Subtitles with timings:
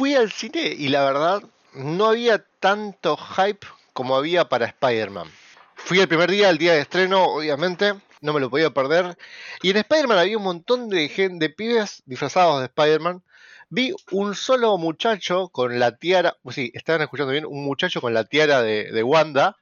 [0.00, 1.42] fui al cine y la verdad
[1.74, 5.30] no había tanto hype como había para Spider-Man.
[5.74, 9.18] Fui el primer día, el día de estreno, obviamente, no me lo podía perder.
[9.60, 13.22] Y en Spider-Man había un montón de, gente, de pibes disfrazados de Spider-Man.
[13.68, 18.14] Vi un solo muchacho con la tiara, pues sí, estaban escuchando bien, un muchacho con
[18.14, 19.58] la tiara de, Wanda.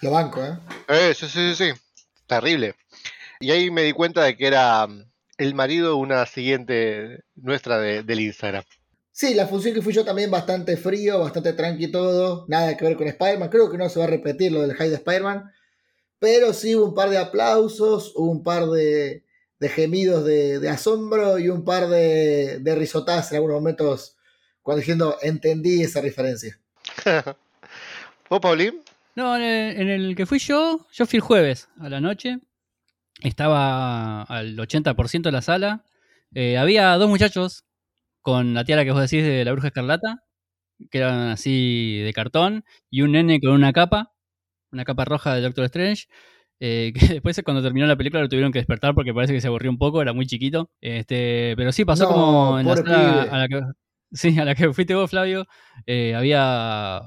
[0.00, 0.56] Lo banco, ¿eh?
[0.88, 1.12] ¿eh?
[1.14, 1.80] Sí, sí, sí, sí.
[2.26, 2.76] Terrible.
[3.40, 5.04] Y ahí me di cuenta de que era mm,
[5.36, 8.64] el marido de una siguiente nuestra del Instagram.
[9.12, 12.96] Sí, la función que fui yo también bastante frío, bastante tranqui todo, nada que ver
[12.96, 13.50] con Spider-Man.
[13.50, 15.52] Creo que no se va a repetir lo del high de Spider-Man,
[16.18, 19.22] pero sí hubo un par de aplausos, hubo un par de,
[19.60, 24.16] gemidos de, asombro y un par de, de risotadas en algunos momentos
[24.62, 26.58] cuando diciendo entendí esa referencia.
[28.30, 28.80] ¿Vos, Paulín?
[29.14, 32.38] No, en el, que fui yo, yo fui el jueves a la noche.
[33.20, 35.84] Estaba al 80% de la sala.
[36.34, 37.64] Eh, había dos muchachos
[38.22, 40.20] con la tiara que vos decís de la bruja escarlata,
[40.90, 44.12] que eran así de cartón, y un nene con una capa,
[44.72, 46.06] una capa roja de Doctor Strange.
[46.60, 49.48] Eh, que después cuando terminó la película lo tuvieron que despertar porque parece que se
[49.48, 50.70] aburrió un poco, era muy chiquito.
[50.80, 53.60] Este, pero sí pasó como en la sala a la que
[54.12, 55.46] sí, a la que fuiste vos, Flavio,
[55.86, 57.02] eh, había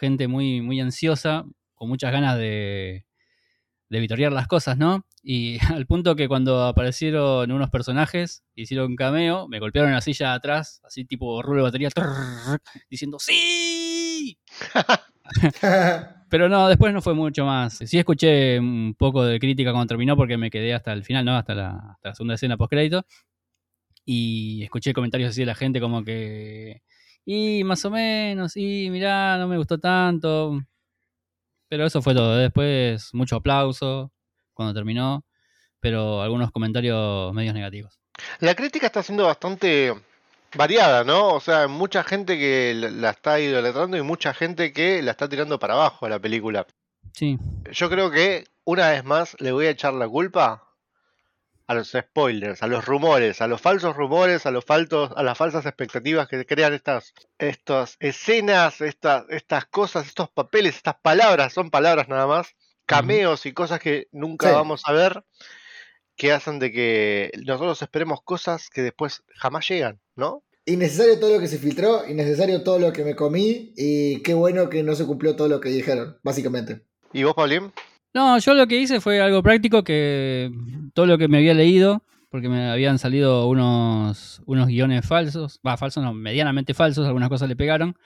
[0.00, 3.06] gente muy, muy ansiosa, con muchas ganas de,
[3.90, 5.04] de vitorear las cosas, ¿no?
[5.22, 10.00] Y al punto que cuando aparecieron unos personajes, hicieron un cameo, me golpearon en la
[10.00, 11.88] silla de atrás, así tipo rulo de batería,
[12.90, 14.38] diciendo ¡Sí!
[16.30, 17.78] Pero no, después no fue mucho más.
[17.78, 21.36] Sí escuché un poco de crítica cuando terminó porque me quedé hasta el final, ¿no?
[21.36, 23.06] Hasta la, segunda escena post crédito.
[24.04, 26.82] Y escuché comentarios así de la gente como que...
[27.24, 30.60] Y más o menos, y mirá, no me gustó tanto.
[31.68, 32.36] Pero eso fue todo.
[32.36, 34.12] Después mucho aplauso
[34.58, 35.24] cuando terminó,
[35.78, 38.00] pero algunos comentarios medios negativos.
[38.40, 39.94] La crítica está siendo bastante
[40.56, 41.28] variada, ¿no?
[41.28, 45.60] O sea, mucha gente que la está idolatrando y mucha gente que la está tirando
[45.60, 46.66] para abajo a la película.
[47.12, 47.38] Sí.
[47.70, 50.64] Yo creo que, una vez más, le voy a echar la culpa
[51.68, 55.38] a los spoilers, a los rumores, a los falsos rumores, a los faltos, a las
[55.38, 61.70] falsas expectativas que crean estas, estas escenas, estas, estas cosas, estos papeles, estas palabras, son
[61.70, 62.56] palabras nada más,
[62.88, 65.22] cameos y cosas que nunca vamos a ver,
[66.16, 70.42] que hacen de que nosotros esperemos cosas que después jamás llegan, ¿no?
[70.64, 74.68] Innecesario todo lo que se filtró, innecesario todo lo que me comí, y qué bueno
[74.68, 76.82] que no se cumplió todo lo que dijeron, básicamente.
[77.12, 77.72] ¿Y vos, Paulín?
[78.14, 80.50] No, yo lo que hice fue algo práctico que
[80.94, 85.76] todo lo que me había leído, porque me habían salido unos, unos guiones falsos, va,
[85.76, 87.96] falsos no, medianamente falsos, algunas cosas le pegaron,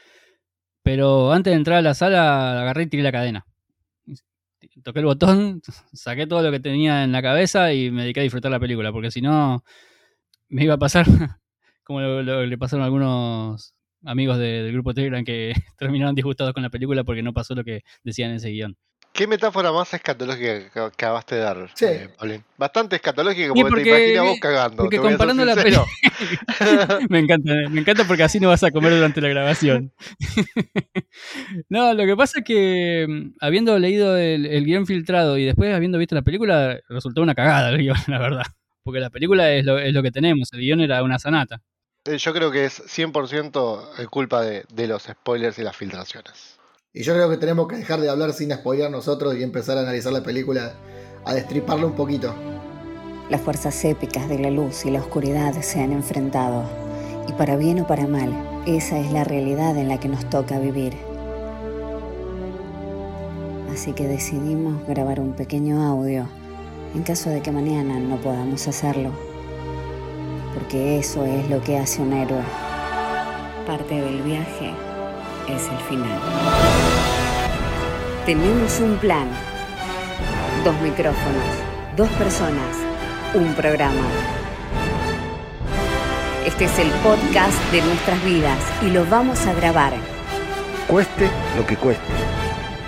[0.83, 3.47] pero antes de entrar a la sala agarré y tiré la cadena.
[4.83, 5.63] Toqué el botón,
[5.93, 8.93] saqué todo lo que tenía en la cabeza y me dediqué a disfrutar la película,
[8.93, 9.65] porque si no
[10.49, 11.07] me iba a pasar
[11.83, 13.75] como le pasaron algunos
[14.05, 17.83] amigos del grupo Telegram que terminaron disgustados con la película porque no pasó lo que
[18.05, 18.77] decían en ese guion.
[19.13, 21.85] ¿Qué metáfora más escatológica que acabaste de dar, sí.
[21.85, 24.77] Eh, Bastante escatológica como te imaginas vos cagando.
[24.85, 25.87] Porque comparando la película.
[27.11, 29.93] me encanta, me encanta porque así no vas a comer durante la grabación.
[31.69, 35.99] no, lo que pasa es que mm, habiendo leído el, guion filtrado y después habiendo
[35.99, 38.47] visto la película, resultó una cagada el guion, la verdad.
[38.83, 41.61] Porque la película es lo, es lo que tenemos, el guion era una sanata.
[42.07, 46.52] Eh, yo creo que es 100% culpa de, de los spoilers y las filtraciones.
[46.95, 49.81] Y yo creo que tenemos que dejar de hablar sin spoiler nosotros y empezar a
[49.81, 50.75] analizar la película,
[51.25, 52.35] a destriparla un poquito.
[53.31, 56.65] Las fuerzas épicas de la luz y la oscuridad se han enfrentado.
[57.27, 58.31] Y para bien o para mal,
[58.67, 60.93] esa es la realidad en la que nos toca vivir.
[63.73, 66.29] Así que decidimos grabar un pequeño audio
[66.95, 69.13] en caso de que mañana no podamos hacerlo.
[70.53, 72.43] Porque eso es lo que hace un héroe.
[73.67, 74.92] Parte del viaje
[75.49, 76.21] es el final.
[78.27, 79.27] Tenemos un plan.
[80.65, 81.45] Dos micrófonos,
[81.97, 82.77] dos personas,
[83.35, 84.07] un programa.
[86.47, 89.93] Este es el podcast de nuestras vidas y lo vamos a grabar.
[90.87, 92.13] Cueste lo que cueste.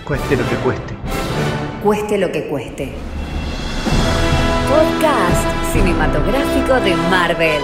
[0.04, 0.94] Cueste lo que cueste.
[1.82, 2.92] Cueste lo que cueste.
[4.68, 7.62] Podcast cinematográfico de Marvel.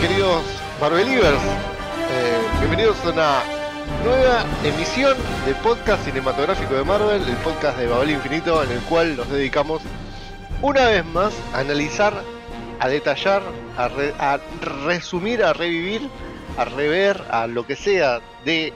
[0.00, 0.44] Queridos
[0.80, 1.42] Marvelivers.
[2.10, 3.42] Eh, bienvenidos a una
[4.04, 9.16] nueva emisión de podcast cinematográfico de Marvel, el podcast de Babel Infinito, en el cual
[9.16, 9.82] nos dedicamos
[10.62, 12.14] una vez más a analizar,
[12.78, 13.42] a detallar,
[13.76, 13.86] a,
[14.20, 14.40] a
[14.86, 16.08] resumir, a revivir,
[16.56, 18.72] a rever, a lo que sea de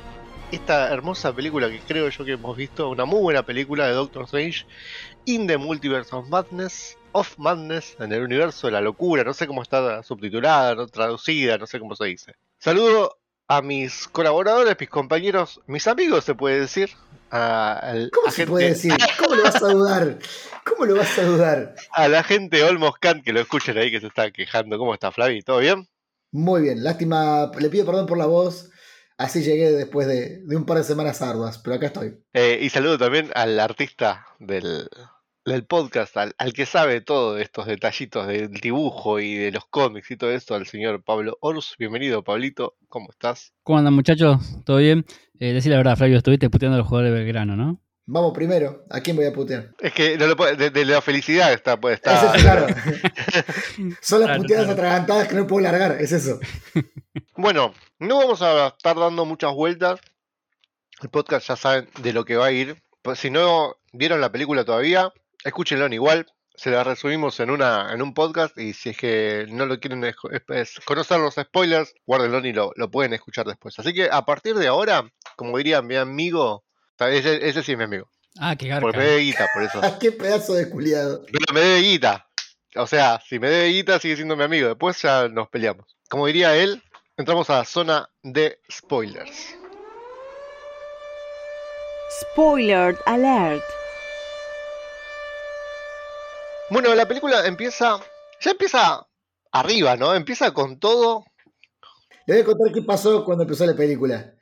[0.51, 4.25] esta hermosa película que creo yo que hemos visto, una muy buena película de Doctor
[4.25, 4.67] Strange
[5.27, 9.47] in the Multiverse of Madness, of Madness, en el universo de la locura, no sé
[9.47, 12.35] cómo está subtitulada, no traducida, no sé cómo se dice.
[12.59, 13.19] Saludo
[13.49, 16.91] a mis colaboradores, mis compañeros, mis amigos, se puede decir.
[17.31, 18.95] A, al- ¿Cómo se gente- puede decir?
[19.19, 20.19] ¿Cómo lo vas a dudar?
[20.65, 21.75] ¿Cómo lo vas a dudar?
[21.93, 24.79] A la gente Olmos Kant que lo escuchen ahí que se está quejando.
[24.79, 25.43] ¿Cómo está Flavi?
[25.43, 25.89] ¿Todo bien?
[26.33, 28.71] Muy bien, lástima, le pido perdón por la voz.
[29.17, 32.19] Así llegué después de, de un par de semanas arduas, pero acá estoy.
[32.35, 34.89] Eh, y saludo también al artista del,
[35.49, 39.65] del podcast, al, al que sabe todo de estos detallitos del dibujo y de los
[39.67, 41.75] cómics y todo esto, al señor Pablo Ors.
[41.79, 42.77] Bienvenido, Pablito.
[42.89, 43.53] ¿Cómo estás?
[43.63, 44.39] ¿Cómo andan muchachos?
[44.65, 45.05] ¿Todo bien?
[45.41, 47.81] Eh, decir la verdad, Flavio, estuviste puteando a los jugadores de Belgrano, ¿no?
[48.11, 49.75] Vamos primero, ¿a quién voy a putear?
[49.81, 52.35] Es que no lo puede- de, de la felicidad está, puede Es estar.
[52.37, 52.67] eso, claro.
[54.01, 54.73] Son las Claro, puteadas claro.
[54.73, 56.41] atragantadas que no puedo largar, es eso.
[57.37, 60.01] Bueno, no vamos a estar dando muchas vueltas.
[61.03, 62.83] El podcast ya saben de lo que va a ir.
[63.03, 65.13] Pues si no vieron la película todavía,
[65.45, 66.27] escúchenlo igual.
[66.55, 70.03] Se la resumimos en una en un podcast y si es que no lo quieren
[70.05, 70.17] es-
[70.49, 73.79] es- conocer los spoilers, guárdenlo y lo, lo pueden escuchar después.
[73.79, 76.65] Así que a partir de ahora, como diría mi amigo,
[76.99, 78.81] ese, ese sí es mi amigo, Ah, qué garca.
[78.83, 79.81] porque me debe guita, por eso.
[79.85, 81.25] Ah, qué pedazo de culiado.
[81.31, 82.29] Pero me debe guita.
[82.75, 84.67] O sea, si me debe guita sigue siendo mi amigo.
[84.69, 85.97] Después ya nos peleamos.
[86.11, 86.83] Como diría él,
[87.17, 89.55] entramos a la zona de spoilers.
[92.21, 93.63] Spoiler alert.
[96.71, 97.99] Bueno, la película empieza.
[98.41, 99.07] Ya empieza
[99.53, 100.15] arriba, ¿no?
[100.15, 101.25] Empieza con todo.
[102.27, 104.35] Le voy a contar qué pasó cuando empezó la película.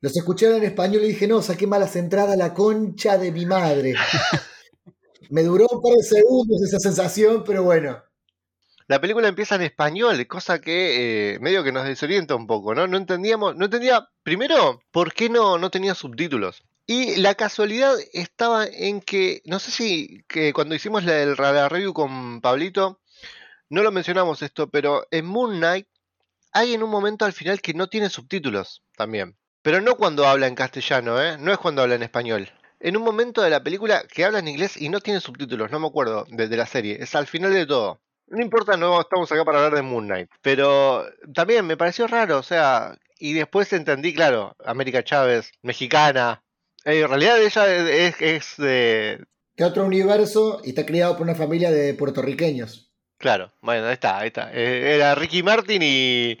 [0.00, 3.94] Los escuché en español y dije, no, saqué malas entradas, la concha de mi madre.
[5.30, 8.02] Me duró un par de segundos esa sensación, pero bueno.
[8.86, 12.86] La película empieza en español, cosa que eh, medio que nos desorienta un poco, ¿no?
[12.86, 16.64] No entendíamos, no entendía, primero, por qué no, no tenía subtítulos.
[16.86, 21.68] Y la casualidad estaba en que, no sé si que cuando hicimos la, el- la
[21.68, 23.00] review con Pablito,
[23.70, 25.86] no lo mencionamos esto, pero en Moon Knight
[26.52, 29.36] hay en un momento al final que no tiene subtítulos también.
[29.62, 31.38] Pero no cuando habla en castellano, ¿eh?
[31.38, 32.50] No es cuando habla en español.
[32.80, 35.78] En un momento de la película que habla en inglés y no tiene subtítulos, no
[35.78, 36.98] me acuerdo, de, de la serie.
[37.00, 38.00] Es al final de todo.
[38.26, 40.28] No importa, no estamos acá para hablar de Moon Knight.
[40.42, 46.42] Pero también me pareció raro, o sea, y después entendí, claro, América Chávez, mexicana.
[46.84, 49.24] Eh, en realidad ella es, es de...
[49.56, 52.90] Que otro universo y está criado por una familia de puertorriqueños.
[53.18, 54.50] Claro, bueno, ahí está, ahí está.
[54.52, 56.38] Eh, era Ricky Martin y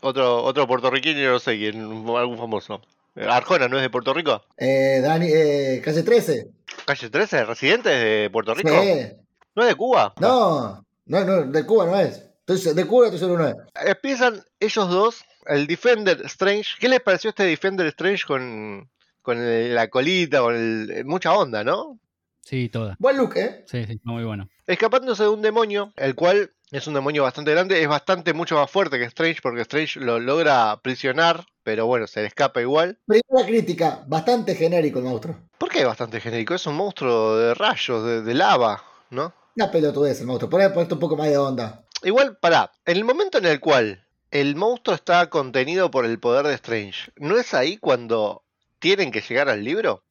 [0.00, 2.80] otro, otro puertorriqueño, no sé quién, algún famoso.
[3.14, 4.42] Eh, Arjona, ¿no es de Puerto Rico?
[4.56, 6.48] Eh, Dani, eh, calle 13.
[6.86, 8.70] Calle 13, residente de Puerto Rico.
[8.70, 9.12] Sí.
[9.54, 10.14] ¿No es de Cuba?
[10.20, 12.22] No, no, no, de Cuba no es.
[12.40, 13.56] Entonces, de Cuba estoy seguro no es.
[13.86, 16.70] Empiezan ellos dos, el Defender Strange.
[16.78, 18.88] ¿Qué les pareció este Defender Strange con,
[19.30, 21.98] con el- la colita, con el- mucha onda, ¿no?
[22.42, 22.96] Sí, toda.
[22.98, 23.64] Buen look, ¿eh?
[23.66, 24.48] Sí, sí, muy bueno.
[24.66, 28.68] Escapándose de un demonio, el cual es un demonio bastante grande, es bastante mucho más
[28.70, 32.98] fuerte que Strange porque Strange lo logra prisionar, pero bueno, se le escapa igual.
[33.06, 35.36] Primera crítica, bastante genérico el monstruo.
[35.58, 36.54] ¿Por qué es bastante genérico?
[36.54, 39.32] Es un monstruo de rayos, de, de lava, ¿no?
[39.54, 40.50] Una pelotudez el monstruo.
[40.50, 41.84] Por ahí ponerte un poco más de onda.
[42.02, 46.46] Igual, pará, en el momento en el cual el monstruo está contenido por el poder
[46.46, 48.42] de Strange, ¿no es ahí cuando
[48.80, 50.02] tienen que llegar al libro?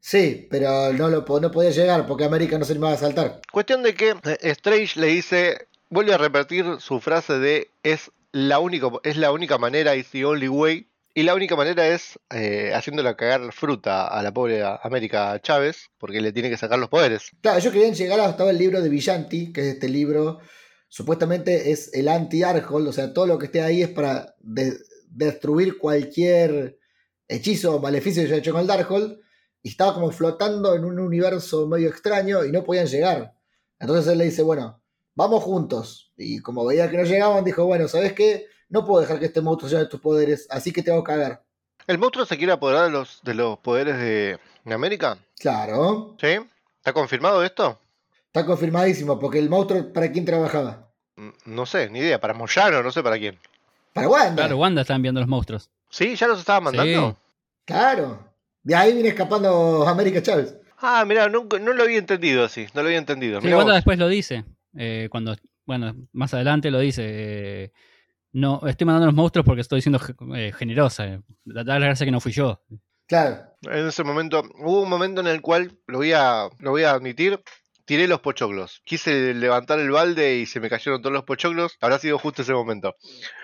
[0.00, 3.40] Sí, pero no, lo, no podía llegar porque América no se animaba a saltar.
[3.52, 8.58] Cuestión de que eh, Strange le dice, vuelve a repetir su frase de es la
[8.58, 10.88] única, es la única manera, is the only way.
[11.16, 16.20] Y la única manera es eh, haciéndola cagar fruta a la pobre América Chávez, porque
[16.20, 17.30] le tiene que sacar los poderes.
[17.40, 20.40] Claro, ellos querían llegar hasta el libro de Villanti, que es este libro,
[20.88, 24.76] supuestamente es el anti-Arhold, o sea, todo lo que esté ahí es para de-
[25.08, 26.78] destruir cualquier
[27.28, 29.18] hechizo o maleficio que haya hecho con el Darkhold,
[29.62, 33.34] y estaba como flotando en un universo medio extraño y no podían llegar.
[33.78, 34.82] Entonces él le dice, bueno,
[35.14, 36.12] vamos juntos.
[36.16, 38.46] Y como veía que no llegaban, dijo, bueno, ¿sabes qué?
[38.68, 41.44] No puedo dejar que este monstruo lleve tus poderes, así que te hago cagar.
[41.86, 45.18] ¿El monstruo se quiere apoderar de los, de los poderes de, de América?
[45.38, 46.38] Claro, ¿Sí?
[46.78, 47.78] ¿Está confirmado esto?
[48.26, 50.90] está confirmadísimo, porque el monstruo, ¿para quién trabajaba?
[51.16, 52.20] Mm, No sé, ni idea.
[52.20, 53.38] Para Moyano, no sé para quién.
[53.92, 54.34] Para Wanda.
[54.42, 55.70] Claro, Wanda está enviando los monstruos.
[55.94, 56.16] ¿Sí?
[56.16, 57.10] ¿Ya los estaba mandando?
[57.10, 57.16] Sí.
[57.66, 58.32] Claro.
[58.62, 60.56] De ahí viene escapando América Chávez.
[60.78, 62.66] Ah, mira, no, no lo había entendido así.
[62.74, 63.40] No lo había entendido.
[63.40, 64.44] Sí, Wanda después lo dice.
[64.76, 67.02] eh, cuando, bueno, más adelante lo dice.
[67.06, 67.72] eh,
[68.32, 70.00] No, estoy mandando los monstruos porque estoy siendo
[70.34, 71.06] eh, generosa.
[71.06, 71.20] eh.
[71.44, 72.60] Da la gracia que no fui yo.
[73.06, 73.42] Claro.
[73.62, 76.90] En ese momento, hubo un momento en el cual, lo voy a, lo voy a
[76.90, 77.40] admitir,
[77.84, 78.80] tiré los pochoclos.
[78.84, 81.76] Quise levantar el balde y se me cayeron todos los pochoclos.
[81.80, 82.94] Habrá sido justo ese momento.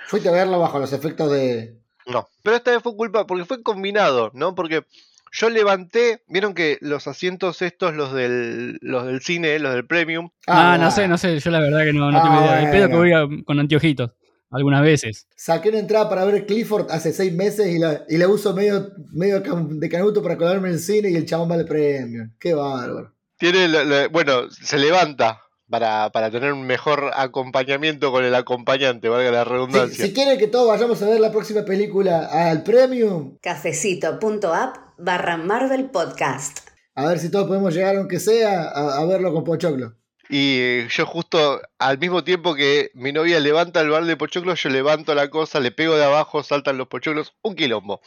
[0.09, 1.79] Fuiste a verlo bajo los efectos de.
[2.11, 2.29] No.
[2.43, 4.55] Pero esta vez fue culpa, porque fue combinado, ¿no?
[4.55, 4.85] Porque
[5.33, 10.31] yo levanté, vieron que los asientos estos, los del, los del cine, los del premium,
[10.47, 11.39] Ah, no ah, sé, no sé.
[11.39, 12.63] Yo la verdad que no, no Ah, tengo idea.
[12.65, 14.11] El pedo que voy a- con anteojitos.
[14.53, 15.29] Algunas veces.
[15.37, 18.91] Saqué una entrada para ver Clifford hace seis meses y la, y la uso medio,
[19.13, 22.29] medio de canuto para colarme en el cine y el chabón va al premio.
[22.41, 23.13] Qué bárbaro.
[23.39, 25.41] tiene, la- la- bueno, se levanta
[25.71, 30.07] para, para tener un mejor acompañamiento con el acompañante, valga la Si, redundancia.
[30.07, 35.91] si quieren que todos vayamos a ver la próxima película al premium, Cafecito.app barra Marvel
[35.91, 36.69] Podcast.
[36.95, 39.95] a ver si todos podemos llegar, aunque sea, a, a verlo con Pochoclo.
[40.29, 44.69] Y yo justo al mismo tiempo que mi novia levanta el balde de pochoclos, yo
[44.71, 48.01] levanto la cosa, le pego de abajo, saltan los pochoclos, un quilombo.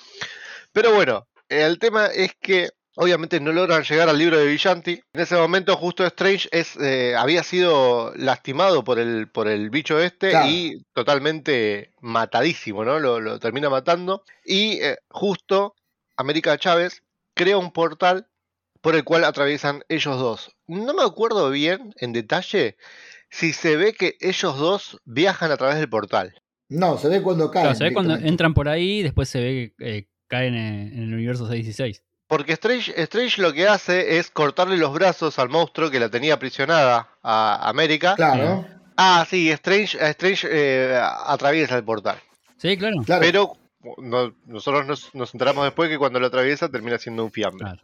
[0.71, 5.01] Pero bueno, el tema es que obviamente no logran llegar al libro de Villanti.
[5.13, 9.99] En ese momento justo Strange es, eh, había sido lastimado por el, por el bicho
[9.99, 10.47] este Claro.
[10.49, 12.99] y totalmente matadísimo, ¿no?
[12.99, 14.23] Lo, lo termina matando.
[14.45, 15.75] Y eh, justo
[16.17, 18.27] América Chávez crea un portal
[18.81, 20.51] por el cual atraviesan ellos dos.
[20.67, 22.75] No me acuerdo bien, en detalle,
[23.29, 26.35] si se ve que ellos dos viajan a través del portal.
[26.69, 27.63] No, se ve cuando caen.
[27.65, 30.93] Claro, se ve cuando entran por ahí y después se ve que eh, caen en,
[30.93, 32.03] en el universo 616.
[32.37, 36.33] Porque Strange, Strange lo que hace es cortarle los brazos al monstruo que la tenía
[36.35, 38.15] aprisionada a América.
[38.15, 42.17] Claro, Ah, sí, Strange, Strange eh, atraviesa el portal.
[42.57, 42.97] Sí, claro.
[43.05, 43.21] claro.
[43.21, 43.53] Pero
[43.97, 47.63] no- nosotros nos, nos enteramos después que cuando lo atraviesa termina siendo un fiambre.
[47.65, 47.81] Claro.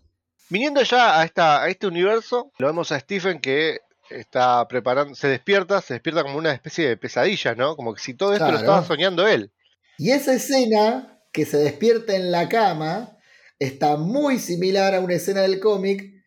[0.49, 3.79] Viniendo ya a, esta, a este universo, lo vemos a Stephen que
[4.09, 7.75] está preparando, se despierta, se despierta como una especie de pesadilla, ¿no?
[7.75, 9.51] Como que si todo esto lo estaba soñando él.
[9.97, 13.11] Y esa escena que se despierta en la cama
[13.59, 16.19] está muy similar a una escena del cómic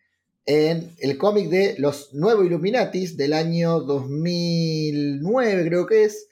[0.44, 6.28] en el cómic de los Nuevos Illuminatis del año 2009, creo que es,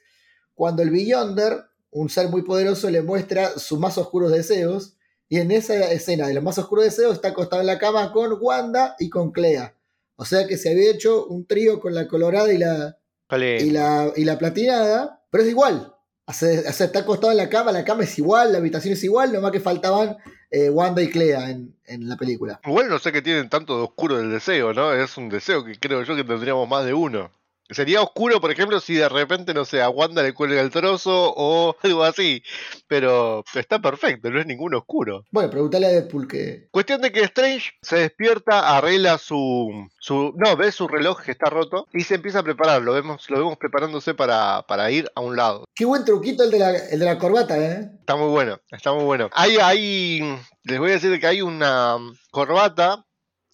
[0.53, 4.97] cuando el Beyonder, un ser muy poderoso, le muestra sus más oscuros deseos.
[5.29, 8.37] Y en esa escena de los más oscuros deseos está acostado en la cama con
[8.41, 9.77] Wanda y con Clea.
[10.17, 12.97] O sea que se había hecho un trío con la colorada y la,
[13.29, 13.63] Vale.
[13.63, 15.95] y la, y la platinada, pero es igual.
[16.33, 19.51] Sea, está acostado en la cama, la cama es igual, la habitación es igual, nomás
[19.51, 20.17] que faltaban
[20.49, 22.59] eh, Wanda y Clea en, en la película.
[22.65, 24.93] Igual no sé qué tienen tanto de oscuro del deseo, ¿no?
[24.93, 27.31] Es un deseo que creo yo que tendríamos más de uno.
[27.71, 31.33] Sería oscuro, por ejemplo, si de repente, no sé, a Wanda le cuelga el trozo
[31.35, 32.43] o algo así.
[32.87, 35.25] Pero está perfecto, no es ningún oscuro.
[35.31, 36.67] Bueno, preguntale a Deadpool que.
[36.71, 40.33] Cuestión de que Strange se despierta, arregla su, su.
[40.35, 42.81] No, ve su reloj que está roto y se empieza a preparar.
[42.81, 45.65] Lo vemos, lo vemos preparándose para, para ir a un lado.
[45.73, 47.89] Qué buen truquito el de la, el de la corbata, ¿eh?
[47.99, 49.29] Está muy bueno, está muy bueno.
[49.33, 50.19] Hay, hay,
[50.63, 51.97] les voy a decir que hay una
[52.31, 53.05] corbata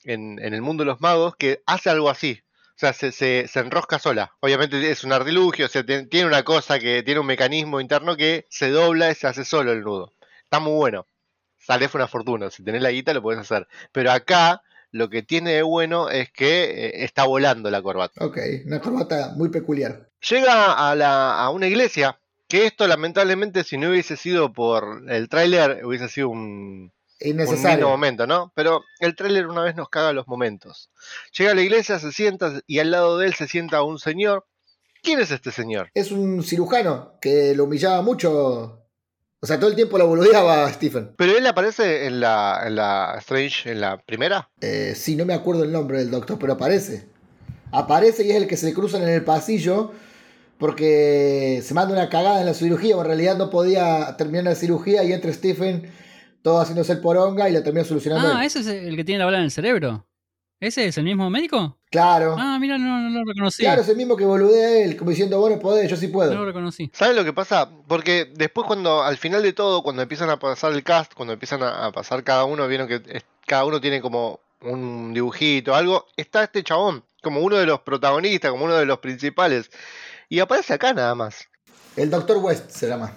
[0.03, 2.41] en, en el mundo de los magos que hace algo así.
[2.77, 4.33] O sea, se, se, se enrosca sola.
[4.39, 8.15] Obviamente es un artilugio, o sea, tiene, tiene una cosa que tiene un mecanismo interno
[8.15, 10.13] que se dobla y se hace solo el nudo.
[10.43, 11.07] Está muy bueno.
[11.57, 12.51] Sale fue una fortuna.
[12.51, 13.67] Si tenés la guita lo podés hacer.
[13.91, 18.23] Pero acá lo que tiene de bueno es que eh, está volando la corbata.
[18.23, 20.11] Ok, una corbata muy peculiar.
[20.29, 25.29] Llega a, la, a una iglesia, que esto lamentablemente si no hubiese sido por el
[25.29, 27.89] tráiler hubiese sido un, un lindo Innecesario.
[27.89, 28.51] momento, ¿no?
[28.55, 30.89] Pero el tráiler una vez nos caga los momentos.
[31.37, 34.45] Llega a la iglesia, se sienta y al lado de él se sienta un señor.
[35.03, 35.89] ¿Quién es este señor?
[35.93, 38.83] Es un cirujano que lo humillaba mucho.
[39.39, 41.13] O sea, todo el tiempo lo boludeaba a Stephen.
[41.17, 44.49] Pero él aparece en la, en la Strange, en la primera.
[44.61, 47.07] Eh, sí, no me acuerdo el nombre del doctor, pero aparece.
[47.71, 49.91] Aparece y es el que se le cruzan en el pasillo
[50.57, 54.55] porque se manda una cagada en la cirugía, o en realidad no podía terminar la
[54.55, 55.91] cirugía y entra Stephen
[56.47, 58.27] todo haciéndose el poronga y la termina solucionando.
[58.33, 58.47] Ah, él.
[58.47, 60.05] ese es el que tiene la bala en el cerebro.
[60.59, 61.77] ¿Ese es el mismo médico?
[61.91, 62.35] Claro.
[62.39, 63.61] Ah, mira, no, no lo reconocí.
[63.63, 66.33] Claro, es el mismo que boludea él, como diciendo, bueno, podés, yo sí no puedo.
[66.33, 66.89] lo reconocí.
[66.93, 67.69] ¿Saben lo que pasa?
[67.87, 71.61] Porque después cuando al final de todo, cuando empiezan a pasar el cast, cuando empiezan
[71.61, 76.07] a, a pasar cada uno, vieron que es- cada uno tiene como un dibujito, algo,
[76.17, 79.69] está este chabón, como uno de los protagonistas, como uno de los principales.
[80.29, 81.45] Y aparece acá nada más.
[81.95, 83.11] El doctor West se llama.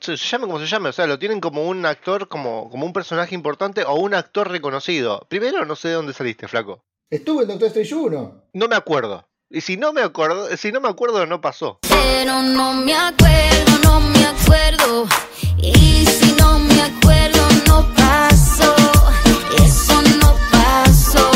[0.00, 2.92] Se, llame como se llame, o sea, lo tienen como un actor, como, como un
[2.92, 5.26] personaje importante o un actor reconocido.
[5.28, 6.84] Primero, no sé de dónde saliste, flaco.
[7.10, 8.44] Estuvo en Doctor Strange 1.
[8.52, 9.28] No me acuerdo.
[9.50, 11.80] Y si no me acuerdo, si no me acuerdo, no pasó.
[11.82, 15.08] Pero no me acuerdo, no me acuerdo.
[15.58, 18.74] Y si no me acuerdo, no pasó.
[19.64, 21.28] Eso no pasó.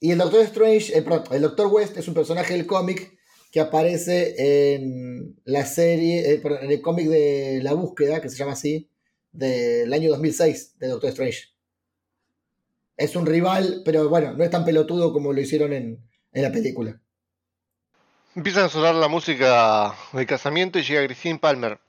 [0.00, 3.19] Y el Doctor Strange, eh, perdón, el Doctor West es un personaje del cómic
[3.50, 8.52] que aparece en la serie, eh, en el cómic de La Búsqueda, que se llama
[8.52, 8.88] así,
[9.32, 11.48] del año 2006 de Doctor Strange.
[12.96, 15.98] Es un rival, pero bueno, no es tan pelotudo como lo hicieron en,
[16.32, 17.00] en la película.
[18.36, 21.80] Empieza a sonar la música de casamiento y llega Christine Palmer.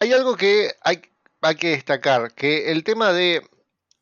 [0.00, 1.00] Hay algo que hay,
[1.40, 3.42] hay que destacar, que el tema de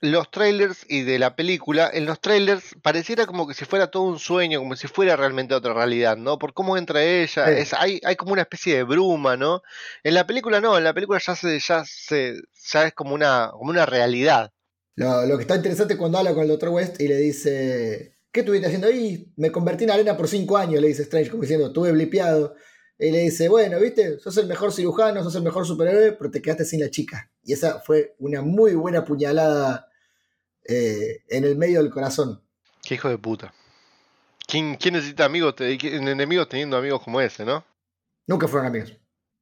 [0.00, 4.04] los trailers y de la película, en los trailers pareciera como que si fuera todo
[4.04, 6.38] un sueño, como si fuera realmente otra realidad, ¿no?
[6.38, 7.52] Por cómo entra ella, Sí.
[7.56, 9.62] es, hay, hay como una especie de bruma, ¿no?
[10.04, 12.40] En la película no, en la película ya se, ya se,
[12.70, 14.52] ya es como una, como una realidad.
[14.94, 16.68] Lo, lo que está interesante es cuando habla con el Dr.
[16.70, 19.32] West y le dice, ¿qué estuviste haciendo ahí?
[19.36, 22.54] Me convertí en arena por cinco años, le dice Strange, como diciendo, estuve blipeado.
[23.00, 26.42] Y le dice, bueno, viste, sos el mejor cirujano, sos el mejor superhéroe, pero te
[26.42, 27.30] quedaste sin la chica.
[27.44, 29.87] Y esa fue una muy buena puñalada
[30.68, 32.40] eh, en el medio del corazón.
[32.82, 33.52] Qué hijo de puta.
[34.46, 37.64] ¿Quién, quién necesita amigos, te- enemigos teniendo amigos como ese, no?
[38.26, 38.96] Nunca fueron amigos.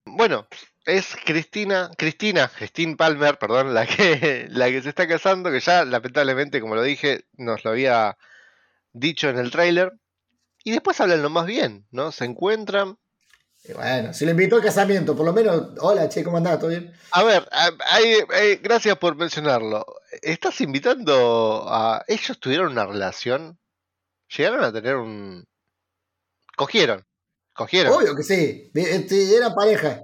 [0.04, 0.46] Bueno,
[0.84, 5.84] es Cristina, Cristina, Christine Palmer, perdón, la que, la que se está casando, que ya
[5.84, 8.16] lamentablemente, como lo dije, nos lo había
[8.92, 9.92] dicho en el tráiler.
[10.64, 12.10] Y después hablan lo más bien, ¿no?
[12.10, 12.98] Se encuentran.
[13.68, 16.58] Y bueno, si lo invitó al casamiento, por lo menos, hola, che, ¿cómo andás?
[16.58, 16.92] ¿Todo bien?
[17.10, 19.84] A ver, hay- hay- gracias por mencionarlo.
[20.22, 22.04] ¿Estás invitando a...
[22.06, 23.58] ¿Ellos tuvieron una relación?
[24.36, 25.44] ¿Llegaron a tener un...
[26.56, 27.04] Cogieron.
[27.52, 27.92] Cogieron.
[27.92, 30.02] Obvio que sí, este, eran pareja.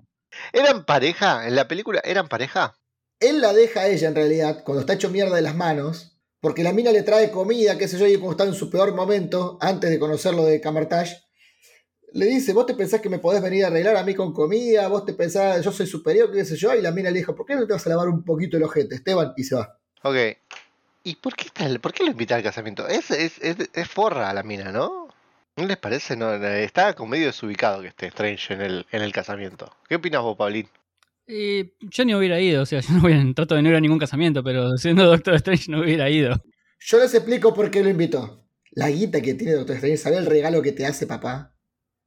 [0.52, 1.46] ¿Eran pareja?
[1.46, 2.74] ¿En la película eran pareja?
[3.20, 6.64] Él la deja a ella en realidad cuando está hecho mierda de las manos, porque
[6.64, 9.58] la mina le trae comida, qué sé yo, y cuando está en su peor momento,
[9.60, 11.21] antes de conocerlo de Camartage,
[12.14, 14.88] le dice, vos te pensás que me podés venir a arreglar a mí con comida,
[14.88, 17.46] vos te pensás, yo soy superior, qué sé yo, y la mina le dijo, ¿por
[17.46, 19.32] qué no te vas a lavar un poquito el ojete, Esteban?
[19.36, 19.78] Y se va.
[20.02, 20.16] Ok.
[21.04, 22.86] ¿Y por qué, está, por qué lo invita al casamiento?
[22.86, 25.08] Es, es, es, es forra a la mina, ¿no?
[25.56, 26.16] ¿No les parece?
[26.16, 29.70] No, está como medio desubicado que esté Strange en el, en el casamiento.
[29.88, 30.68] ¿Qué opinas vos, Paulín?
[31.26, 33.80] Yo ni hubiera ido, o sea, yo no voy a, trato de no ir a
[33.80, 36.42] ningún casamiento, pero siendo Doctor Strange no hubiera ido.
[36.80, 38.44] Yo les explico por qué lo invitó.
[38.70, 41.52] La guita que tiene Doctor Strange, ¿sabés el regalo que te hace papá?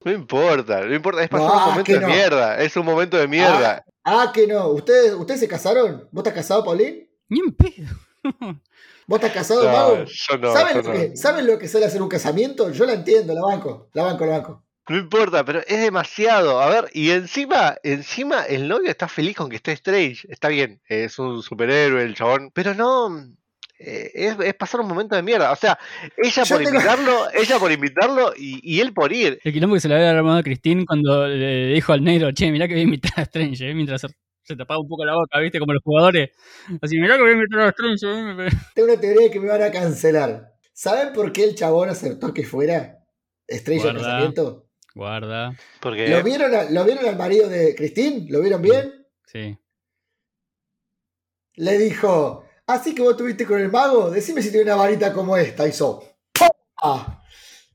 [0.05, 2.07] No importa, no importa, es pasar No, un momento que de no.
[2.07, 3.83] mierda, es un momento de mierda.
[4.03, 4.67] Ah, que no.
[4.69, 6.07] ¿Ustedes, ¿Ustedes se casaron?
[6.11, 7.09] ¿Vos estás casado, Paulín?
[7.27, 7.87] Ni en pedo.
[9.07, 10.05] ¿Vos estás casado, No, Mago?
[10.05, 10.93] yo no, ¿Saben, yo lo no.
[10.99, 12.69] que, ¿Saben lo que sale hacer un casamiento?
[12.71, 13.89] Yo la entiendo, la banco.
[13.93, 14.63] La banco, la banco.
[14.87, 16.61] No importa, pero es demasiado.
[16.61, 20.27] A ver, y encima, encima el novio está feliz con que esté Strange.
[20.31, 23.09] Está bien, es un superhéroe el chabón, pero no.
[23.79, 25.51] Eh, es, es pasar un momento de mierda.
[25.51, 25.77] O sea,
[26.17, 29.39] ella Yo por tengo- invitarlo, ella por invitarlo y, y él por ir.
[29.43, 32.51] El quilombo que se le había armado a Christine cuando le dijo al negro, che,
[32.51, 34.01] mirá que voy a invitar a Strange, eh", mientras
[34.43, 36.29] se, tapaba un poco la boca, viste, como los jugadores.
[36.81, 38.05] Así, mirá que voy a invitar a Strange.
[38.05, 40.51] eh", Tengo una teoría de que me van a cancelar.
[40.73, 42.99] ¿Saben por qué el chabón aceptó que fuera
[43.47, 44.09] Strange al Guarda.
[44.09, 44.61] casamiento?
[44.93, 48.27] Guarda, Porque ¿Lo vieron, a- ¿Lo vieron al marido de Christine?
[48.29, 49.05] ¿Lo vieron bien?
[49.25, 49.57] sí.
[51.57, 55.37] Le dijo, así que vos estuviste con el mago, decime si tiene una varita como
[55.37, 55.67] esta.
[55.67, 56.03] Hizo,
[56.81, 57.21] ¡ah!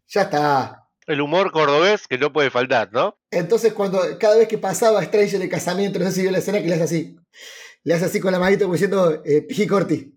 [0.08, 0.88] Ya está.
[1.06, 3.16] el humor cordobés que no puede faltar, ¿no?
[3.30, 6.38] Entonces, cuando cada vez que pasaba Strange en el casamiento, no sé si vio la
[6.38, 7.16] escena que le hace así.
[7.84, 10.12] Le hace así con la manita como diciendo, eh, Piji Corti.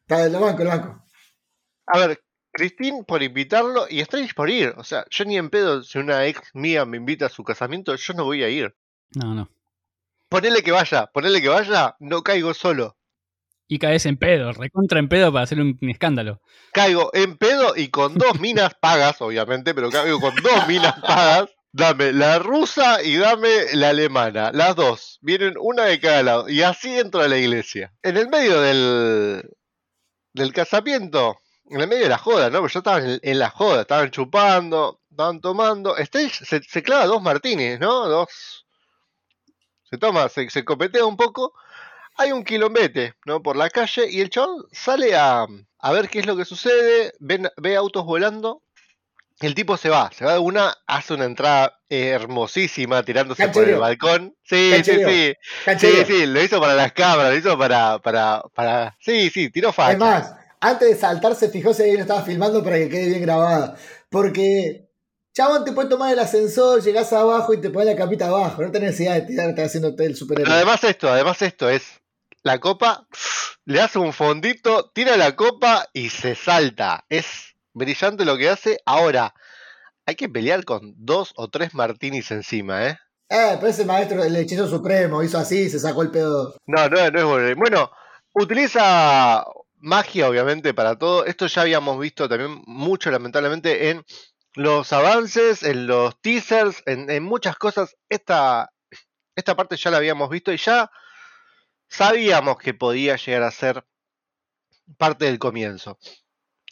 [0.00, 1.04] Está, lo banco, lo banco.
[1.86, 4.74] A ver, Christine por invitarlo y Strange por ir.
[4.76, 7.94] O sea, yo ni en pedo, si una ex mía me invita a su casamiento,
[7.94, 8.74] yo no voy a ir.
[9.14, 9.50] No, no.
[10.28, 12.96] Ponele que vaya, ponele que vaya, no caigo solo.
[13.70, 16.40] Y caes en pedo, recontra en pedo para hacer un, escándalo.
[16.72, 21.50] Caigo en pedo y con dos minas pagas, obviamente, pero caigo con dos minas pagas.
[21.70, 25.20] Dame la rusa y dame la alemana, las dos.
[25.22, 26.48] Vienen una de cada lado.
[26.48, 27.94] Y así entro a la iglesia.
[28.02, 29.48] En el medio del,
[30.32, 32.58] del casamiento, en el medio de la joda, ¿no?
[32.58, 35.96] Porque yo estaba en, la joda, estaban chupando, estaban tomando.
[35.96, 38.08] Stage se, clava dos martinis, ¿no?
[38.08, 38.66] Dos.
[39.84, 41.52] Se toma, se copetea un poco.
[42.20, 43.42] Hay un quilombete, ¿no?
[43.42, 45.46] Por la calle y el chabón sale a,
[45.78, 48.62] a ver qué es lo que sucede, ve autos volando.
[49.40, 53.76] El tipo se va, se va de una, hace una entrada hermosísima tirándose por el
[53.78, 54.36] balcón.
[54.44, 55.08] Sí, sí, Canchereo.
[55.08, 55.34] sí.
[55.40, 56.04] Sí, Canchereo.
[56.04, 58.96] sí, lo hizo para las cámaras, lo hizo para, para, para.
[59.00, 59.92] Sí, sí, tiró facha.
[59.92, 63.08] Es más, antes de saltar se fijó si alguien lo estaba filmando para que quede
[63.08, 63.76] bien grabada.
[64.10, 64.90] Porque,
[65.32, 68.60] chabón, te puedes tomar el ascensor, llegás abajo y te pones la capita abajo.
[68.60, 70.52] No tenés necesidad de tirarte haciéndote el Pero superhéroe.
[70.54, 71.98] además esto, además esto es
[72.42, 73.06] la copa,
[73.64, 77.04] le hace un fondito, tira la copa y se salta.
[77.08, 78.78] Es brillante lo que hace.
[78.86, 79.34] Ahora,
[80.06, 82.98] hay que pelear con dos o tres martinis encima, ¿eh?
[83.28, 86.56] Eh, pero ese maestro, el hechizo supremo, hizo así, se sacó el pedo.
[86.66, 87.56] No, no, no es bueno.
[87.56, 87.90] Bueno,
[88.34, 89.44] utiliza
[89.76, 91.24] magia, obviamente, para todo.
[91.24, 94.04] Esto ya habíamos visto también mucho, lamentablemente, en
[94.54, 97.94] los avances, en los teasers, en, en muchas cosas.
[98.08, 98.72] Esta,
[99.36, 100.90] esta parte ya la habíamos visto y ya
[101.90, 103.84] sabíamos que podía llegar a ser
[104.96, 105.98] parte del comienzo.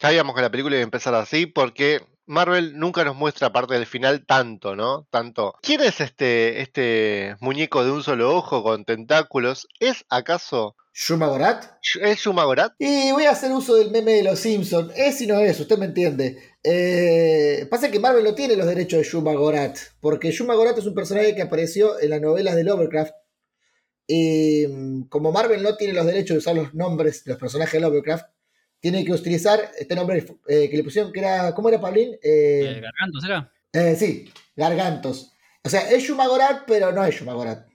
[0.00, 3.87] Sabíamos que la película iba a empezar así porque Marvel nunca nos muestra parte del
[3.87, 5.09] final tanto, ¿no?
[5.11, 5.54] Tanto.
[5.62, 9.66] ¿Quién es este, este muñeco de un solo ojo con tentáculos?
[9.81, 10.76] ¿Es acaso...
[10.92, 11.64] Shuma Gorat.
[12.02, 12.72] ¿Es Shumagorat?
[12.76, 14.92] Y voy a hacer uso del meme de los Simpsons.
[14.96, 16.57] Es y no es, usted me entiende.
[16.64, 19.78] Eh, pasa que Marvel no tiene los derechos de Shuma Gorat.
[20.00, 23.12] Porque Shuma Gorat es un personaje que apareció en las novelas de Lovecraft.
[24.09, 27.81] Mm, como Marvel no tiene los derechos de usar los nombres de los personajes de
[27.81, 28.27] Lovecraft,
[28.81, 31.55] tiene que utilizar este nombre eh, que le pusieron, que era.
[31.55, 32.14] ¿Cómo era, Pablín?
[32.23, 33.53] Eh, Eh, Gargantos era.
[33.97, 35.33] sí, Gargantos.
[35.64, 37.66] O sea, es Shumagorat, pero no es Shumagorat.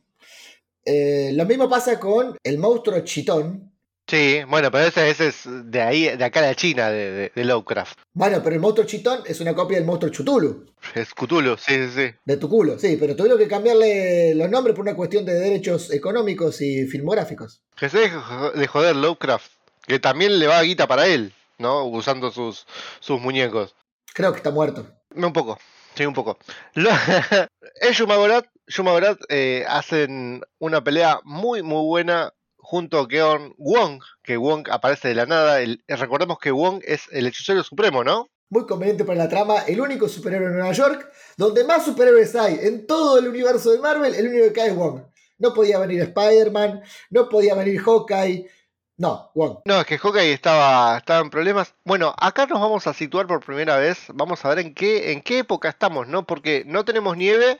[0.85, 3.72] Lo mismo pasa con el monstruo Chitón.
[4.13, 7.31] Sí, bueno, pero ese, ese es de ahí, de acá a la China, de, de,
[7.33, 7.97] de Lovecraft.
[8.13, 11.89] Bueno, pero el monstruo Chitón es una copia del monstruo Chutulu, Es Cthulhu, sí, sí,
[11.95, 12.15] sí.
[12.23, 15.91] de tu culo, sí, pero tuvieron que cambiarle los nombres por una cuestión de derechos
[15.91, 17.63] económicos y filmográficos.
[17.75, 19.51] Que se de joder Lovecraft,
[19.87, 21.83] que también le va a guita para él, ¿no?
[21.85, 22.67] Usando sus,
[22.99, 23.73] sus muñecos.
[24.13, 24.85] Creo que está muerto.
[25.15, 25.57] Un poco,
[25.95, 26.37] sí, un poco.
[27.81, 32.31] Es Shumagorat, Shumagorat eh, hacen una pelea muy, muy buena
[32.63, 35.61] junto con Wong, que Wong aparece de la nada.
[35.61, 38.29] El- recordemos que Wong es el hechicero supremo, ¿no?
[38.49, 42.59] Muy conveniente para la trama, el único superhéroe en Nueva York, donde más superhéroes hay
[42.61, 45.01] en todo el universo de Marvel, el único que cae es Wong.
[45.39, 48.47] No podía venir Spider-Man, no podía venir Hawkeye.
[48.97, 49.57] No, Wong.
[49.65, 51.73] No, es que Hawkeye estaba, estaba en problemas.
[51.83, 54.05] Bueno, acá nos vamos a situar por primera vez.
[54.13, 56.25] Vamos a ver en qué, en qué época estamos, ¿no?
[56.27, 57.59] Porque no tenemos nieve,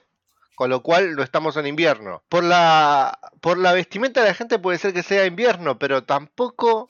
[0.56, 2.24] con lo cual no estamos en invierno.
[2.30, 6.90] Por la, por la vestimenta de la gente puede ser que sea invierno, pero tampoco.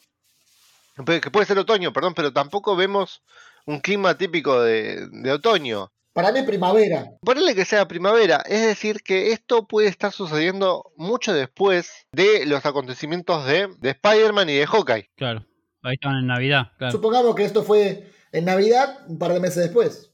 [1.06, 3.22] puede- Que puede ser otoño, perdón, pero tampoco vemos
[3.66, 5.92] un clima típico de, de otoño.
[6.14, 7.10] Para mí primavera.
[7.22, 12.64] Ponerle que sea primavera, es decir, que esto puede estar sucediendo mucho después de los
[12.68, 15.10] acontecimientos de, de Spider-Man y de Hawkeye.
[15.16, 15.44] Claro.
[15.82, 16.92] Ahí estaban en Navidad, claro.
[16.92, 20.12] Supongamos que esto fue en Navidad, un par de meses después.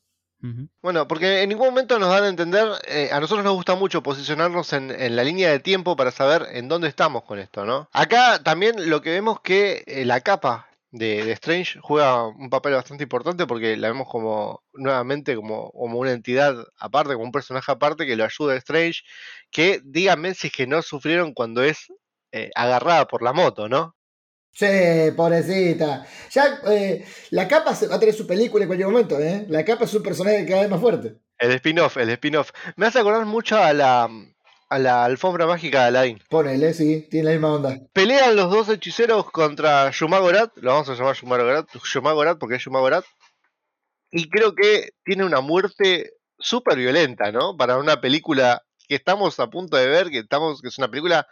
[0.82, 4.02] Bueno, porque en ningún momento nos dan a entender, eh, a nosotros nos gusta mucho
[4.02, 7.90] posicionarnos en, la línea de tiempo para saber en dónde estamos con esto, ¿no?
[7.92, 12.74] Acá también lo que vemos que eh, la capa de, de Strange juega un papel
[12.74, 17.72] bastante importante porque la vemos como nuevamente como, como una entidad aparte, como un personaje
[17.72, 19.02] aparte que lo ayuda a Strange,
[19.52, 21.88] que díganme si es que no sufrieron cuando es
[22.32, 23.96] eh, agarrada por la moto, ¿no?
[24.52, 24.66] Sí,
[25.16, 26.06] pobrecita.
[26.32, 29.46] Ya eh, la capa va a tener su película en cualquier momento, ¿eh?
[29.48, 31.16] La capa es un personaje cada vez más fuerte.
[31.38, 32.52] El spin-off, el spin-off.
[32.76, 34.10] Me hace acordar mucho a la,
[34.70, 36.24] a la alfombra mágica de Aladdin.
[36.30, 37.80] Ponele, sí, tiene la misma onda.
[37.94, 43.06] Pelean los dos hechiceros contra Shumagorat, lo vamos a llamar Shumagorat, Shumagorat porque es Shumagorat,
[44.12, 47.56] y creo que tiene una muerte súper violenta, ¿no?
[47.56, 51.28] Para una película que estamos a punto de ver, que estamos, que es una película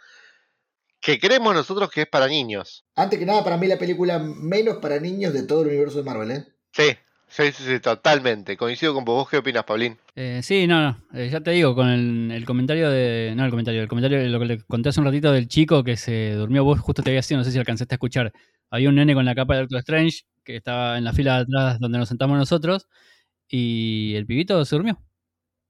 [1.00, 2.84] que creemos nosotros que es para niños.
[2.96, 6.04] Antes que nada, para mí la película menos para niños de todo el universo de
[6.04, 6.44] Marvel, ¿eh?
[6.72, 6.90] Sí,
[7.28, 8.56] sí, sí, sí, totalmente.
[8.56, 9.16] Coincido con vos.
[9.22, 9.96] ¿Vos qué opinas, Paulín?
[10.16, 11.02] Eh, sí, no, no.
[11.14, 13.32] eh, ya te digo, con el, el comentario de.
[13.36, 15.84] No, el comentario, el comentario de lo que le conté hace un ratito del chico
[15.84, 16.64] que se durmió.
[16.64, 18.32] Vos justo te había sido, no sé si alcanzaste a escuchar.
[18.70, 21.42] Había un nene con la capa de Doctor Strange que estaba en la fila de
[21.42, 22.88] atrás donde nos sentamos nosotros.
[23.48, 24.98] Y el pibito se durmió.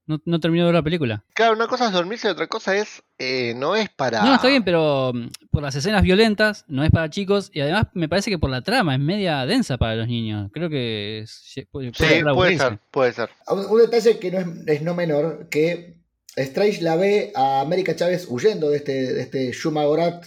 [0.09, 1.23] No, no terminó de ver la película.
[1.35, 4.23] Claro, una cosa es dormirse y otra cosa es, eh, no es para...
[4.23, 7.51] No, está bien, pero mm, por las escenas violentas, no es para chicos.
[7.53, 10.49] Y además me parece que por la trama es media densa para los niños.
[10.51, 12.67] Creo que es- puede, Sí, puede aburrirse.
[12.69, 13.29] ser, puede ser.
[13.49, 16.01] Un, un detalle que no es, es no menor, que
[16.35, 20.25] Strange la ve a América Chávez huyendo de este, de este Shumagorat.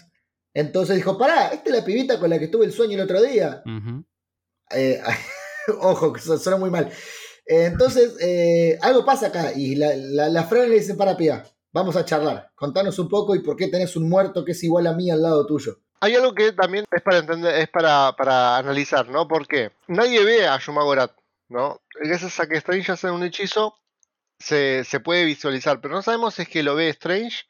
[0.55, 3.21] Entonces dijo, pará, esta es la pibita con la que tuve el sueño el otro
[3.21, 3.63] día.
[4.71, 5.01] Eh,
[5.81, 6.89] ojo, que su- suena muy mal.
[7.47, 11.97] Entonces, eh, algo pasa acá y la, la, la Fran le dice, para pía, vamos
[11.97, 12.51] a charlar.
[12.55, 15.23] Contanos un poco y por qué tenés un muerto que es igual a mí al
[15.23, 15.79] lado tuyo.
[16.01, 19.29] Hay algo que también es para entender, es para, para analizar, ¿no?
[19.29, 21.13] Porque nadie ve a Shumagorat,
[21.49, 21.81] ¿no?
[22.03, 23.77] Gracias a que Strange hace un hechizo,
[24.39, 27.45] se, se puede visualizar, pero no sabemos si es que lo ve Strange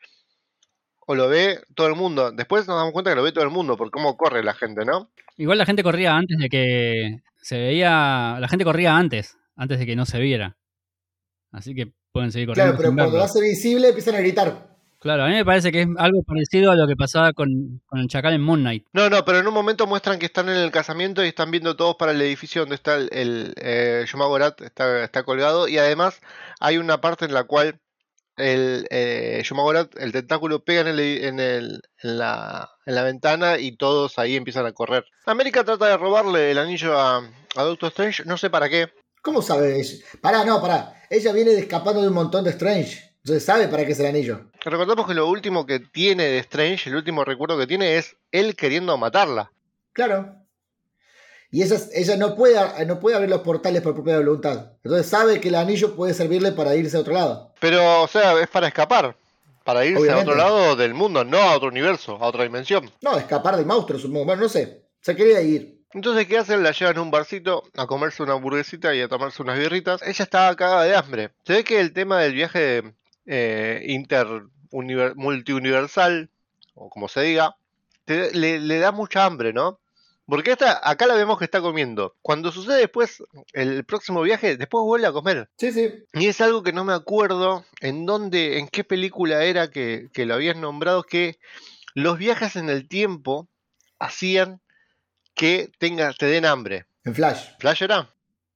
[1.07, 2.31] o lo ve todo el mundo.
[2.31, 4.85] Después nos damos cuenta que lo ve todo el mundo por cómo corre la gente,
[4.85, 5.11] ¿no?
[5.39, 8.37] Igual la gente corría antes de que se veía.
[8.39, 10.57] La gente corría antes, antes de que no se viera.
[11.51, 12.73] Así que pueden seguir corriendo.
[12.73, 14.73] Claro, pero sin cuando lo hace visible empiezan a gritar.
[14.99, 17.99] Claro, a mí me parece que es algo parecido a lo que pasaba con, con
[17.99, 18.87] el chacal en Moon Knight.
[18.93, 21.75] No, no, pero en un momento muestran que están en el casamiento y están viendo
[21.75, 25.67] todos para el edificio donde está el, el eh, Shumagorat, está, está colgado.
[25.67, 26.21] Y además
[26.61, 27.81] hay una parte en la cual
[28.37, 33.59] el eh, Shumagorat, el tentáculo, pega en, el, en, el, en, la, en la ventana
[33.59, 35.05] y todos ahí empiezan a correr.
[35.27, 38.87] América trata de robarle el anillo a, a Doctor Strange, no sé para qué.
[39.23, 40.05] ¿Cómo sabe ella?
[40.21, 41.01] Pará, no, pará.
[41.09, 43.13] Ella viene escapando de un montón de Strange.
[43.19, 44.51] Entonces sabe para qué es el anillo.
[44.65, 48.57] Recordemos que lo último que tiene de Strange, el último recuerdo que tiene es él
[48.57, 49.53] queriendo matarla.
[49.93, 50.35] Claro.
[51.53, 52.57] Y esa, ella no puede,
[52.87, 54.73] no puede abrir los portales por propia voluntad.
[54.83, 57.55] Entonces sabe que el anillo puede servirle para irse a otro lado.
[57.61, 59.15] Pero, o sea, es para escapar.
[59.63, 60.31] Para irse Obviamente.
[60.31, 62.91] a otro lado del mundo, no a otro universo, a otra dimensión.
[63.03, 64.25] No, escapar del monstruo, supongo.
[64.25, 64.87] Bueno, no sé.
[65.01, 65.82] Se quería ir.
[65.95, 66.63] Entonces, ¿qué hacen?
[66.63, 70.01] La llevan a un barcito a comerse una hamburguesita y a tomarse unas birritas.
[70.03, 71.31] Ella estaba cagada de hambre.
[71.45, 72.95] Se ve que el tema del viaje
[73.27, 74.27] eh, inter
[74.71, 76.31] univer- multiuniversal,
[76.75, 77.57] o como se diga,
[78.05, 79.79] te- le, le da mucha hambre, ¿no?
[80.25, 82.15] Porque esta, acá la vemos que está comiendo.
[82.23, 85.51] Cuando sucede después el próximo viaje, después vuelve a comer.
[85.59, 85.93] Sí, sí.
[86.15, 90.25] Y es algo que no me acuerdo en dónde, en qué película era que, que
[90.25, 91.39] lo habían nombrado, que
[91.95, 93.49] los viajes en el tiempo
[93.99, 94.61] hacían
[95.35, 96.87] que tenga, te den hambre.
[97.05, 97.51] En Flash.
[97.59, 98.09] ¿Flash era?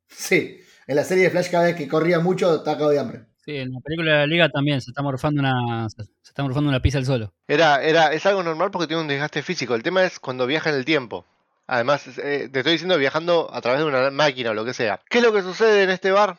[0.08, 0.60] Sí.
[0.86, 3.26] En la serie de Flash, cada vez que corría mucho, está cagado de hambre.
[3.44, 6.68] Sí, en la película de la Liga también se está morfando una, se está morfando
[6.68, 7.32] una pizza al solo.
[7.46, 9.74] Era, era, es algo normal porque tiene un desgaste físico.
[9.74, 11.24] El tema es cuando viaja en el tiempo.
[11.68, 15.00] Además, eh, te estoy diciendo viajando a través de una máquina o lo que sea.
[15.08, 16.38] ¿Qué es lo que sucede en este bar?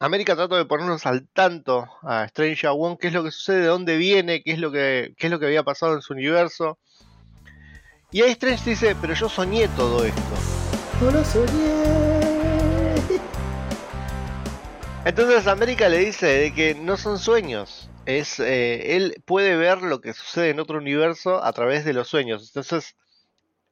[0.00, 3.66] América trata de ponernos al tanto a Strange One, qué es lo que sucede, de
[3.66, 6.78] dónde viene, qué es lo que, qué es lo que había pasado en su universo.
[8.14, 10.22] Y ahí Strange dice, pero yo soñé todo esto.
[11.00, 12.94] No lo soñé.
[15.04, 17.90] Entonces América le dice de que no son sueños.
[18.06, 22.06] Es, eh, él puede ver lo que sucede en otro universo a través de los
[22.06, 22.52] sueños.
[22.54, 22.94] Entonces,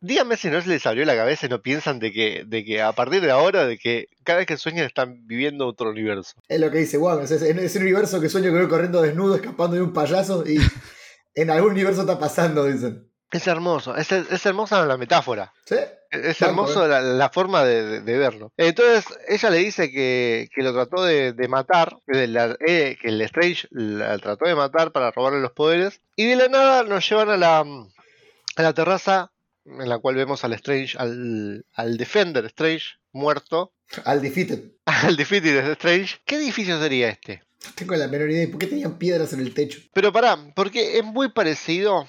[0.01, 2.83] díganme si no se les abrió la cabeza y no piensan de que, de que
[2.83, 6.33] a partir de ahora, de que cada vez que sueñan están viviendo otro universo.
[6.49, 7.23] Es lo que dice Juan.
[7.23, 10.43] Es, es, es un universo que sueño que voy corriendo desnudo, escapando de un payaso
[10.45, 10.59] y
[11.37, 13.12] en algún universo está pasando, dicen.
[13.33, 15.53] Es hermoso, es, es hermosa la metáfora.
[15.65, 15.77] ¿Sí?
[16.11, 16.89] Es hermoso eh.
[16.89, 18.53] la, la forma de, de- de verlo.
[18.59, 23.09] Entonces, ella le dice que, que lo trató de, de matar, que, la- eh, que
[23.09, 26.01] el Strange la trató de matar para robarle los poderes.
[26.15, 29.33] Y de la nada nos llevan a la, a la terraza
[29.65, 33.73] en la cual vemos al Strange, al, al Defender Strange muerto,
[34.05, 34.61] Al Defeated.
[34.85, 36.17] al Defeated Strange.
[36.27, 37.43] ¿Qué edificio sería este?
[37.77, 38.47] Tengo la menor idea.
[38.51, 39.81] ¿Por qué tenían piedras en el techo?
[39.95, 42.07] Pero pará, porque es muy parecido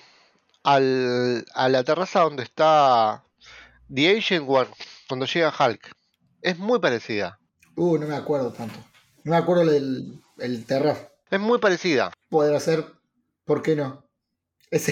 [0.64, 3.24] al, a la terraza donde está
[3.94, 4.70] The Ancient One,
[5.08, 5.92] cuando llega Hulk.
[6.42, 7.40] Es muy parecida.
[7.76, 8.80] Uh, no me acuerdo tanto.
[9.24, 10.98] No me acuerdo del el terror.
[11.30, 12.12] Es muy parecida.
[12.30, 12.86] Podrá ser.
[13.46, 14.06] ¿Por qué no?
[14.72, 14.92] Ese,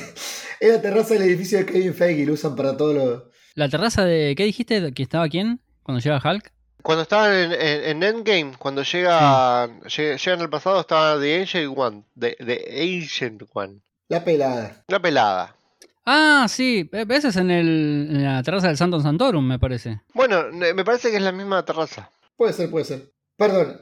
[0.60, 3.32] es la terraza del edificio de Kevin Feige y lo usan para todo lo.
[3.56, 4.34] La terraza de.
[4.36, 4.94] ¿Qué dijiste?
[4.94, 5.60] ¿Que estaba quién?
[5.84, 6.52] Cuando llega Hulk.
[6.84, 11.78] Cuando estaban en, en- en Endgame, cuando llega, llega- llegan al pasado, estaba The Ancient
[11.78, 12.04] One.
[12.20, 13.82] The, the Ancient One.
[14.08, 14.84] La pelada.
[14.88, 15.56] La pelada.
[16.06, 16.90] Ah, sí.
[16.92, 17.68] Ese es en, el,
[18.12, 20.02] en la terraza del Santo Santorum, me parece.
[20.14, 22.10] Bueno, me parece que es la misma terraza.
[22.36, 23.12] Puede ser, puede ser.
[23.38, 23.82] Perdón.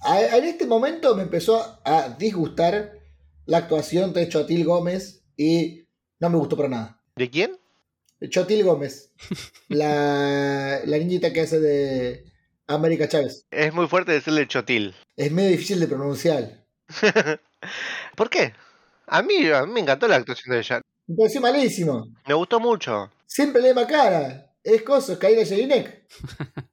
[0.00, 2.92] A- en este momento me empezó a disgustar
[3.46, 5.84] la actuación de Chotil Gómez y
[6.20, 7.02] no me gustó para nada.
[7.16, 7.58] ¿De quién?
[8.30, 9.12] Chotil Gómez.
[9.68, 12.24] la, la niñita que hace de
[12.66, 13.44] América Chávez.
[13.50, 14.94] Es muy fuerte decirle chotil.
[15.16, 16.64] Es medio difícil de pronunciar.
[18.16, 18.52] ¿Por qué?
[19.06, 20.80] A mí, a mí me encantó la actuación de ella.
[21.08, 22.06] Me pareció malísimo.
[22.26, 23.10] Me gustó mucho.
[23.26, 24.52] Siempre le cara.
[24.62, 26.06] Es cosa, es Kaira Jelinek.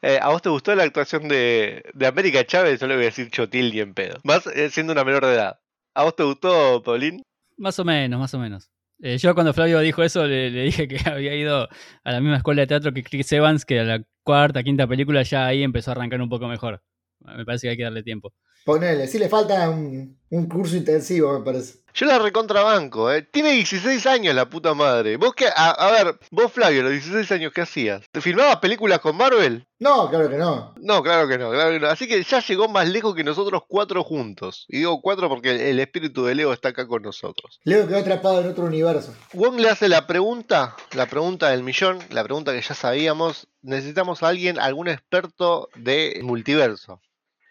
[0.00, 2.80] Eh, ¿A vos te gustó la actuación de, de América Chávez?
[2.80, 4.18] Yo le voy a decir chotil ni en pedo.
[4.24, 5.60] Más eh, siendo una menor de edad.
[5.94, 7.22] ¿A vos te gustó, Paulín?
[7.58, 8.70] Más o menos, más o menos.
[9.00, 11.68] Eh, yo cuando Flavio dijo eso le, le dije que había ido
[12.04, 15.22] a la misma escuela de teatro que Chris Evans, que a la cuarta, quinta película
[15.22, 16.82] ya ahí empezó a arrancar un poco mejor.
[17.20, 18.32] Me parece que hay que darle tiempo.
[18.68, 21.78] Ponele, sí le falta un, un curso intensivo, me parece.
[21.94, 23.22] Yo la recontrabanco, ¿eh?
[23.22, 25.16] Tiene 16 años la puta madre.
[25.16, 28.02] Vos qué, a, a ver, vos Flavio, a los 16 años, ¿qué hacías?
[28.12, 29.66] ¿Te filmabas películas con Marvel?
[29.78, 30.74] No, claro que no.
[30.76, 31.86] No, claro que no, claro que no.
[31.86, 34.66] Así que ya llegó más lejos que nosotros cuatro juntos.
[34.68, 37.60] Y digo cuatro porque el espíritu de Leo está acá con nosotros.
[37.64, 39.14] Leo quedó atrapado en otro universo.
[39.32, 43.48] Wong le hace la pregunta, la pregunta del millón, la pregunta que ya sabíamos.
[43.62, 47.00] Necesitamos a alguien, algún experto de multiverso.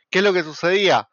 [0.10, 1.10] ¿Qué es lo que sucedía?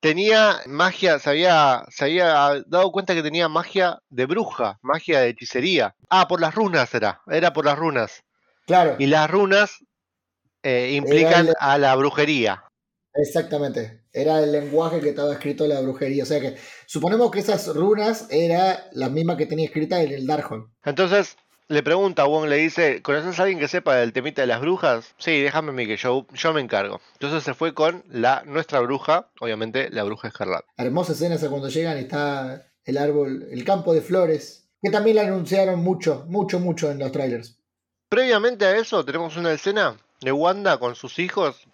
[0.00, 5.28] Tenía magia, se había, se había dado cuenta que tenía magia de bruja, magia de
[5.30, 5.94] hechicería.
[6.08, 8.22] Ah, por las runas era, era por las runas.
[8.66, 9.76] Claro, Y las runas
[10.62, 12.64] eh, implican el- a la brujería.
[13.14, 14.04] exactamente.
[14.12, 16.22] Era el lenguaje que estaba escrito en la brujería.
[16.22, 20.26] O sea que suponemos que esas runas era la misma que tenía escrita en el
[20.26, 20.70] Darkhold.
[20.84, 21.36] Entonces
[21.70, 24.60] le pregunta a Wong, le dice, ¿conoces a alguien que sepa del temita de las
[24.60, 25.14] brujas?
[25.18, 27.00] Sí, déjame a mí que yo, yo me encargo.
[27.12, 30.66] Entonces se fue con la nuestra bruja, obviamente la bruja escarlata.
[30.76, 34.68] Hermosa escena esa cuando llegan y está el árbol, el campo de flores.
[34.82, 37.56] Que también la anunciaron mucho, mucho, mucho en los trailers.
[38.08, 41.68] Previamente a eso tenemos una escena de Wanda con sus hijos,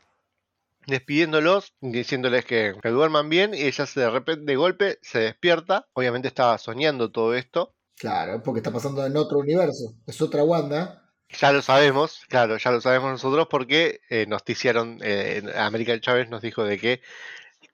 [0.86, 5.86] despidiéndolos, diciéndoles que, que duerman bien, y ella se de repente, de golpe, se despierta.
[5.94, 7.75] Obviamente estaba soñando todo esto.
[7.98, 9.94] Claro, porque está pasando en otro universo.
[10.06, 11.02] Es otra Wanda.
[11.40, 16.28] Ya lo sabemos, claro, ya lo sabemos nosotros porque eh, nos noticiaron, eh, América Chávez
[16.30, 17.00] nos dijo de que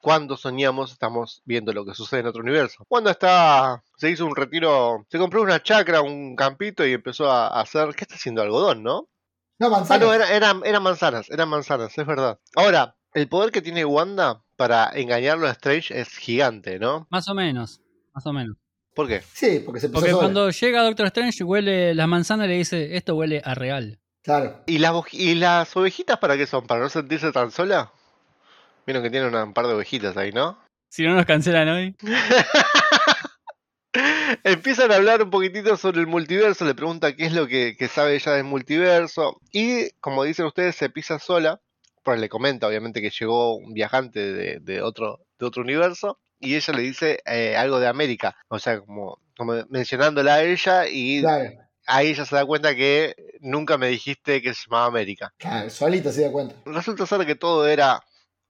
[0.00, 2.84] cuando soñamos estamos viendo lo que sucede en otro universo.
[2.88, 7.60] Cuando está, se hizo un retiro, se compró una chacra, un campito y empezó a
[7.60, 8.40] hacer, ¿qué está haciendo?
[8.42, 9.08] Algodón, ¿no?
[9.58, 10.04] No, Ah, manzana.
[10.06, 12.40] no, era- eran eran manzanas, eran manzanas, es verdad.
[12.56, 17.06] Ahora, el poder que tiene Wanda para engañarlo a Strange es gigante, ¿no?
[17.10, 17.80] Más o menos.
[18.14, 18.56] Más o menos.
[18.94, 19.22] ¿Por qué?
[19.32, 20.22] Sí, porque se Porque sola.
[20.22, 23.98] cuando llega Doctor Strange, huele las manzanas y le dice, esto huele a real.
[24.22, 24.62] Claro.
[24.66, 26.66] ¿Y las, boj- ¿Y las ovejitas para qué son?
[26.66, 27.90] ¿Para no sentirse tan sola?
[28.86, 30.58] Vieron que tiene una- un par de ovejitas ahí, ¿no?
[30.90, 31.96] Si no nos cancelan hoy.
[34.44, 37.88] Empiezan a hablar un poquitito sobre el multiverso, le pregunta qué es lo que, que
[37.88, 39.38] sabe ella del multiverso.
[39.52, 41.60] Y como dicen ustedes, se pisa sola.
[42.02, 46.18] Pues le comenta, obviamente, que llegó un viajante de, de otro, de otro universo.
[46.42, 48.36] Y ella le dice eh, algo de América.
[48.48, 50.86] O sea, como, como mencionándola a ella.
[50.88, 51.50] Y Claro.
[51.86, 55.32] ahí ella se da cuenta que nunca me dijiste que se llamaba América.
[55.38, 56.54] Claro, solita se da cuenta.
[56.66, 58.02] Resulta ser que todo era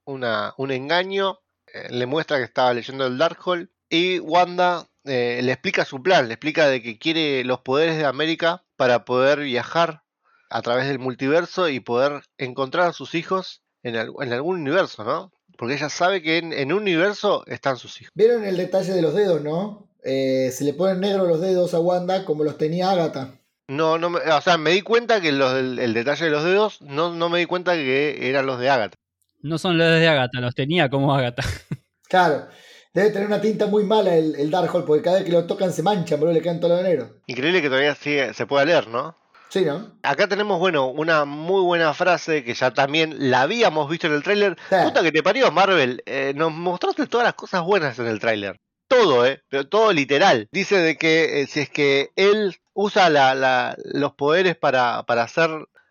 [0.04, 1.38] una, un engaño.
[1.74, 3.68] eh, le muestra que estaba leyendo el Darkhold.
[3.88, 6.28] Y Wanda eh, le explica su plan.
[6.28, 10.02] Le explica de que quiere los poderes de América para poder viajar
[10.50, 15.32] a través del multiverso y poder encontrar a sus hijos en, en algún universo, ¿no?
[15.56, 18.12] Porque ella sabe que en, en un universo están sus hijos.
[18.14, 19.88] ¿Vieron el detalle de los dedos, no?
[20.04, 23.34] Eh, se le ponen negros los dedos a Wanda como los tenía Agatha.
[23.68, 26.44] No, no me- o sea, me di cuenta que los del- el detalle de los
[26.44, 28.96] dedos, no, no me di cuenta que eran los de Agatha.
[29.40, 31.42] No son los de Agatha, los tenía como Agatha.
[32.08, 32.46] Claro.
[32.92, 35.72] Debe tener una tinta muy mala el, el Darkhold, porque cada vez que lo tocan
[35.72, 37.20] se manchan, boludo, le quedan todo lo negro.
[37.26, 39.16] Increíble que todavía sigue, se pueda leer, ¿no?
[39.52, 39.98] Sí, ¿no?
[40.02, 44.22] Acá tenemos, bueno, una muy buena frase que ya también la habíamos visto en el
[44.22, 44.56] tráiler.
[44.70, 44.76] Sí.
[44.82, 46.02] Puta que te parió, Marvel.
[46.06, 48.56] eh, nos mostraste todas las cosas buenas en el tráiler.
[48.88, 49.42] Todo, ¿eh?
[49.50, 50.48] Pero todo literal.
[50.52, 55.24] Dice de que eh, si es que él usa la, la- los poderes para, para
[55.24, 55.50] hacer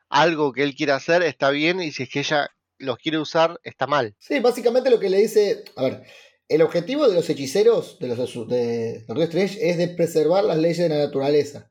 [0.10, 1.82] algo que él quiere hacer, está bien.
[1.82, 4.16] Y si es que ella los quiere usar, está mal.
[4.18, 5.66] Sí, básicamente lo que le dice.
[5.76, 6.04] A ver,
[6.48, 10.80] el objetivo de los hechiceros de los de Doctor Strange es de preservar las leyes
[10.80, 11.71] de la naturaleza.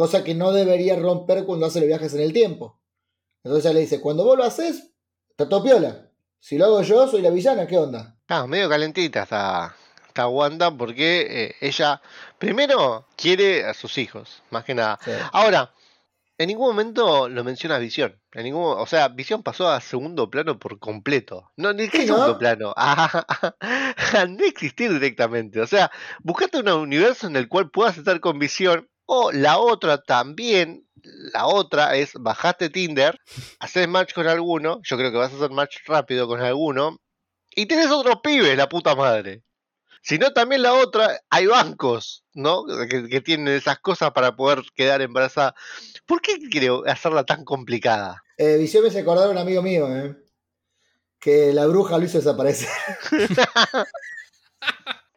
[0.00, 2.80] Cosa que no debería romper cuando hace los viajes en el tiempo.
[3.44, 4.94] Entonces ella le dice: Cuando vos lo haces,
[5.28, 6.08] está todo piola.
[6.38, 8.16] Si lo hago yo, soy la villana, ¿qué onda?
[8.26, 9.76] Ah, medio calentita está,
[10.08, 12.00] está Wanda porque eh, ella
[12.38, 14.98] primero quiere a sus hijos, más que nada.
[15.04, 15.10] Sí.
[15.32, 15.70] Ahora,
[16.38, 18.18] en ningún momento lo menciona Visión.
[18.32, 21.52] En ningún, o sea, Visión pasó a segundo plano por completo.
[21.56, 22.72] No, ni qué segundo plano.
[22.74, 23.26] A,
[23.60, 25.60] a no existir directamente.
[25.60, 25.90] O sea,
[26.22, 28.88] buscate un universo en el cual puedas estar con Visión.
[29.12, 30.86] O la otra también.
[31.32, 33.18] La otra es bajaste Tinder,
[33.58, 34.80] haces match con alguno.
[34.84, 37.00] Yo creo que vas a hacer match rápido con alguno.
[37.50, 39.42] Y tenés otros pibes, la puta madre.
[40.00, 42.64] Si no, también la otra, hay bancos, ¿no?
[42.88, 45.56] Que, que tienen esas cosas para poder quedar embarazada.
[46.06, 48.22] ¿Por qué quiere hacerla tan complicada?
[48.38, 50.16] Eh, Visión me hace acordar a un amigo mío, ¿eh?
[51.18, 52.68] Que la bruja lo hizo desaparecer.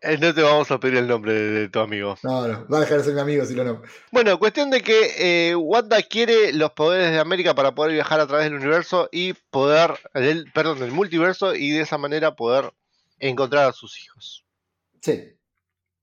[0.03, 2.17] Eh, no te vamos a pedir el nombre de, tu amigo.
[2.23, 3.81] No, no, va a dejar de ser mi amigo si no, no.
[4.11, 8.27] Bueno, cuestión de que eh, Wanda quiere los poderes de América para poder viajar a
[8.27, 12.73] través del universo y poder, del, perdón, del multiverso y de esa manera poder
[13.19, 14.45] encontrar a sus hijos.
[15.01, 15.37] Sí.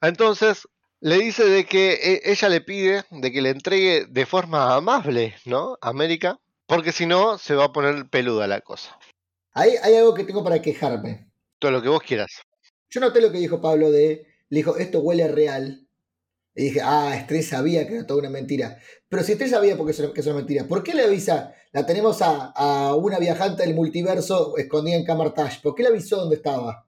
[0.00, 0.66] Entonces
[1.00, 5.34] le dice de que eh, ella le pide de que le entregue de forma amable,
[5.44, 5.76] ¿no?
[5.82, 8.98] América, porque si no se va a poner peluda la cosa.
[9.52, 11.30] Ahí hay algo que tengo para quejarme.
[11.58, 12.30] Todo lo que vos quieras.
[12.90, 14.26] Yo noté lo que dijo Pablo de.
[14.48, 15.86] Le dijo, esto huele a real.
[16.54, 18.78] Y dije, ah, Estrella sabía que era toda una mentira.
[19.08, 21.54] Pero si Estrella sabía porque eso, que es mentira, ¿por qué le avisa?
[21.72, 25.60] La tenemos a, a una viajante del multiverso escondida en Camartage.
[25.62, 26.86] ¿Por qué le avisó dónde estaba?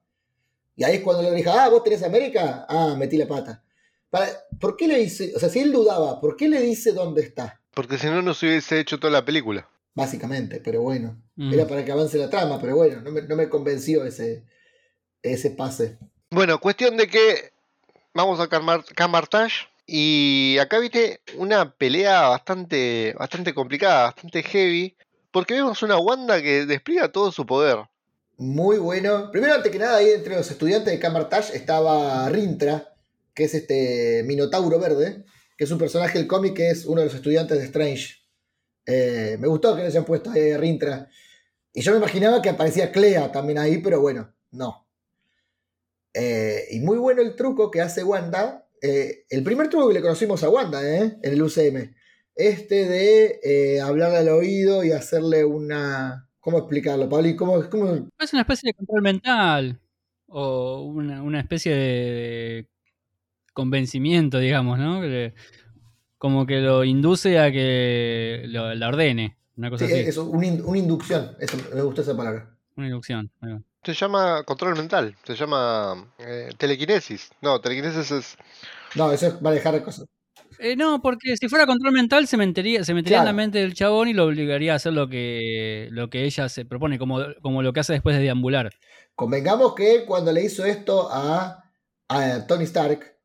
[0.75, 2.65] Y ahí es cuando le dijo, ah, vos tenés América.
[2.67, 3.63] Ah, metí la pata.
[4.09, 4.27] Para,
[4.59, 5.33] ¿Por qué le dice?
[5.35, 7.61] O sea, si él dudaba, ¿por qué le dice dónde está?
[7.73, 9.69] Porque si no, no se hubiese hecho toda la película.
[9.95, 11.21] Básicamente, pero bueno.
[11.35, 11.53] Mm.
[11.53, 14.43] Era para que avance la trama, pero bueno, no me, no me convenció ese,
[15.23, 15.97] ese pase.
[16.29, 17.51] Bueno, cuestión de que
[18.13, 24.95] vamos a Camar Camartage y acá viste una pelea bastante, bastante complicada, bastante heavy,
[25.31, 27.79] porque vemos una Wanda que despliega todo su poder.
[28.37, 29.31] Muy bueno.
[29.31, 32.93] Primero, antes que nada, ahí entre los estudiantes de Camartage estaba Rintra,
[33.33, 35.23] que es este Minotauro Verde,
[35.57, 38.15] que es un personaje del cómic que es uno de los estudiantes de Strange.
[38.85, 41.09] Eh, me gustó que le hayan puesto ahí a Rintra.
[41.73, 44.82] Y yo me imaginaba que aparecía Clea también ahí, pero bueno, no.
[46.13, 48.67] Eh, y muy bueno el truco que hace Wanda.
[48.81, 51.17] Eh, el primer truco que le conocimos a Wanda ¿eh?
[51.21, 51.93] en el UCM.
[52.35, 56.27] este de hablarle al oído y hacerle una...
[56.39, 57.29] ¿Cómo explicarlo, Pablo?
[57.37, 58.09] ¿Cómo, cómo...
[58.19, 59.79] Es una especie de control mental
[60.27, 62.67] o una, una especie de
[63.53, 65.01] convencimiento, digamos, ¿no?
[66.17, 70.47] Como que lo induce a que lo, la ordene, una cosa Sí, así, eso, una,
[70.47, 71.35] in- una inducción.
[71.39, 72.49] Eso, me gustó esa palabra.
[72.75, 73.31] una inducción.
[73.43, 73.61] va.
[73.83, 77.29] Se llama control mental, se llama eh, telequinesis.
[77.41, 78.37] No, telequinesis es.
[78.95, 80.05] No, eso es manejar cosas.
[80.59, 83.73] Eh, no, porque si fuera control mental se metería, se metería en la mente del
[83.73, 87.61] chabón y lo obligaría a hacer lo que, lo que ella se propone, como, como
[87.61, 88.69] lo que hace después de deambular.
[89.15, 91.63] Convengamos que cuando le hizo esto a,
[92.07, 93.17] a Tony Stark,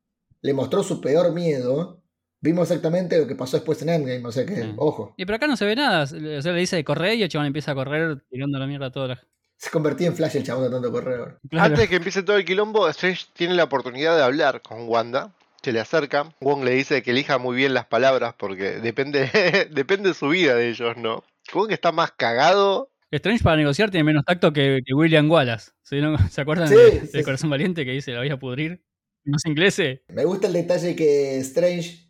[0.43, 2.03] le mostró su peor miedo.
[2.41, 4.73] Vimos exactamente lo que pasó después en Endgame, o sea que, Sí.
[4.77, 6.05] ojo, Y pero acá no se ve nada.
[6.05, 6.07] O
[6.43, 9.09] sea, le dice correr y el chabón empieza a correr tirando la mierda a toda
[9.09, 9.21] la
[9.59, 11.37] se convertía en Flash el chabón de tanto correr.
[11.51, 11.67] Claro.
[11.67, 15.35] Antes de que empiece todo el quilombo, Strange tiene la oportunidad de hablar con Wanda.
[15.63, 16.33] Se le acerca.
[16.41, 19.29] Wong le dice que elija muy bien las palabras porque depende,
[19.73, 21.25] depende de su vida de ellos, ¿no?
[21.53, 22.91] Wong está más cagado.
[23.11, 25.73] Strange para negociar tiene menos tacto que, que William Wallace.
[25.83, 26.17] ¿Sí, no?
[26.31, 27.23] ¿Se acuerdan Sí, de, sí, del sí.
[27.25, 28.85] Corazón Valiente que dice la voy a pudrir?
[29.25, 29.83] ¿No es inglés?
[30.09, 32.09] Me gusta el detalle que Strange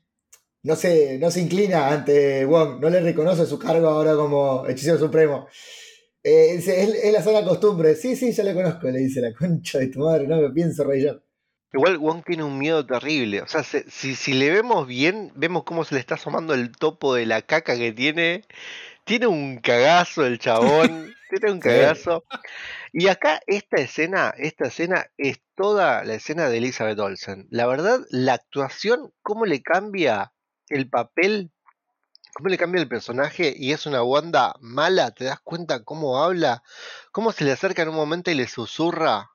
[0.62, 4.98] no se, no se inclina ante Wong, no le reconoce su cargo ahora como hechicero
[4.98, 5.48] supremo.
[6.28, 7.94] Eh, dice, es, es la sana costumbre.
[7.94, 10.84] Sí, sí, ya le conozco, le dice la concha de tu madre, no me pienso
[10.84, 11.20] reír.
[11.72, 13.42] Igual Wong tiene un miedo terrible.
[13.42, 16.72] O sea, se- si, si le vemos bien, vemos cómo se le está asomando el
[16.72, 18.44] topo de la caca que tiene.
[19.04, 21.14] Tiene un cagazo el chabón.
[21.30, 22.24] tiene un cagazo.
[22.92, 27.46] Y acá esta escena, esta escena es toda la escena de Elizabeth Olsen.
[27.50, 30.32] La verdad, la actuación, cómo le cambia
[30.68, 31.50] el papel,
[32.38, 36.62] cómo le cambia el personaje y es una Wanda mala, te das cuenta cómo habla,
[37.10, 39.30] cómo se le acerca en un momento y le susurra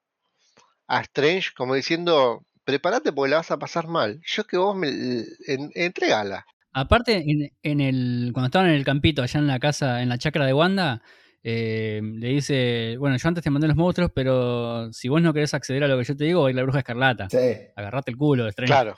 [0.87, 4.21] a Strange como diciendo, prepárate porque la vas a pasar mal.
[4.25, 6.45] Yo que vos me en- entregala.
[6.71, 10.17] Aparte, en, en el, cuando estaban en el campito, allá en la casa, en la
[10.17, 11.01] chacra de Wanda,
[11.43, 15.53] eh, le dice, bueno, yo antes te mandé los monstruos, pero si vos no querés
[15.53, 17.29] acceder a lo que yo te digo, va a ir la bruja escarlata.
[17.29, 17.37] Sí.
[17.75, 18.73] Agarrate el culo, Strange.
[18.73, 18.97] Claro,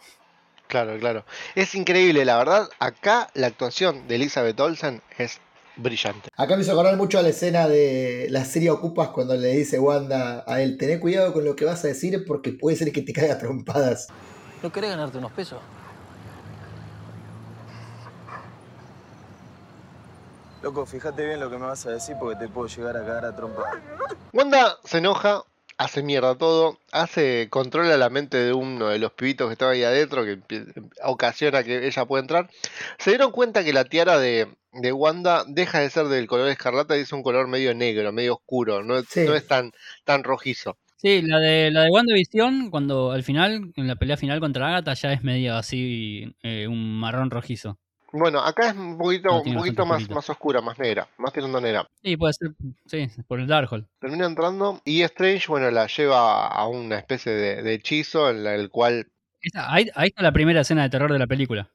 [0.68, 1.26] claro, claro.
[1.56, 2.70] Es increíble, la verdad.
[2.80, 5.40] Acá la actuación de Elizabeth Olsen es
[5.78, 6.30] brillante.
[6.36, 9.80] Acá me hizo acordar mucho a la escena de la serie Ocupas cuando le dice
[9.80, 13.02] Wanda a él, tené cuidado con lo que vas a decir porque puede ser que
[13.02, 14.08] te caiga trompadas.
[14.64, 15.60] ¿No querés ganarte unos pesos?
[20.66, 23.26] Loco, fíjate bien lo que me vas a decir porque te puedo llegar a cagar
[23.26, 23.62] a trompa.
[24.34, 25.44] Wanda se enoja,
[25.78, 29.84] hace mierda todo, hace controla la mente de uno de los pibitos que estaba ahí
[29.84, 30.40] adentro, que
[31.04, 32.50] ocasiona que ella pueda entrar.
[32.98, 36.98] Se dieron cuenta que la tiara de, de Wanda deja de ser del color escarlata
[36.98, 39.22] y es un color medio negro, medio oscuro, no, Sí.
[39.26, 39.72] no es tan,
[40.04, 40.78] tan rojizo.
[40.98, 44.94] Sí, la de la de WandaVision, cuando al final, en la pelea final contra Agatha,
[44.94, 47.78] ya es medio así, eh, un marrón rojizo.
[48.18, 51.60] Bueno, acá es un poquito, No, un poquito más, más oscura, más negra, más tirando
[51.60, 51.86] negra.
[52.02, 52.52] Sí, puede ser,
[52.86, 53.86] sí, por el Darkhold.
[54.00, 58.56] Termina entrando y Strange, bueno, la lleva a una especie de, de hechizo en la-
[58.56, 59.08] el cual...
[59.42, 61.68] Esa- ahí, ahí está la primera escena de terror de la película.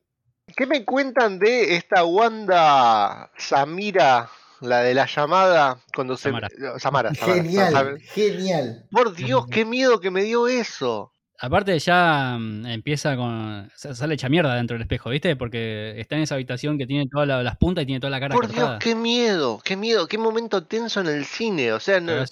[0.57, 4.29] ¿Qué me cuentan de esta Wanda Samira,
[4.61, 6.25] la de la llamada, cuando se...
[6.31, 6.49] Samara.
[6.79, 8.01] Samara, Samara, Genial, ¿sabe?
[8.01, 8.87] genial.
[8.91, 11.13] Por Dios, qué miedo que me dio eso.
[11.41, 13.71] Aparte ya mm, empieza con...
[13.75, 15.37] sa- Sale hecha mierda dentro del espejo, ¿viste?
[15.37, 18.21] Porque está en esa habitación que tiene todas la- las puntas y tiene toda la
[18.21, 21.73] cara Por Dios, qué miedo, qué miedo, qué momento tenso en el cine.
[21.73, 22.25] O sea, no-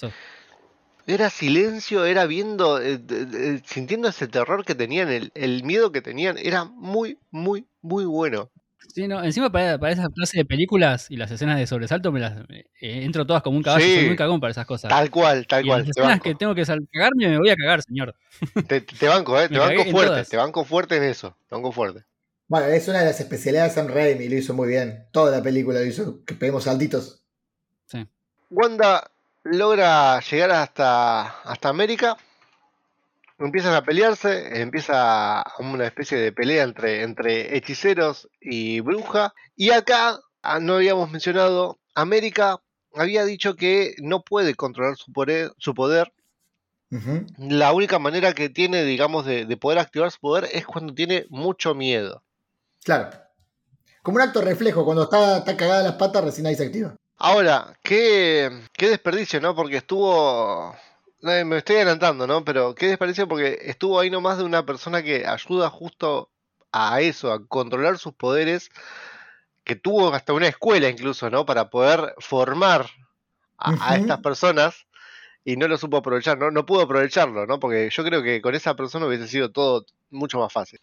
[1.06, 6.02] era silencio, era viendo, eh, de- sintiendo ese terror que tenían, el, el miedo que
[6.02, 6.36] tenían.
[6.36, 8.50] Era muy, muy, muy bueno.
[8.94, 12.20] Sí, no, encima para, para esa clase de películas y las escenas de sobresalto me
[12.20, 13.94] las eh, entro todas como un caballo, Sí.
[13.96, 14.88] soy muy cagón para esas cosas.
[14.88, 15.80] Tal cual, tal y cual.
[15.80, 18.14] las escenas que tengo que cagarme me voy a cagar, señor.
[18.66, 20.28] te, te banco, eh, te banco fuerte, todas.
[20.28, 21.36] te banco fuerte en eso.
[21.48, 22.04] Te banco fuerte.
[22.46, 25.04] Bueno, es una de las especialidades de Sam Raimi, lo hizo muy bien.
[25.12, 27.22] Toda la película lo hizo, que peguemos saltitos.
[28.50, 29.10] Wanda
[29.44, 32.16] logra llegar hasta, hasta América.
[33.38, 39.32] Empiezan a pelearse, empieza una especie de pelea entre, entre hechiceros y bruja.
[39.54, 42.60] Y acá, ah, no habíamos mencionado, América
[42.94, 46.12] había dicho que no puede controlar su poder, su poder.
[47.36, 51.26] La única manera que tiene, digamos, de, de poder activar su poder es cuando tiene
[51.28, 52.24] mucho miedo.
[52.82, 53.10] Claro.
[54.02, 56.96] Como un acto reflejo, cuando está, está cagada las patas, recién ahí se activa.
[57.18, 59.54] Ahora, qué, qué desperdicio, ¿no?
[59.54, 60.74] Porque estuvo...
[61.22, 62.44] eh, Me estoy adelantando, ¿no?
[62.44, 66.30] Pero qué desperdicio porque estuvo ahí nomás de una persona que ayuda justo
[66.72, 68.70] a eso, a controlar sus poderes,
[69.64, 71.46] que tuvo hasta una escuela incluso, ¿no?
[71.46, 72.86] Para poder formar
[73.58, 74.86] a, estas personas
[75.44, 77.58] y no lo supo aprovechar, no, no pudo aprovecharlo, ¿no?
[77.58, 80.78] Porque yo creo que con esa persona hubiese sido todo mucho más fácil.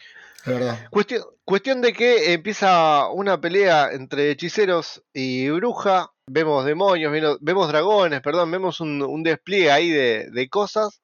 [0.46, 0.88] Verdad.
[0.90, 6.12] Cuestión, cuestión de que empieza una pelea entre hechiceros y bruja.
[6.28, 11.02] Vemos demonios, vemos, vemos dragones, perdón, vemos un, un despliegue ahí de, de cosas.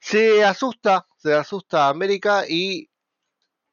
[0.00, 2.90] Se asusta, se asusta América y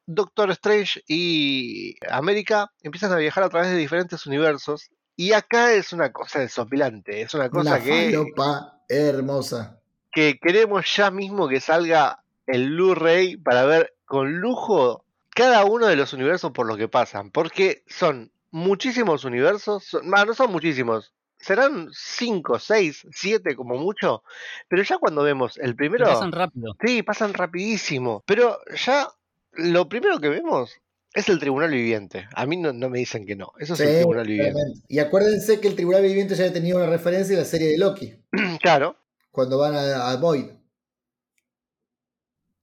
[0.06, 4.90] Doctor Strange y América empiezan a viajar a través de diferentes universos.
[5.16, 9.80] Y acá es una cosa desopilante, es una cosa Una que, falopa hermosa.
[10.10, 15.96] que queremos ya mismo que salga el Blu-ray para ver con lujo cada uno de
[15.96, 21.88] los universos por lo que pasan, porque son muchísimos universos, son- no son muchísimos, serán
[21.92, 24.22] 5, 6, 7 como mucho,
[24.68, 26.76] pero ya cuando vemos el primero, pasan rápido.
[26.80, 29.08] sí, pasan rapidísimo, pero ya
[29.52, 30.76] lo primero que vemos
[31.14, 33.88] es el tribunal viviente, a mí no, no me dicen que no, eso es el
[33.88, 34.60] Sí, tribunal viviente.
[34.88, 38.14] Y acuérdense que el Tribunal Viviente ya tenía una referencia en la serie de Loki,
[38.62, 38.96] claro,
[39.30, 40.46] cuando van a, a Void.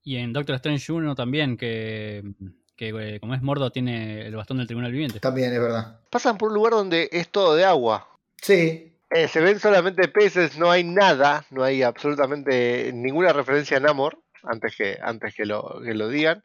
[0.03, 2.23] Y en Doctor Strange 1 también, que,
[2.80, 5.19] que eh, como es Mordo, tiene el bastón del tribunal viviente.
[5.19, 5.99] También es verdad.
[6.09, 8.07] pasan por un lugar donde es todo de agua,
[8.41, 13.80] Sí, Eh, se ven solamente peces, no hay nada, no hay absolutamente ninguna referencia a
[13.82, 16.43] Namor, antes que, antes que lo, que lo digan.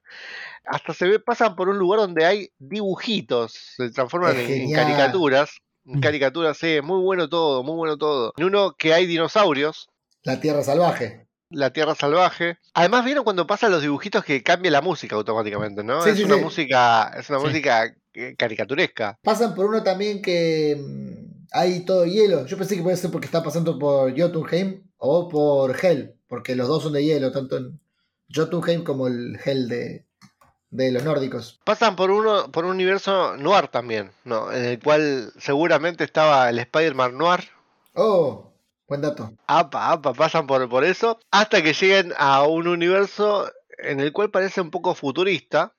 [0.64, 5.50] Hasta se ve, pasan por un lugar donde hay dibujitos, se transforman en, en caricaturas.
[5.86, 6.00] En Mm.
[6.00, 8.32] caricaturas, sí, muy bueno todo, muy bueno todo.
[8.38, 9.88] En uno que hay dinosaurios,
[10.22, 11.26] la Tierra Salvaje.
[11.50, 12.58] La Tierra Salvaje.
[12.74, 16.02] Además, vieron cuando pasan los dibujitos que cambia la música automáticamente, ¿no?
[16.02, 16.40] Sí, es sí, una sí.
[16.40, 19.18] música, es una música eh, caricaturesca.
[19.22, 22.46] Pasan por uno también que mm, hay todo hielo.
[22.46, 26.68] Yo pensé que puede ser porque está pasando por Jotunheim o por Hell, porque los
[26.68, 27.80] dos son de hielo, tanto en
[28.34, 30.06] Jotunheim como el Hell de,
[30.70, 31.60] de los nórdicos.
[31.64, 34.52] Pasan por uno, por un universo noir también, ¿no?
[34.52, 37.48] En el cual seguramente estaba el Spider-Man noir.
[37.94, 38.53] Oh,
[38.86, 39.32] buen dato.
[39.46, 41.18] Apa, apa, pasan por, por eso.
[41.30, 45.74] Hasta que lleguen a un universo en el cual parece un poco futurista.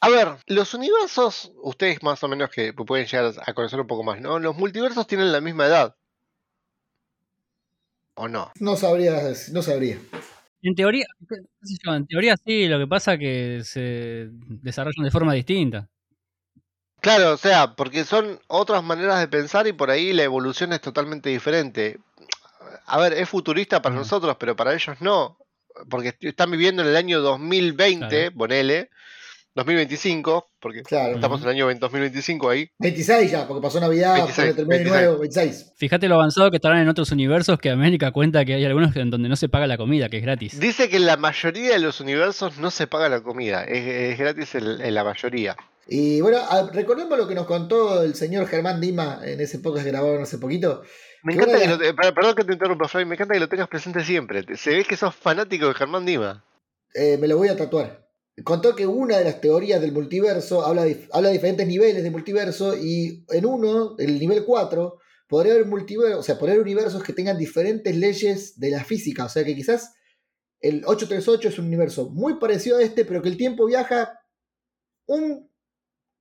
[0.00, 4.04] A ver, los universos, ustedes más o menos que pueden llegar a conocer un poco
[4.04, 4.38] más, ¿no?
[4.38, 5.96] Los multiversos tienen la misma edad.
[8.14, 8.52] ¿O no?
[8.60, 9.20] No sabría,
[9.52, 9.98] no sabría.
[10.62, 11.06] En teoría,
[11.84, 15.88] en teoría sí, lo que pasa es que se desarrollan de forma distinta.
[17.00, 20.80] Claro, o sea, porque son otras maneras de pensar y por ahí la evolución es
[20.80, 22.00] totalmente diferente.
[22.86, 25.38] A ver, es futurista para nosotros, pero para ellos no.
[25.88, 28.36] Porque est- están viviendo en el año 2020, Claro.
[28.36, 28.90] ponele,
[29.54, 31.14] 2025, porque Claro.
[31.16, 32.70] estamos en el año 2025 ahí.
[32.78, 35.02] 26 ya, porque pasó Navidad, 26, después terminó de 26.
[35.02, 35.72] nuevo, 26.
[35.76, 39.10] Fíjate lo avanzado que estarán en otros universos que América cuenta que hay algunos en
[39.10, 40.60] donde no se paga la comida, que es gratis.
[40.60, 44.18] Dice que en la mayoría de los universos no se paga la comida, es, es
[44.18, 45.56] gratis en, en la mayoría.
[45.88, 46.38] Y bueno,
[46.72, 50.36] recordemos lo que nos contó el señor Germán Dima en ese podcast que grabaron hace
[50.38, 50.82] poquito.
[51.22, 53.68] Me encanta que lo te- perdón que te interrumpa, Fray, me encanta que lo tengas
[53.68, 54.44] presente siempre.
[54.56, 56.44] Se ve que sos fanático de Germán Dima.
[56.94, 58.06] Eh, me lo voy a tatuar.
[58.44, 62.10] Contó que una de las teorías del multiverso habla de, habla de diferentes niveles de
[62.10, 67.02] multiverso y en uno, el nivel 4, podría haber multiverso, o sea, podría haber universos
[67.02, 69.24] que tengan diferentes leyes de la física.
[69.24, 69.92] O sea que quizás
[70.60, 74.20] el 838 es un universo muy parecido a este, pero que el tiempo viaja
[75.06, 75.50] un,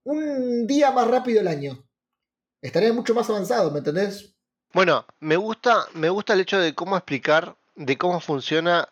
[0.03, 1.87] un día más rápido el año.
[2.61, 4.36] Estaría mucho más avanzado, ¿me entendés?
[4.77, 8.87] Bueno, me gusta, me gusta el hecho de cómo explicar de cómo funciona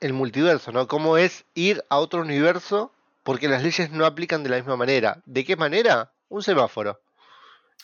[0.00, 0.88] el multiverso, ¿no?
[0.88, 2.90] Cómo es ir a otro universo
[3.22, 5.20] porque las leyes no aplican de la misma manera.
[5.26, 6.10] ¿De qué manera?
[6.30, 7.02] Un semáforo.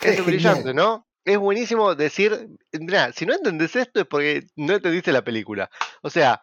[0.01, 0.77] Es Es brillante, genial.
[0.77, 1.07] ¿no?
[1.27, 5.71] Es buenísimo decir, mira, si no entendés esto es porque no entendiste la película.
[6.01, 6.41] O sea,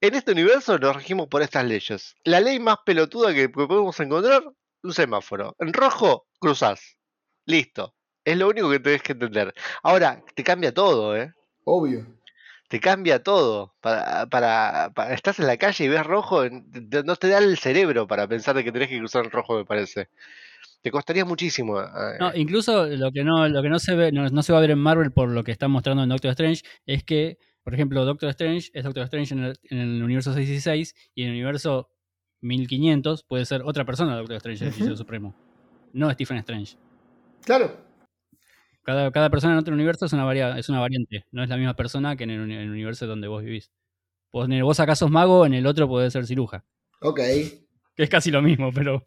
[0.00, 2.14] en este universo nos regimos por estas leyes.
[2.24, 4.42] La ley más pelotuda que podemos encontrar,
[4.84, 5.54] un semáforo.
[5.58, 6.96] En rojo, cruzás.
[7.44, 7.94] Listo.
[8.24, 9.52] Es lo único que tenés que entender.
[9.82, 11.32] Ahora, te cambia todo, ¿eh?
[11.64, 12.06] Obvio.
[12.68, 13.74] Te cambia todo.
[13.80, 18.06] Para, para, para- estás en la calle y ves rojo, no te da el cerebro
[18.06, 20.08] para pensar de que tenés que cruzar en rojo, me parece.
[20.82, 21.80] Te costaría muchísimo.
[21.80, 21.86] eh,
[22.20, 24.60] No, incluso lo que no, lo que no se ve, no, no se va a
[24.62, 28.04] ver en Marvel por lo que está mostrando en Doctor Strange, es que, por ejemplo,
[28.04, 31.90] Doctor Strange es Doctor Strange en el, en el universo 616 y en el universo
[32.42, 35.34] 1500 puede ser otra persona Doctor Strange, el hechicero supremo.
[35.92, 36.76] No Stephen Strange.
[37.44, 37.76] Claro.
[38.90, 41.56] Cada, cada persona en otro universo es una, varia- es una variante, no es la
[41.56, 43.70] misma persona que en el, uni- en el universo donde vos vivís.
[44.32, 46.64] Vos, en el, vos acá sos mago, en el otro puede ser ciruja.
[47.00, 47.18] Ok.
[47.18, 49.04] Que es casi lo mismo, pero.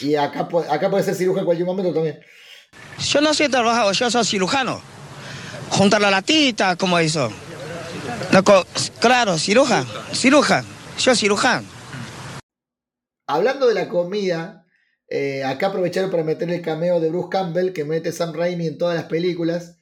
[0.00, 2.18] Y acá, acá puede ser cirujano en cualquier momento también.
[2.98, 4.80] Yo no soy trabajador, yo soy cirujano.
[5.70, 7.30] Juntar la latita, como hizo.
[9.00, 10.64] Claro, ciruja, ciruja,
[10.98, 11.66] yo cirujano.
[13.28, 14.65] Hablando de la comida,
[15.08, 18.78] eh, acá aprovecharon para meter el cameo de Bruce Campbell que mete Sam Raimi en
[18.78, 19.76] todas las películas.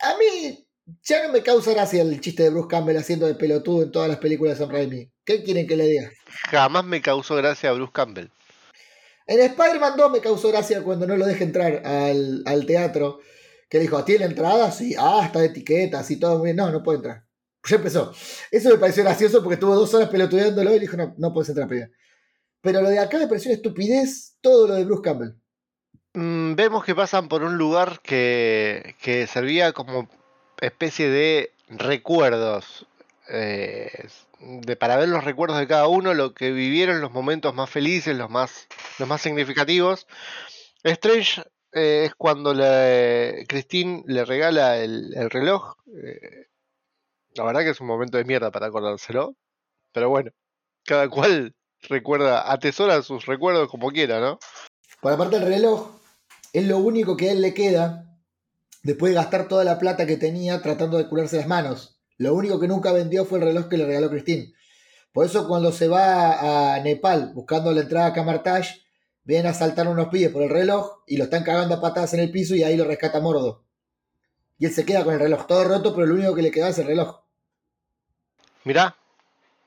[0.00, 0.68] A mí
[1.02, 4.08] Ya no me causa gracia el chiste de Bruce Campbell haciendo de pelotudo en todas
[4.08, 5.10] las películas de Sam Raimi.
[5.24, 6.10] ¿Qué quieren que le diga?
[6.50, 8.28] Jamás me causó gracia Bruce Campbell.
[9.26, 13.20] En Spider-Man 2 me causó gracia cuando no lo deja entrar al, al teatro.
[13.70, 14.70] Que dijo, ¿tiene entrada?
[14.70, 16.56] Sí, ah, está de etiqueta, así todo muy bien.
[16.56, 17.24] No, no puede entrar.
[17.66, 18.12] Ya empezó.
[18.50, 21.66] Eso me pareció gracioso porque estuvo dos horas pelotudeándolo y dijo, no, no puedes entrar,
[21.66, 21.90] pibe.
[22.64, 25.34] Pero lo de acá me pareció estupidez todo lo de Bruce Campbell.
[26.14, 30.08] Mm, vemos que pasan por un lugar que, que servía como
[30.60, 32.86] especie de recuerdos.
[33.28, 34.08] eh,
[34.40, 38.16] de, para ver los recuerdos de cada uno, lo que vivieron, los momentos más felices,
[38.16, 38.66] los más,
[38.98, 40.06] los más significativos.
[40.82, 41.42] Strange
[41.72, 42.52] eh, es cuando
[43.48, 45.74] Christine le regala el, el reloj.
[46.02, 46.46] eh,
[47.34, 49.34] la verdad que es un momento de mierda para acordárselo.
[49.92, 50.30] Pero bueno,
[50.84, 51.54] cada cual
[51.88, 54.38] recuerda, atesora sus recuerdos como quiera, ¿no?
[55.00, 55.90] Por aparte el reloj
[56.52, 58.04] es lo único que a él le queda
[58.82, 61.98] después de gastar toda la plata que tenía tratando de curarse las manos.
[62.16, 64.52] Lo único que nunca vendió fue el reloj que le regaló Christine.
[65.12, 68.82] Por eso cuando se va a Nepal buscando la entrada a Camartage,
[69.24, 72.20] vienen a saltar unos pibes por el reloj y lo están cagando a patadas en
[72.20, 73.64] el piso y ahí lo rescata Mordo.
[74.58, 76.68] Y él se queda con el reloj todo roto, pero lo único que le queda
[76.68, 77.20] es el reloj.
[78.64, 78.96] Mirá,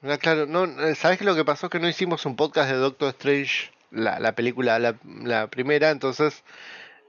[0.01, 1.69] mirá, claro, no, eh, ¿sabés que lo que pasó?
[1.69, 6.43] Que no hicimos un podcast de Doctor Strange, la, la película, la, primera, entonces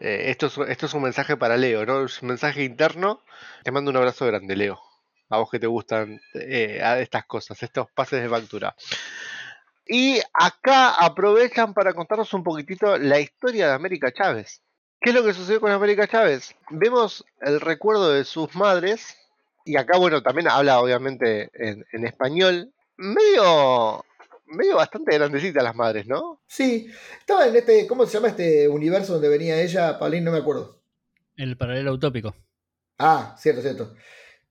[0.00, 2.04] eh, esto, es, es un mensaje para Leo, ¿no?
[2.04, 3.20] Es un mensaje interno.
[3.64, 4.80] Te mando un abrazo grande, Leo.
[5.30, 8.74] A vos que te gustan eh, estas cosas, estos pases de factura.
[9.86, 14.62] Y acá aprovechan para contarnos un poquitito la historia de América Chávez.
[15.00, 16.54] ¿Qué es lo que sucedió con América Chávez?
[16.70, 19.16] Vemos el recuerdo de sus madres,
[19.64, 24.04] y acá, bueno, también habla obviamente en, en español, medio,
[24.46, 26.42] medio bastante grandecitas las madres, ¿no?
[26.46, 26.88] Sí,
[27.18, 29.98] estaba en este, ¿cómo se llama este universo donde venía ella?
[29.98, 30.80] Paulín, no me acuerdo.
[31.36, 32.34] El paralelo utópico.
[32.98, 33.94] Ah, cierto, cierto.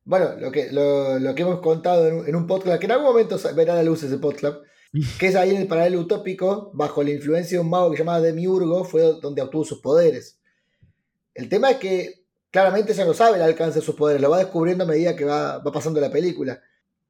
[0.06, 2.93] Bueno, lo que, lo, lo que hemos contado en un, en un podcast, que en
[2.93, 4.60] algún momento verá la luz ese podcast,
[5.20, 8.04] que es ahí en el paralelo utópico, bajo la influencia de un mago que se
[8.04, 10.39] llamaba Demiurgo, fue donde obtuvo sus poderes.
[11.34, 14.39] El tema es que claramente ella no sabe el alcance de sus poderes, lo va
[14.39, 16.62] descubriendo a medida que va, va pasando la película.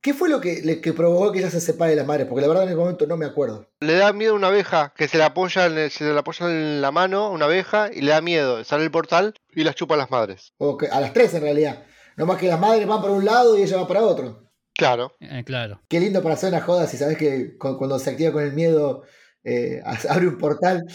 [0.08, 2.28] ¿Qué fue lo que, le- que provocó que ella se separe de las madres?
[2.28, 3.68] Porque la verdad en el momento no me acuerdo.
[3.82, 6.92] Le da miedo una abeja que se le apoya en, se le apoya en la
[6.92, 8.64] mano, una abeja, y le da miedo.
[8.64, 10.54] Sale el portal y las chupa a las madres.
[10.60, 11.84] O que, a las tres en realidad.
[12.16, 14.50] No más que las madres van para un lado y ella va para otro.
[14.74, 15.12] Claro.
[15.20, 15.82] Eh, claro.
[15.90, 18.54] Qué lindo para hacer una joda si sabes que cu- cuando se activa con el
[18.54, 19.04] miedo
[19.44, 20.86] eh, abre un portal,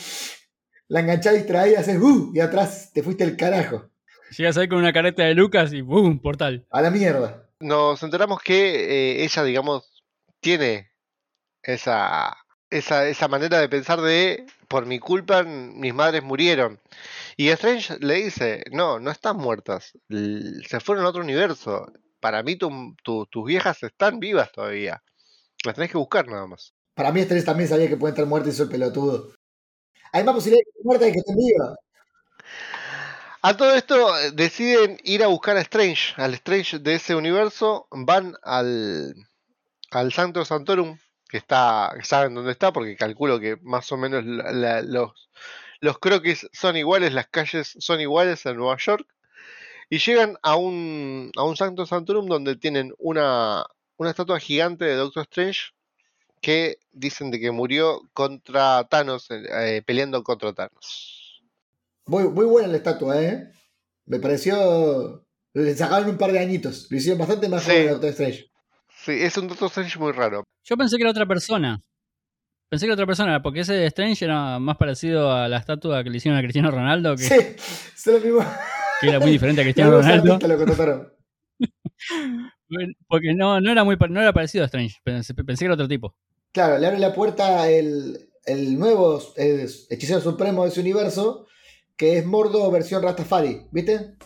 [0.89, 2.31] la enganchás distraída, haces ¡uh!
[2.35, 3.91] y atrás te fuiste el carajo.
[4.39, 6.19] Llegas ahí con una careta de Lucas y ¡boom!
[6.19, 6.65] Portal.
[6.71, 7.51] A la mierda.
[7.63, 10.03] Nos enteramos que eh, ella, digamos,
[10.41, 10.91] tiene
[11.63, 12.37] esa,
[12.71, 16.81] esa, esa manera de pensar de por mi culpa mis madres murieron.
[17.37, 21.87] Y Strange le dice, no, no están muertas, se fueron a otro universo.
[22.21, 25.03] Para mí tu- tu- tus viejas están vivas todavía.
[25.65, 26.75] Las tenés que buscar nada más.
[26.95, 29.33] Para mí Estrés también sabía que puede estar muerta y soy pelotudo.
[30.13, 31.77] Hay más posibilidades de que esté muerta y que esté viva.
[33.45, 37.89] A todo esto eh, deciden ir a buscar a Strange, al Strange de ese universo,
[37.91, 39.17] van al,
[39.91, 40.97] al Santorum,
[41.29, 45.29] que está, saben dónde está, porque calculo que más o menos los,
[45.81, 49.09] los croquis son iguales, las calles son iguales en Nueva York,
[49.91, 53.67] y llegan a un, a un Sancto Santorum donde tienen una,
[53.97, 55.73] una estatua gigante de Doctor Strange
[56.41, 61.22] que dicen de que murió contra Thanos, eh, eh, peleando contra Thanos.
[62.07, 63.49] Muy, muy buena la estatua, ¿eh?
[64.07, 65.25] Me pareció.
[65.55, 66.87] Le sacaron un par de añitos.
[66.91, 67.71] Lo hicieron bastante más Sí.
[67.71, 68.51] joven a Doctor Strange.
[69.05, 70.45] Sí, es un Doctor Strange muy raro.
[70.65, 71.81] Yo pensé que era otra persona.
[72.69, 76.03] Pensé que era otra persona, porque ese de Strange era más parecido a la estatua
[76.03, 78.41] que le hicieron a Cristiano Ronaldo, que, Sí, es lo mismo.
[79.01, 80.39] que era muy diferente a Cristiano Ronaldo.
[80.49, 81.13] lo contrataron.
[83.09, 84.97] Porque no, no era muy no era parecido a Strange.
[85.05, 86.15] Pensé, pensé que era otro tipo.
[86.53, 91.47] Claro, le abre la puerta el, el nuevo eh, hechicero supremo de ese universo,
[91.97, 94.17] que es Mordo versión Rastafari, ¿viste?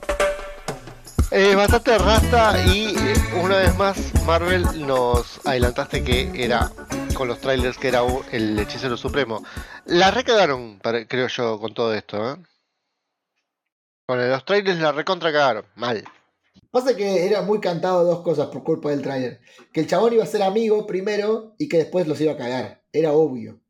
[1.32, 6.70] Eh, bastante rasta y eh, una vez más Marvel nos adelantaste que era
[7.14, 9.42] con los trailers que era el hechicero supremo.
[9.86, 12.36] La recagaron, creo yo, con todo esto, ¿eh?
[14.06, 16.04] Con los trailers la recontra cagaron, mal.
[16.70, 19.40] Pasa que era muy cantado dos cosas por culpa del trailer.
[19.72, 22.82] Que el chabón iba a ser amigo primero y que después los iba a cagar.
[22.92, 23.60] Era obvio.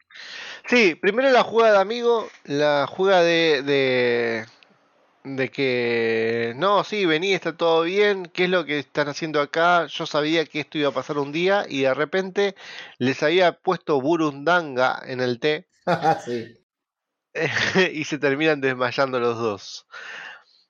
[0.69, 4.47] Sí, primero la juega de amigo, la juega de, de,
[5.23, 9.87] de que no, sí, vení, está todo bien, ¿qué es lo que están haciendo acá?
[9.87, 12.57] Yo sabía que esto iba a pasar un día y de repente
[12.99, 15.69] les había puesto burundanga en el té
[16.25, 16.57] sí.
[17.93, 19.87] y se terminan desmayando los dos.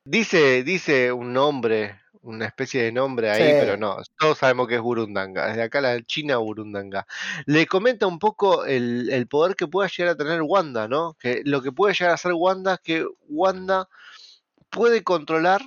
[0.05, 3.57] Dice, dice un nombre, una especie de nombre ahí, Sí.
[3.61, 7.07] pero no, todos sabemos que es Burundanga, desde acá la China Burundanga.
[7.47, 11.15] Le comenta un poco el, el poder que pueda llegar a tener Wanda, ¿no?
[11.21, 13.89] Que lo que puede llegar a hacer Wanda es que Wanda
[14.71, 15.63] puede controlar,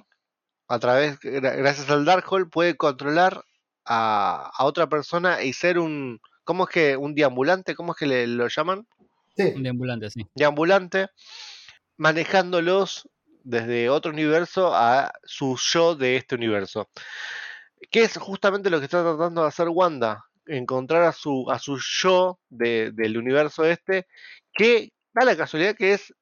[0.68, 3.44] a través, gra- gracias al Darkhold, puede controlar
[3.86, 6.98] a, a otra persona y ser un, ¿cómo es que?
[6.98, 8.86] Un deambulante, ¿cómo es que le, lo llaman?
[9.36, 9.54] Sí.
[9.56, 10.28] Un deambulante, sí.
[10.36, 11.08] deambulante,
[11.98, 13.08] manejándolos
[13.50, 16.88] desde otro universo a su yo de este universo.
[17.90, 21.80] Que es justamente lo que está tratando de hacer Wanda, encontrar a su, a su
[21.80, 24.06] yo de- del universo este,
[24.54, 26.14] que da la casualidad que es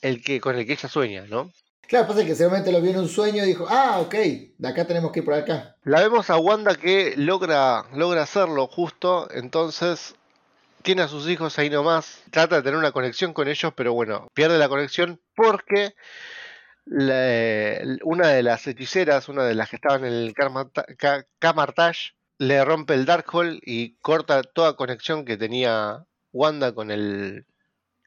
[0.00, 1.50] el que con el que ella sueña, ¿no?
[1.88, 4.86] Claro, pasa que seguramente lo vio en un sueño y dijo, ah, ok, de acá
[4.86, 5.76] tenemos que ir por acá.
[5.84, 10.14] La vemos a Wanda que logra, logra hacerlo justo, entonces
[10.82, 14.28] tiene a sus hijos ahí nomás, trata de tener una conexión con ellos, pero bueno,
[14.34, 15.94] pierde la conexión porque
[16.86, 20.34] la- una de las hechiceras, una de las que estaban en el
[21.38, 27.46] Kamartash, le rompe el Darkhold y corta toda conexión que tenía Wanda con el,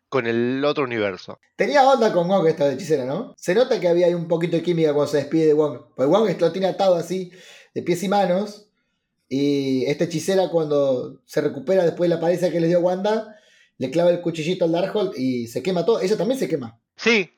[0.07, 1.39] con el otro universo.
[1.55, 3.34] Tenía onda con Wong esta hechicera, ¿no?
[3.38, 5.80] Se nota que había ahí un poquito de química cuando se despide de Wong.
[5.95, 7.32] Porque Wong lo tiene atado así,
[7.73, 8.67] de pies y manos.
[9.27, 13.36] Y esta hechicera cuando se recupera después de la paliza que le dio Wanda,
[13.77, 16.01] le clava el cuchillito al Darkhold y se quema todo.
[16.01, 16.80] Ella también se quema.
[16.95, 17.32] Sí,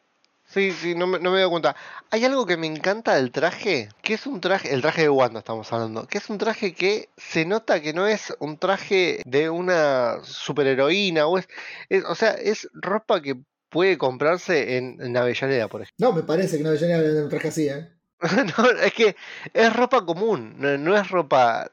[0.53, 1.75] sí, sí, no me, no me doy cuenta.
[2.09, 5.39] Hay algo que me encanta del traje, que es un traje, el traje de Wanda
[5.39, 9.49] estamos hablando, que es un traje que se nota que no es un traje de
[9.49, 11.47] una superheroína, o es,
[11.89, 13.35] es- o sea, es ropa que
[13.69, 16.07] puede comprarse en, en Avellaneda, por ejemplo.
[16.09, 17.89] No, me parece que no debería vender un traje así, ¿eh?
[18.57, 19.15] No, es que
[19.53, 21.71] es ropa común, no, no es ropa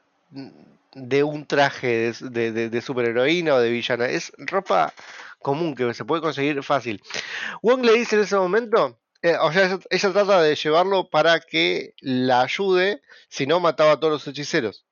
[0.95, 4.93] de un traje de, de- de- de superheroína o de villana, es ropa
[5.39, 7.01] común que se puede conseguir fácil.
[7.61, 11.39] Wong le dice en ese momento, eh, o sea, ella, ella trata de llevarlo para
[11.39, 14.85] que la ayude, si no mataba a todos los hechiceros.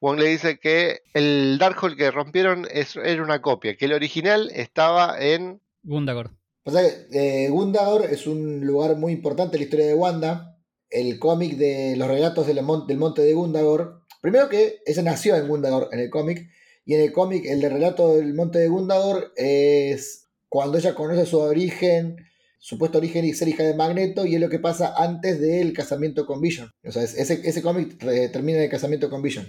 [0.00, 4.50] Wong le dice que el Darkhold que rompieron es, era una copia, que el original
[4.54, 5.60] estaba en...
[5.82, 6.30] Gundagor.
[6.64, 10.48] O sea, que, eh, Gundagor es un lugar muy importante en la historia de Wanda.
[10.90, 14.02] El cómic de los relatos del, mon- del monte de Gundagor.
[14.20, 16.50] Primero que ella nació en Gundagor en el cómic.
[16.84, 21.26] Y en el cómic, el de relato del monte de Gundagor es cuando ella conoce
[21.26, 22.16] su origen,
[22.58, 24.26] supuesto origen y ser hija de Magneto.
[24.26, 26.70] Y es lo que pasa antes del casamiento con Vision.
[26.84, 29.46] O sea, es- ese, ese cómic eh, termina en el casamiento con Vision.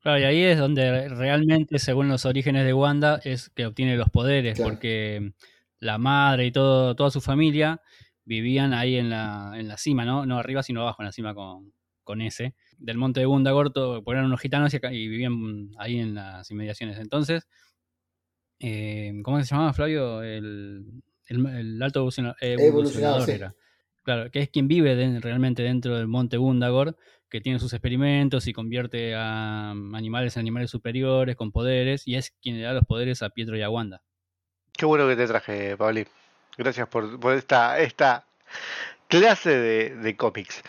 [0.00, 4.10] Claro, y ahí es donde realmente, según los orígenes de Wanda, es que obtiene los
[4.10, 4.70] poderes, Claro.
[4.72, 5.32] porque
[5.80, 7.80] la madre y todo, toda su familia
[8.24, 10.24] vivían ahí en la, en la cima, ¿no?
[10.26, 11.72] No arriba, sino abajo, en la cima con,
[12.04, 12.54] con ese.
[12.78, 16.14] Del monte de Gundagor, todo- porque eran unos gitanos y, acá- y vivían ahí en
[16.14, 16.98] las inmediaciones.
[16.98, 17.48] Entonces,
[18.60, 20.22] eh, ¿cómo se llamaba, Flavio?
[20.22, 23.32] El, el- el alto evoluciona- evolucionador sí.
[23.32, 23.54] era.
[24.02, 26.96] Claro, que es quien vive de- realmente dentro del monte Gundagor,
[27.30, 32.30] que tiene sus experimentos y convierte a animales en animales superiores con poderes, y es
[32.42, 34.02] quien le da los poderes a Pietro y a Wanda.
[34.72, 36.06] Qué bueno que te traje, Pauli.
[36.56, 38.26] Gracias por, por esta, esta
[39.08, 40.62] clase de, cómics.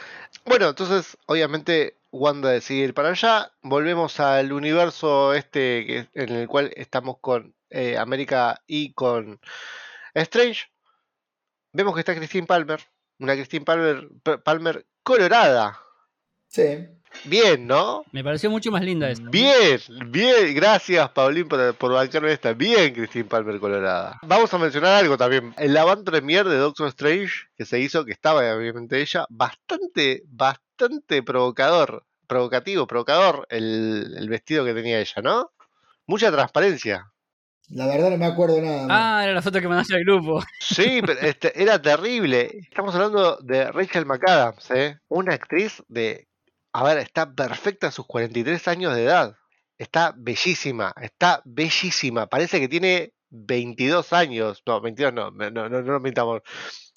[0.45, 3.51] Bueno, entonces, obviamente, Wanda decide ir para allá.
[3.61, 9.39] Volvemos al universo este en el cual estamos con eh, América y con
[10.13, 10.67] Strange.
[11.73, 12.79] Vemos que está Christine Palmer.
[13.19, 14.07] Una Christine Palmer,
[14.43, 15.79] Palmer colorada.
[16.47, 16.87] Sí.
[17.23, 18.03] Bien, ¿no?
[18.11, 19.23] Me pareció mucho más linda esa.
[19.29, 22.53] Bien, bien, gracias Paulín por, por bancarme esta.
[22.53, 24.19] Bien, Christine Palmer Colorada.
[24.23, 25.53] Vamos a mencionar algo también.
[25.57, 31.23] El avant premier de Doctor Strange que se hizo, que estaba obviamente ella, bastante, bastante
[31.23, 35.51] provocador, provocativo, provocador el, el vestido que tenía ella, ¿no?
[36.05, 37.11] Mucha transparencia.
[37.69, 38.85] La verdad no me acuerdo nada.
[38.91, 40.43] Ah, era la foto que mandaste al grupo.
[40.59, 42.59] Sí, pero este, era terrible.
[42.61, 44.99] Estamos hablando de Rachel McAdams, ¿eh?
[45.07, 46.27] Una actriz de...
[46.77, 49.37] A ver, está perfecta a sus 43 años de edad.
[49.77, 52.27] Está bellísima, está bellísima.
[52.27, 54.61] Parece que tiene 22 años.
[54.65, 56.41] No, 22 no, no, no, no, no mintamos.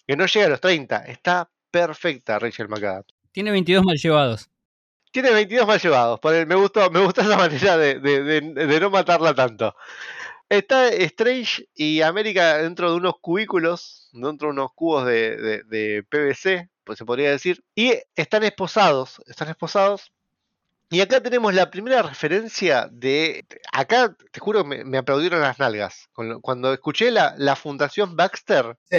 [0.04, 0.96] Que no llega a los 30.
[1.06, 3.06] Está perfecta Rachel McAdams.
[3.30, 4.50] Tiene 22 mal llevados.
[5.12, 6.18] Tiene 22 mal llevados.
[6.18, 9.76] por el- me gustó, me gustó esa manera de, de- de- de no matarla tanto.
[10.48, 16.02] Está Strange y América dentro de unos cubículos, dentro de unos cubos de, de- de
[16.08, 17.62] PVC, pues se podría decir.
[17.74, 20.10] Y están esposados, están esposados.
[20.90, 23.44] Y acá tenemos la primera referencia de...
[23.74, 26.08] Acá, te juro, me, me aplaudieron las nalgas.
[26.40, 28.96] Cuando escuché la, la Fundación Baxter, Sí.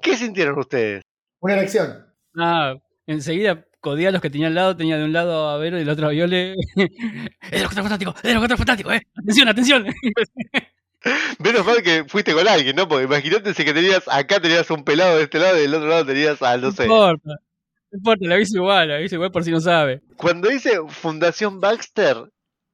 [0.00, 1.02] ¿qué sintieron ustedes?
[1.40, 2.06] Una elección.
[2.38, 2.74] Ah,
[3.06, 5.80] enseguida codía a los que tenía al lado, tenía de un lado a Vero y
[5.80, 6.54] del otro a Viole.
[6.76, 8.16] ¡Es de los cuatro fantásticos!
[8.16, 8.94] ¡Es de los cuatro fantásticos!
[8.94, 9.02] ¡Eh!
[9.16, 9.86] ¡Atención, atención!
[11.38, 12.88] Menos mal que fuiste con alguien, ¿no?
[12.88, 15.88] Porque imagínate si que tenías, acá tenías un pelado de este lado y del otro
[15.88, 16.82] lado tenías a, no No sé.
[16.84, 17.30] importa.
[17.90, 20.02] No importa, la aviso igual, la aviso igual por si no sabe.
[20.16, 22.16] Cuando dice Fundación Baxter,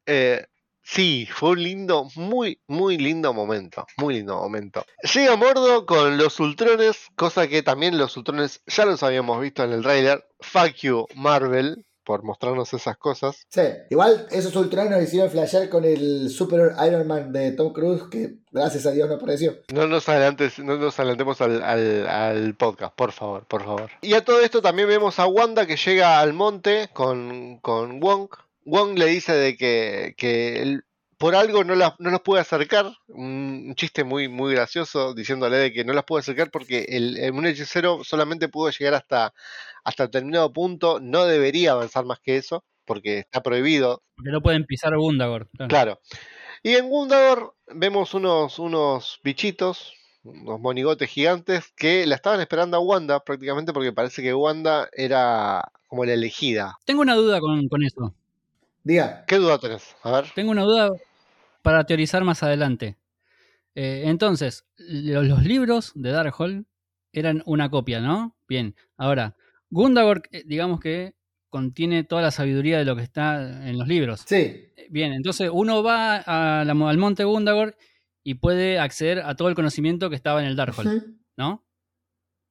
[0.07, 0.47] eh,
[0.85, 3.87] sí, fue un lindo, muy, muy lindo momento.
[3.97, 4.85] Muy lindo momento.
[5.15, 9.73] Llega Mordo con los Ultrones, cosa que también los Ultrones ya los habíamos visto en
[9.73, 10.25] el trailer.
[10.41, 13.47] Fuck you, Marvel, por mostrarnos esas cosas.
[13.49, 18.03] Sí, igual esos ultrones nos hicieron flashear con el Super Iron Man de Tom Cruise,
[18.11, 19.57] que gracias a Dios no apareció.
[19.73, 23.91] No nos, adelantes, no nos adelantemos al, al- al podcast, por favor, por favor.
[24.03, 28.29] Y a todo esto también vemos a Wanda que llega al monte con, con Wong.
[28.65, 30.85] Wong le dice de que, que él
[31.19, 32.87] por algo no, las- no los puede acercar.
[33.09, 37.33] Un, chiste muy, muy gracioso diciéndole de que no las puede acercar porque el, el-
[37.33, 39.33] un hechicero solamente pudo llegar hasta,
[39.85, 40.99] hasta determinado punto.
[41.01, 45.49] No debería avanzar más que eso porque está prohibido Porque no pueden pisar Gundagor.
[45.57, 45.69] claro.
[45.69, 46.01] Claro.
[46.63, 49.95] Y en Gundagor vemos unos, unos bichitos,
[50.25, 55.63] unos monigotes gigantes, que la estaban esperando a Wanda prácticamente porque parece que Wanda era
[55.89, 56.77] como la elegida.
[56.85, 58.15] Tengo una duda con, con eso.
[58.85, 59.97] Diga, ¿Qué duda tenés?
[60.03, 60.27] A ver.
[60.35, 60.91] Tengo una duda
[61.63, 62.97] para teorizar más adelante.
[63.75, 66.67] Eh, entonces, lo- los libros de Darkhold
[67.13, 68.37] eran una copia, ¿no?
[68.47, 68.75] Bien.
[68.97, 69.37] Ahora,
[69.71, 71.15] Gundagor, eh, digamos que
[71.49, 74.23] contiene toda la sabiduría de lo que está en los libros.
[74.27, 77.77] sí, Eh, Bien, entonces uno va a la mo- al monte Gundagor
[78.23, 81.17] y puede acceder a todo el conocimiento que estaba en el Darkhold, Ujú.
[81.37, 81.65] ¿no?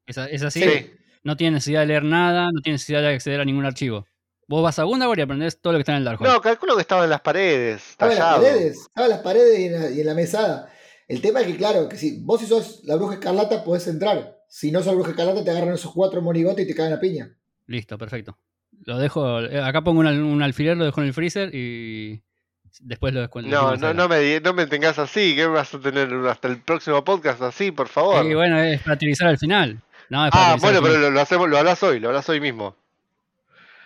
[0.07, 0.61] ¿Es, es así?
[0.61, 0.89] Sí.
[1.23, 4.07] No tiene necesidad de leer nada, no tiene necesidad de acceder a ningún archivo.
[4.47, 6.31] Vos vas a Gundagor y aprendés todo lo que está en el Darkhold.
[6.31, 8.43] No, calculo que estaba en las paredes, estaba en las tallado.
[8.43, 10.69] paredes, estaba en las paredes y en la, y en la mesada.
[11.07, 14.37] El tema es que, claro, que si vos si sos la bruja escarlata podés entrar.
[14.49, 17.35] Si no sos bruja escarlata te agarran esos cuatro monigotes y te caen a piña.
[17.67, 18.37] Listo, perfecto.
[18.85, 22.21] Lo dejo, eh, acá pongo un, al- un alfiler, lo dejo en el freezer y
[22.81, 23.49] después lo descuento.
[23.49, 27.03] No, no, no me, no me tengas así, que vas a tener hasta el próximo
[27.03, 28.25] podcast así, por favor.
[28.25, 29.81] Y bueno, es para utilizar al final.
[30.09, 32.39] No, es para ah, bueno, pero lo, lo hacemos, lo hablas hoy, lo hablas hoy
[32.41, 32.75] mismo.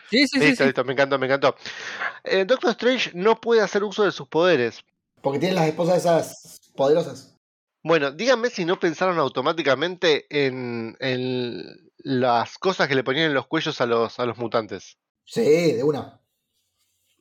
[0.09, 0.39] Sí, sí, sí.
[0.39, 0.67] listo, sí.
[0.67, 1.55] listo, me encantó, me encantó.
[2.23, 4.83] Eh, Doctor Strange no puede hacer uso de sus poderes.
[5.21, 7.35] Porque tienen las esposas esas poderosas.
[7.83, 13.47] Bueno, díganme si no pensaron automáticamente en, en las cosas que le ponían en los
[13.47, 14.97] cuellos a los, a los mutantes.
[15.25, 16.19] Sí, de una.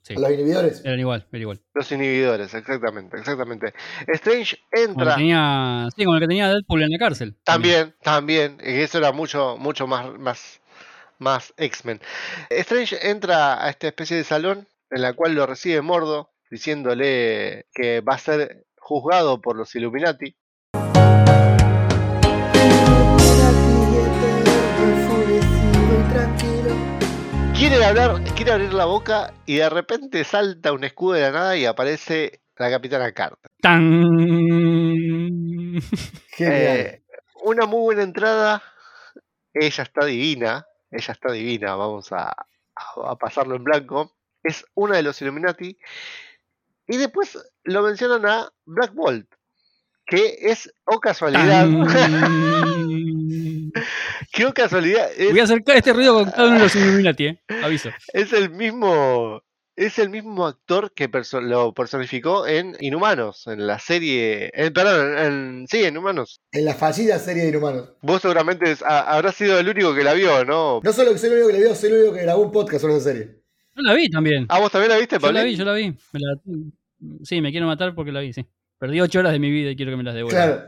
[0.03, 0.15] Sí.
[0.17, 0.85] A los inhibidores.
[0.85, 1.61] Eran igual, era igual.
[1.75, 3.75] Los inhibidores, exactamente, exactamente.
[4.07, 5.17] Strange Como entra.
[5.17, 7.37] tenía, sí, como el que tenía Deadpool en la cárcel.
[7.43, 8.59] También, también.
[8.65, 10.61] y Eso era mucho, mucho más, más,
[11.19, 12.01] más X-Men.
[12.51, 18.01] Strange entra a esta especie de salón en la cual lo recibe Mordo, diciéndole que
[18.01, 20.37] va a ser juzgado por los Illuminati.
[27.55, 31.57] Quiere hablar, quiere abrir la boca y de repente salta un escudo de la nada
[31.57, 33.51] y aparece la Capitana Carter.
[33.61, 34.03] ¡Tan!
[36.29, 36.77] Genial.
[36.79, 37.03] Eh,
[37.45, 38.63] una muy buena entrada.
[39.53, 40.67] Ella está divina.
[40.91, 41.75] Ella está divina.
[41.75, 44.15] Vamos a, a- a pasarlo en blanco.
[44.43, 45.77] Es una de los Illuminati.
[46.89, 49.27] Y después lo mencionan a Black Bolt.
[50.09, 53.73] Que es, o casualidad, ¡Tan!
[54.33, 57.27] que o casualidad, es, Voy a hacer este ruido con cada uno de los Illuminati,
[57.27, 57.41] eh.
[57.65, 57.91] Aviso.
[58.13, 59.43] es el mismo.
[59.77, 64.51] Es el mismo actor que perso- lo personificó en Inhumanos, en la serie.
[64.55, 66.41] en- perdón, en, sí, en Inhumanos.
[66.51, 67.91] En la fallida serie de Inhumanos.
[68.01, 70.81] Vos seguramente es- habrás sido el único que la vio, ¿no?
[70.83, 72.53] No solo que soy el único que le vio, soy el único que grabó un
[72.53, 73.43] podcast sobre esa serie.
[73.75, 74.47] Yo la vi también.
[74.49, 75.91] Ah, vos también la viste, Yo la vi, yo la vi.
[76.13, 76.41] Me la-
[77.25, 78.47] Sí, me quiero matar porque la vi, sí.
[78.79, 80.49] Perdí ocho horas de mi vida y quiero que me las devuelvan.
[80.49, 80.63] Claro.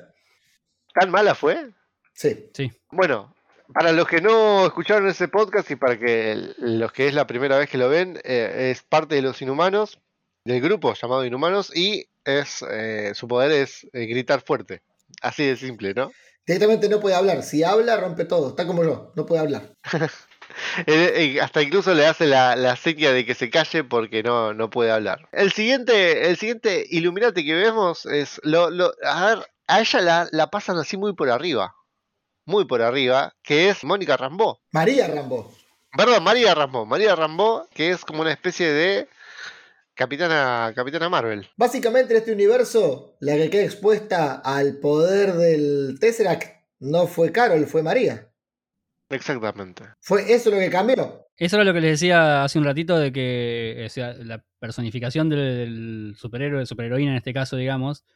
[0.92, 1.70] ¿Tan mala fue?
[2.12, 2.50] Sí.
[2.52, 2.70] Sí.
[2.90, 3.34] Bueno,
[3.72, 7.58] para los que no escucharon ese podcast y para que los que es la primera
[7.58, 10.00] vez que lo ven, eh, es parte de los Inhumanos,
[10.44, 14.82] del grupo llamado Inhumanos, y es eh, su poder es eh, gritar fuerte.
[15.22, 16.10] Así de simple, ¿no?
[16.46, 17.42] Directamente no puede hablar.
[17.42, 18.48] Si habla, rompe todo.
[18.50, 19.12] Está como yo.
[19.16, 19.74] No puede hablar.
[20.86, 24.70] Eh, hasta incluso le hace la, la seña de que se calle porque no, no
[24.70, 25.28] puede hablar.
[25.32, 28.40] El siguiente, el siguiente Illuminati que vemos es.
[28.44, 31.74] Lo, lo- a ver, a ella la, la pasan así muy por arriba.
[32.49, 34.62] Muy por arriba, que es Mónica Rambó.
[34.72, 35.53] María Rambo.
[35.94, 36.86] Perdón, María Rambó.
[36.86, 39.07] María Rambó, que es como una especie de
[39.92, 41.46] Capitana, Capitana Marvel.
[41.59, 47.66] Básicamente en este universo, la que queda expuesta al poder del Tesseract no fue Carol,
[47.66, 48.30] fue María.
[49.11, 49.84] Exactamente.
[50.01, 51.26] Fue eso lo que cambió.
[51.36, 55.28] Eso era lo que les decía hace un ratito de que o sea, la personificación
[55.28, 58.07] del, del superhéroe, superheroína en este caso, digamos,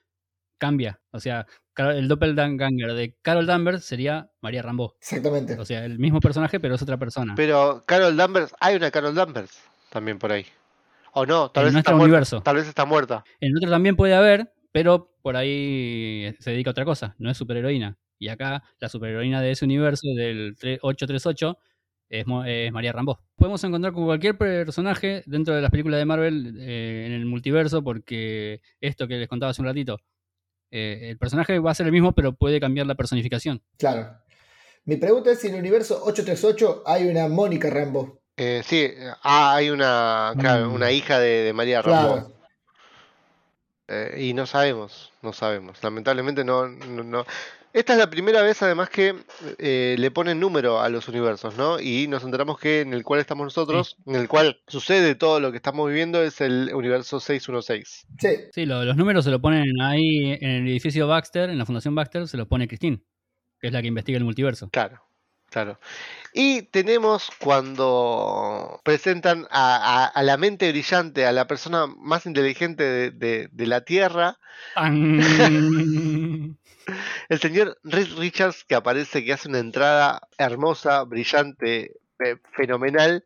[0.56, 1.02] cambia.
[1.10, 1.46] O sea,
[1.76, 4.94] el doppelganger de Carol Danvers sería María Rambo.
[5.00, 5.58] Exactamente.
[5.58, 7.34] O sea, el mismo personaje, pero es otra persona.
[7.36, 9.58] Pero Carol Danvers, hay una Carol Danvers
[9.90, 10.46] también por ahí.
[11.14, 12.04] O no, tal En vez está nuestro muerta.
[12.04, 12.40] universo.
[12.42, 13.24] Tal vez está muerta.
[13.40, 17.36] En otro también puede haber, pero por ahí se dedica a otra cosa, no es
[17.36, 17.96] superheroína.
[18.18, 21.58] Y acá la superheroína de ese universo, del tre- 838,
[22.08, 23.18] es, Mo- es María Rambo.
[23.36, 27.82] Podemos encontrar con cualquier personaje dentro de las películas de Marvel eh, en el multiverso,
[27.82, 29.98] porque esto que les contaba hace un ratito,
[30.72, 33.62] eh, el personaje va a ser el mismo, pero puede cambiar la personificación.
[33.78, 34.16] Claro.
[34.84, 38.20] Mi pregunta es si en el universo 838 hay una Mónica Rambo.
[38.36, 38.90] Eh, sí,
[39.22, 40.74] ah, hay una, claro, Mm.
[40.74, 42.14] una hija de, de María Rambo.
[42.14, 42.32] Claro.
[43.88, 45.82] Eh, y no sabemos, no sabemos.
[45.82, 47.26] Lamentablemente no, no, no.
[47.72, 49.14] Esta es la primera vez además que
[49.58, 51.80] eh, le ponen número a los universos, ¿no?
[51.80, 55.50] Y nos enteramos que en el cual estamos nosotros, en el cual sucede todo lo
[55.50, 58.06] que estamos viviendo, es el universo 616.
[58.18, 58.28] Sí.
[58.52, 61.94] Sí, lo- los números se lo ponen ahí en el edificio Baxter, en la Fundación
[61.94, 63.00] Baxter, se los pone Christine,
[63.60, 64.68] que es la que investiga el multiverso.
[64.70, 65.00] Claro,
[65.48, 65.80] claro.
[66.34, 72.84] Y tenemos cuando presentan a, a- a la mente brillante, a la persona más inteligente
[72.84, 74.38] de, de- de la Tierra.
[77.28, 81.92] el señor Reed Richards, que aparece, que hace una entrada hermosa, brillante,
[82.24, 83.24] eh, fenomenal,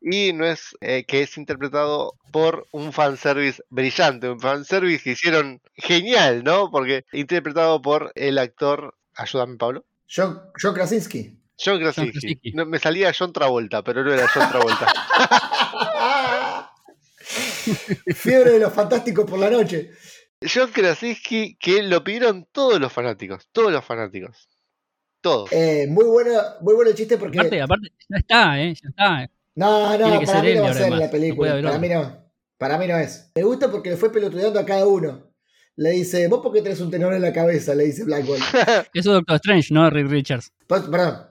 [0.00, 5.60] y no es eh, que es interpretado por un fanservice brillante, un fanservice que hicieron
[5.74, 6.70] genial, ¿no?
[6.70, 9.84] Porque interpretado por el actor, ayúdame Pablo.
[10.08, 11.38] John, John Krasinski.
[11.62, 12.12] John Krasinski.
[12.12, 12.52] Krasinski.
[12.52, 14.86] No, me salía John Travolta, pero no era John Travolta.
[18.14, 19.90] Fiebre de los fantásticos por la noche.
[20.42, 24.48] John Krasinski, que lo pidieron todos los fanáticos, todos los fanáticos.
[25.20, 25.52] Todos.
[25.52, 27.38] Eh, muy, bueno, muy bueno el chiste porque.
[27.38, 28.74] Aparte, aparte, ya está, ¿eh?
[28.74, 29.30] Ya está.
[29.56, 31.00] No, no, para mí no va a ser más.
[31.00, 31.60] la película.
[31.60, 32.28] para mí no.
[32.56, 33.30] Para mí no es.
[33.34, 35.32] Me gusta porque le fue pelotudeando a cada uno.
[35.76, 38.40] Le dice, vos porque tenés un tenor en la cabeza, le dice Blackwell.
[38.92, 40.52] Eso es Doctor Strange, no Reed Richards.
[40.66, 41.28] Perdón.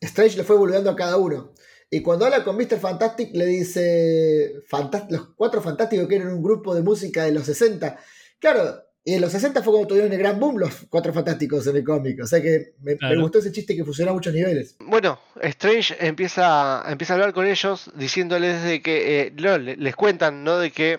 [0.00, 1.52] Strange le fue boludeando a cada uno.
[1.90, 2.78] Y cuando habla con Mr.
[2.80, 7.44] Fantastic le dice "Fantás- los cuatro fantásticos que eran un grupo de música de los
[7.44, 7.98] 60.
[8.40, 11.76] Claro, y en los 60 fue cuando tuvieron el gran boom los cuatro fantásticos en
[11.76, 12.20] el cómic.
[12.22, 14.74] O sea que me, gustó ese chiste que funcionó a muchos niveles.
[14.80, 19.94] Bueno, Strange empieza, empieza a hablar con ellos diciéndoles de que, eh, no, le- les
[19.94, 20.58] cuentan, ¿no?
[20.58, 20.98] De que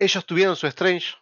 [0.00, 1.14] ellos tuvieron su Strange,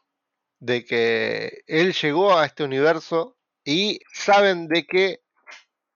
[0.58, 5.20] de que él llegó a este universo y saben de que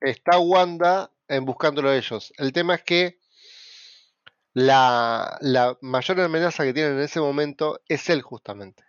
[0.03, 2.33] está Wanda en buscándolo ellos.
[2.37, 3.19] El tema es que
[4.53, 8.85] la, la mayor amenaza que tienen en ese momento es él justamente.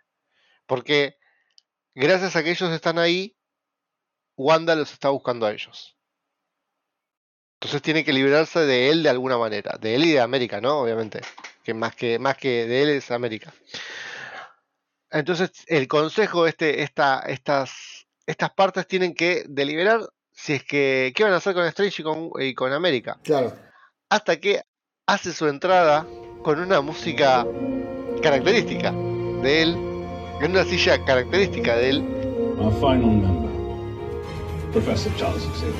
[0.66, 1.16] Porque
[1.94, 3.36] gracias a que ellos están ahí,
[4.36, 5.96] Wanda los está buscando a ellos.
[7.60, 9.78] Entonces tiene que liberarse de él de alguna manera.
[9.80, 10.80] De él y de América, ¿no?
[10.80, 11.20] Obviamente.
[11.62, 13.54] Que más que, más que de él es América.
[15.10, 20.00] Entonces, el consejo, este, esta, estas, estas partes tienen que deliberar
[20.34, 23.18] si es que qué van a hacer con Strange y con, y con América.
[23.22, 23.54] Claro.
[24.10, 24.60] Hasta que
[25.06, 26.06] hace su entrada
[26.42, 27.46] con una música
[28.22, 29.70] característica de él,
[30.42, 31.98] en una silla característica de él,
[32.58, 33.50] Our final member,
[34.72, 35.74] Professor Charles Xavier.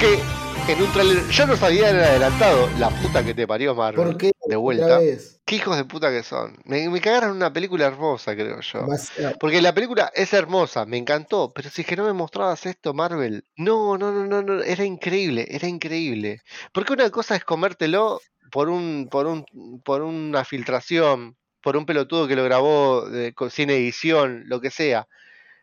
[0.00, 3.74] que en un trailer yo no sabía en el adelantado, la puta que te parió
[3.74, 4.04] Marvel.
[4.04, 4.26] ¿Por qué?
[4.26, 4.98] De Otra vuelta.
[4.98, 5.39] vez.
[5.50, 6.56] Qué hijos de puta que son.
[6.64, 8.82] Me, me cagaron una película hermosa, creo yo.
[8.82, 9.36] Demasiado.
[9.40, 12.94] Porque la película es hermosa, me encantó, pero si es que no me mostrabas esto,
[12.94, 16.40] Marvel, no, no, no, no, no, era increíble, era increíble.
[16.72, 18.20] Porque una cosa es comértelo
[18.52, 19.44] por un, por un,
[19.84, 25.08] por una filtración, por un pelotudo que lo grabó de- sin edición, lo que sea.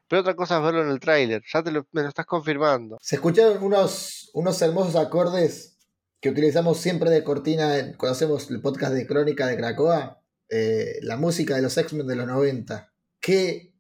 [0.10, 2.98] Pero otra cosa es verlo en el tráiler, ya te lo, me lo estás confirmando.
[3.02, 5.77] Se escucharon unos, unos hermosos acordes
[6.20, 10.22] que utilizamos siempre de cortina en- cuando hacemos el podcast de Crónica de Cracoa.
[10.50, 12.92] Eh, la música de los X-Men de los 90.
[13.20, 13.74] Qué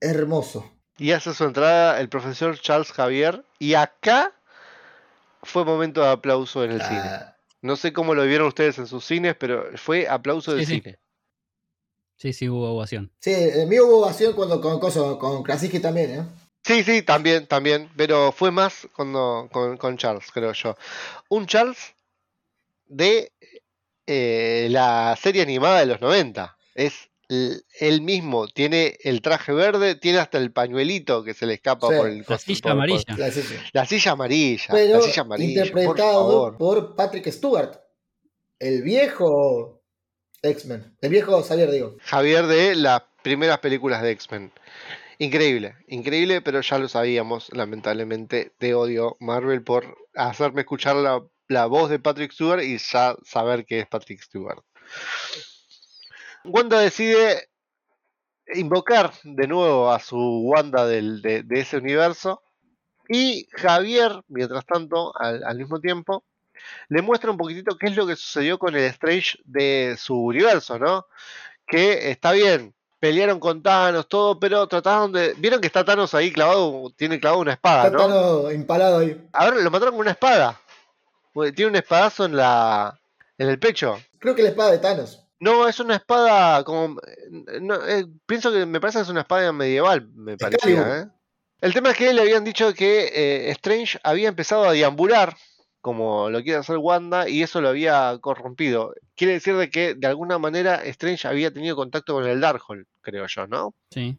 [0.00, 0.70] hermoso.
[0.98, 4.32] Y hace su entrada el profesor Charles Javier, y acá
[5.44, 6.98] fue momento de aplauso en el cine.
[6.98, 10.80] Ah, No sé cómo lo vieron ustedes en sus cines, pero fue aplauso de Sí,
[10.80, 10.98] cine.
[12.16, 13.12] Sí, sí, hubo ovación.
[13.20, 16.22] sí, el mío hubo ovación cuando con, con Krasinski también, ¿eh?
[16.68, 20.76] Sí, sí, también, también, pero fue más cuando, con, con Charles, creo yo.
[21.30, 21.94] Un Charles
[22.86, 23.32] de
[24.06, 26.56] eh, la serie animada de los 90.
[26.74, 31.88] Es él mismo, tiene el traje verde, tiene hasta el pañuelito que se le escapa
[31.88, 33.16] Sí, por el La silla por- por- amarilla.
[33.72, 36.56] La- silla amarilla, Pero la silla amarilla, por interpretado favor.
[36.58, 37.76] por Patrick Stewart,
[38.58, 39.82] el viejo
[40.42, 40.96] X-Men.
[41.00, 41.96] El viejo Xavier, digo.
[42.02, 44.52] Javier de las primeras películas de X-Men.
[45.20, 50.94] Increíble, increíble, pero ya lo sabíamos, lamentablemente, te odio Marvel por hacerme escuchar
[51.48, 54.62] la, voz de Patrick Stewart y ya saber que es Patrick Stewart.
[56.44, 57.48] Wanda decide
[58.54, 62.42] invocar de nuevo a su Wanda del- de, de ese universo
[63.08, 66.24] y Javier, mientras tanto, al, al mismo tiempo,
[66.88, 70.78] le muestra un poquitito qué es lo que sucedió con el Strange de su universo,
[70.78, 71.06] ¿no?
[71.66, 75.34] Que está bien, pelearon con Thanos, todo, pero trataron de.
[75.38, 78.06] Vieron que está Thanos ahí clavado, tiene clavado una espada, Está ¿no?
[78.06, 79.28] Thanos empalado ahí.
[79.32, 80.60] Ahora lo mataron con una espada.
[81.54, 82.98] Tiene un espadazo en la.
[83.36, 83.98] en el pecho.
[84.18, 85.24] Creo que la espada de Thanos.
[85.40, 87.00] No, es una espada como.
[87.60, 91.08] no, eh, pienso que me parece que es una espada medieval, me parecía, ¿eh?
[91.60, 95.36] El tema es que le habían dicho que eh, Strange había empezado a deambular,
[95.80, 98.94] como lo quiere hacer Wanda, y eso lo había corrompido.
[99.14, 103.26] Quiere decir de que de alguna manera Strange había tenido contacto con el Darkhold, creo
[103.26, 103.74] yo, ¿no?
[103.90, 104.18] Sí.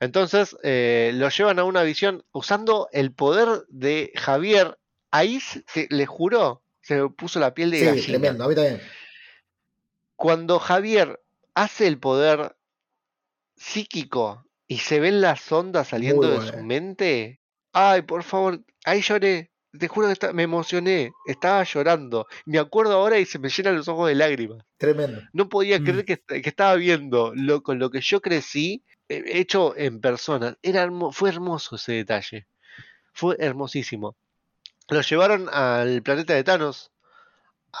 [0.00, 4.78] Entonces eh, lo llevan a una visión usando el poder de Javier.
[5.10, 8.06] Ahí se, le juró, se me puso la piel de Sí, gallina.
[8.18, 8.80] tremendo, a mí también.
[10.16, 11.20] Cuando Javier
[11.54, 12.56] hace el poder
[13.56, 17.40] psíquico y se ven las ondas saliendo de su mente,
[17.72, 19.50] ay, por favor, ahí lloré.
[19.78, 22.26] Te juro que me emocioné, estaba llorando.
[22.46, 24.64] Me acuerdo ahora y se me llenan los ojos de lágrimas.
[24.78, 25.20] Tremendo.
[25.32, 25.84] No podía Mm.
[25.84, 30.00] creer que, est- que estaba viendo lo con lo que yo crecí eh, hecho en
[30.00, 30.56] persona.
[30.62, 32.46] Era hermo- fue hermoso ese detalle.
[33.12, 34.16] Fue hermosísimo.
[34.88, 36.90] Lo llevaron al planeta de Thanos.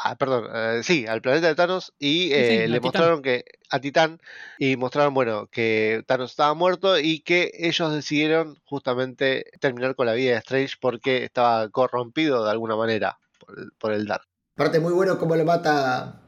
[0.02, 2.82] Ah, perdón, eh, sí, al planeta de Thanos y sí, eh, le Titán.
[2.82, 4.20] mostraron que a Titán
[4.58, 10.14] y mostraron, bueno, que Thanos estaba muerto y que ellos decidieron justamente terminar con la
[10.14, 14.24] vida de Strange porque estaba corrompido de alguna manera por el, por el Dark.
[14.56, 16.20] Aparte, muy bueno cómo lo mata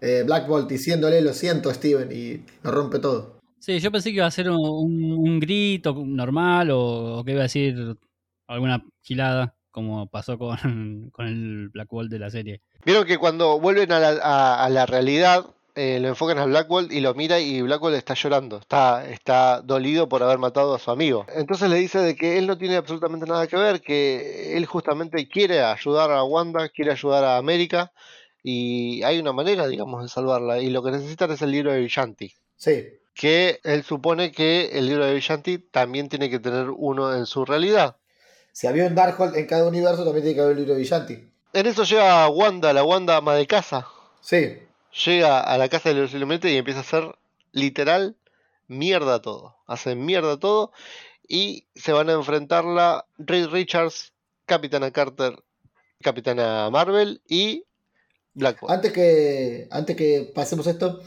[0.00, 3.38] eh, Black Bolt diciéndole lo siento, Steven, y lo rompe todo.
[3.58, 7.30] Sí, yo pensé que iba a ser un, un- un grito normal o, o que
[7.32, 7.96] iba a decir
[8.46, 10.56] alguna gilada, como pasó con,
[11.12, 12.62] con el Black Bolt de la serie.
[12.86, 15.44] Vieron que cuando vuelven a la, a- a la realidad,
[15.74, 20.08] eh, lo enfocan a Blackwell y lo mira y Blackwell está llorando, está, está dolido
[20.08, 21.26] por haber matado a su amigo.
[21.34, 25.26] Entonces le dice de que él no tiene absolutamente nada que ver, que él justamente
[25.28, 27.90] quiere ayudar a Wanda, quiere ayudar a América
[28.42, 31.80] y hay una manera, digamos, de salvarla y lo que necesitan es el libro de
[31.80, 32.32] Villanti.
[32.56, 32.84] Sí.
[33.14, 37.44] Que él supone que el libro de Villanti también tiene que tener uno en su
[37.44, 37.96] realidad.
[38.54, 41.28] Si había un Darkhold en cada universo, también tiene que haber un libro de Villanti.
[41.52, 43.88] En eso llega Wanda, la Wanda ama de casa.
[44.20, 44.60] Sí.
[45.04, 47.16] llega a la casa de los Illuminati y empieza a hacer
[47.50, 48.14] literal
[48.68, 49.56] mierda todo.
[49.66, 50.70] Hace mierda todo
[51.26, 54.12] y se van a enfrentarla Reed Richards,
[54.46, 55.42] Capitana Carter,
[56.00, 57.64] Capitana Marvel y
[58.34, 58.72] Black Bolt.
[58.72, 61.02] Antes que, antes que pasemos esto,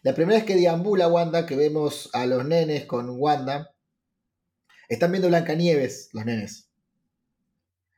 [0.00, 3.74] la primera vez que deambula Wanda, que vemos a los nenes con Wanda,
[4.88, 6.67] están viendo Blancanieves, los nenes.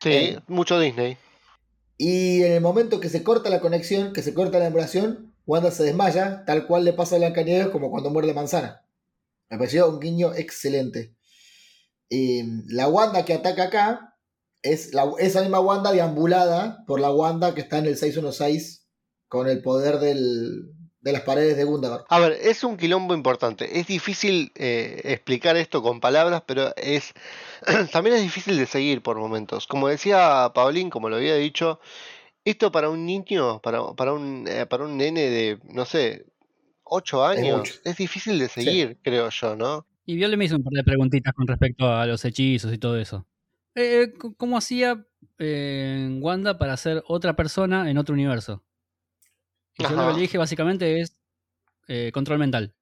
[0.01, 0.39] Sí, eh.
[0.49, 1.17] mucho Disney.
[1.99, 5.71] Y en el momento que se corta la conexión, que se corta la emulación, Wanda
[5.71, 8.83] se desmaya, tal cual le pasa a Blancanieves como cuando muerde manzana.
[9.51, 11.15] Me pareció un guiño excelente.
[12.09, 12.43] Y
[12.73, 14.17] la Wanda que ataca acá
[14.63, 18.87] es la- esa misma Wanda deambulada por la Wanda que está en el 616
[19.29, 22.05] con el poder del- de las paredes de Gundabar.
[22.09, 23.79] A ver, es un quilombo importante.
[23.79, 27.13] Es difícil eh, explicar esto con palabras, pero es
[27.93, 29.67] también es difícil de seguir por momentos.
[29.67, 31.81] Como decía Paulín, como lo había dicho,
[32.45, 36.27] esto para un niño, para, para un eh, para un nene de, no sé,
[36.85, 39.87] 8 años, es difícil de seguir, creo yo, ¿no?
[40.07, 42.99] Y Viole me hizo un par de preguntitas con respecto a los hechizos y todo
[42.99, 43.27] eso.
[43.75, 45.07] Eh, eh, ¿Cómo hacía
[45.39, 48.65] eh, Wanda para ser otra persona en otro universo?
[49.81, 51.17] Y yo lo que le dije básicamente es
[51.89, 52.75] eh, control mental.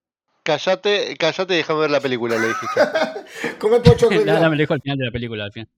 [0.42, 2.80] Callate, callate y déjame ver la película, le dijiste.
[3.58, 5.44] Come pocho Nada, me lo dijo al final de la película.
[5.44, 5.68] Al final.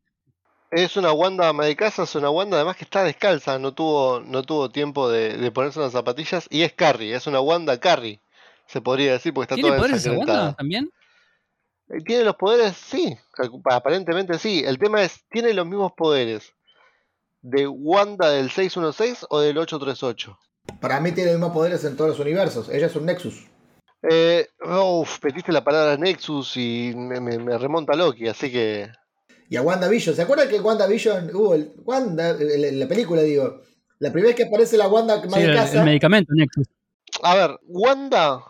[0.70, 4.20] Es una Wanda ama de casa, es una Wanda además que está descalza, no tuvo,
[4.20, 8.20] no tuvo tiempo de, de ponerse unas zapatillas y es Carrie, es una Wanda Carrie,
[8.66, 10.12] se podría decir, porque está ¿Tiene toda poderes esa.
[10.12, 10.90] Wanda también?
[11.88, 12.76] Eh, ¿Tiene los poderes?
[12.76, 13.16] Sí,
[13.64, 14.62] aparentemente sí.
[14.64, 16.54] El tema es, ¿tiene los mismos poderes
[17.42, 20.38] de Wanda del 616 o del 838?
[20.80, 22.68] Para mí tiene los mismos poderes en todos los universos.
[22.68, 23.46] Ella es un Nexus.
[24.08, 28.90] Eh, uf, metiste la palabra Nexus y me, me- me remonta a Loki, así que...
[29.50, 30.14] Y a WandaVision.
[30.14, 33.60] ¿Se acuerdan que WandaVision hubo el Wanda, el- el- la película, digo?
[33.98, 35.78] La primera vez que aparece la Wanda más Sí, de el, casa.
[35.80, 36.66] el medicamento Nexus.
[37.22, 38.42] A ver, Wanda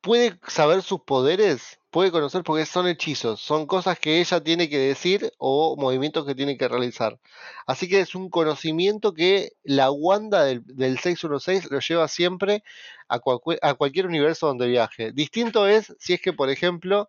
[0.00, 4.78] puede saber sus poderes, puede conocer porque son hechizos, son cosas que ella tiene que
[4.78, 7.18] decir o movimientos que tiene que realizar.
[7.66, 12.62] Así que es un conocimiento que la Wanda del, del 616 lo lleva siempre
[13.08, 13.20] a,
[13.62, 15.12] a cualquier universo donde viaje.
[15.12, 17.08] Distinto es si es que, por ejemplo,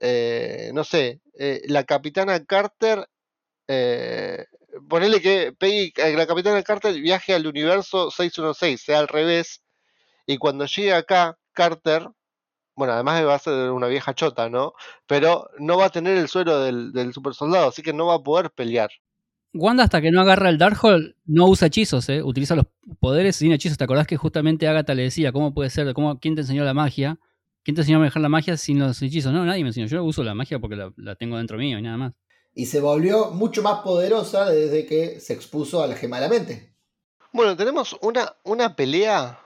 [0.00, 3.08] eh, no sé, eh, la capitana Carter,
[3.68, 4.46] eh,
[4.88, 9.62] ponele que eh, la capitana Carter viaje al universo 616, sea al revés,
[10.26, 12.08] y cuando llegue acá, Carter,
[12.80, 14.74] bueno, además va a ser una vieja chota, ¿no?
[15.06, 18.16] Pero no va a tener el suero del, del super soldado, así que no va
[18.16, 18.90] a poder pelear.
[19.52, 22.22] Wanda hasta que no agarra el Darkhold no usa hechizos, ¿eh?
[22.22, 22.66] utiliza los
[23.00, 23.78] poderes sin hechizos.
[23.78, 26.74] ¿Te acordás que justamente Agatha le decía cómo puede ser, cómo, quién te enseñó la
[26.74, 27.18] magia?
[27.62, 29.32] ¿quién te enseñó a manejar la magia sin los hechizos?
[29.32, 29.86] No, nadie me enseñó.
[29.86, 32.12] Yo uso la magia porque la, la tengo dentro mío y nada más.
[32.54, 36.28] Y se volvió mucho más poderosa desde que se expuso a la gema de la
[36.28, 36.74] mente.
[37.32, 39.38] Bueno, tenemos una, una pelea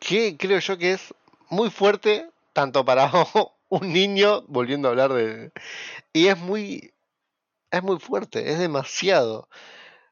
[0.00, 1.14] que creo yo que es
[1.50, 2.28] muy fuerte,
[2.58, 3.10] tanto para
[3.68, 5.52] un niño, volviendo a hablar de...
[6.12, 6.94] Y es muy...
[7.70, 9.48] Es muy fuerte, es demasiado.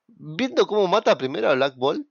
[0.09, 2.09] Viendo cómo mata primero a Black Bolt,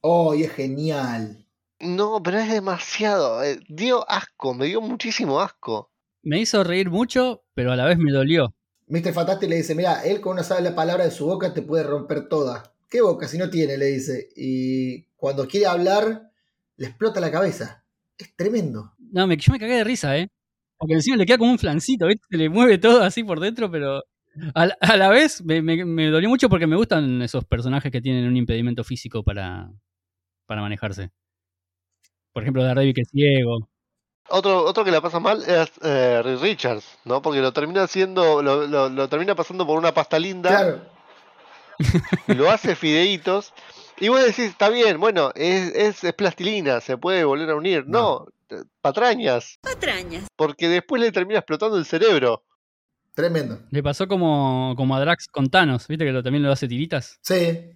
[0.00, 1.44] Oh, y es genial.
[1.80, 3.42] no, pero es demasiado.
[3.42, 5.90] eh, dio asco, me dio muchísimo asco.
[6.22, 8.54] Me hizo reír mucho, pero a la vez me dolió.
[8.88, 9.12] Mr.
[9.12, 12.28] Fantastic le dice, mira, él con una sola palabra de su boca te puede romper
[12.28, 12.74] toda.
[12.88, 13.76] ¿Qué boca si no tiene?
[13.76, 14.28] Le dice.
[14.36, 16.30] Y cuando quiere hablar,
[16.76, 17.84] le explota la cabeza.
[18.18, 18.94] Es tremendo.
[19.12, 20.28] No, me, yo me cagué de risa, ¿eh?
[20.78, 22.22] Porque encima le queda como un flancito, ¿viste?
[22.30, 24.02] Se le mueve todo así por dentro, pero
[24.54, 27.90] a la, a la vez me, me- me dolió mucho porque me gustan esos personajes
[27.90, 29.70] que tienen un impedimento físico para,
[30.46, 31.10] para manejarse.
[32.32, 33.68] Por ejemplo, Daredevil que es ciego.
[34.28, 37.22] Otro, otro que la pasa mal es eh, Richards, ¿no?
[37.22, 40.80] Porque lo termina haciendo, lo, lo- lo termina pasando por una pasta linda, Claro.
[42.26, 43.52] lo hace fideitos,
[43.98, 47.84] y vos decís, está bien, bueno, es, es, es plastilina, se puede volver a unir.
[47.86, 48.26] No,
[48.80, 50.26] patrañas, Patrañas.
[50.36, 52.44] porque después le termina explotando el cerebro.
[53.14, 53.60] Tremendo.
[53.70, 56.04] Le pasó como, como a Drax con Thanos, ¿viste?
[56.04, 57.18] Que lo, también lo hace tiritas.
[57.22, 57.70] Sí.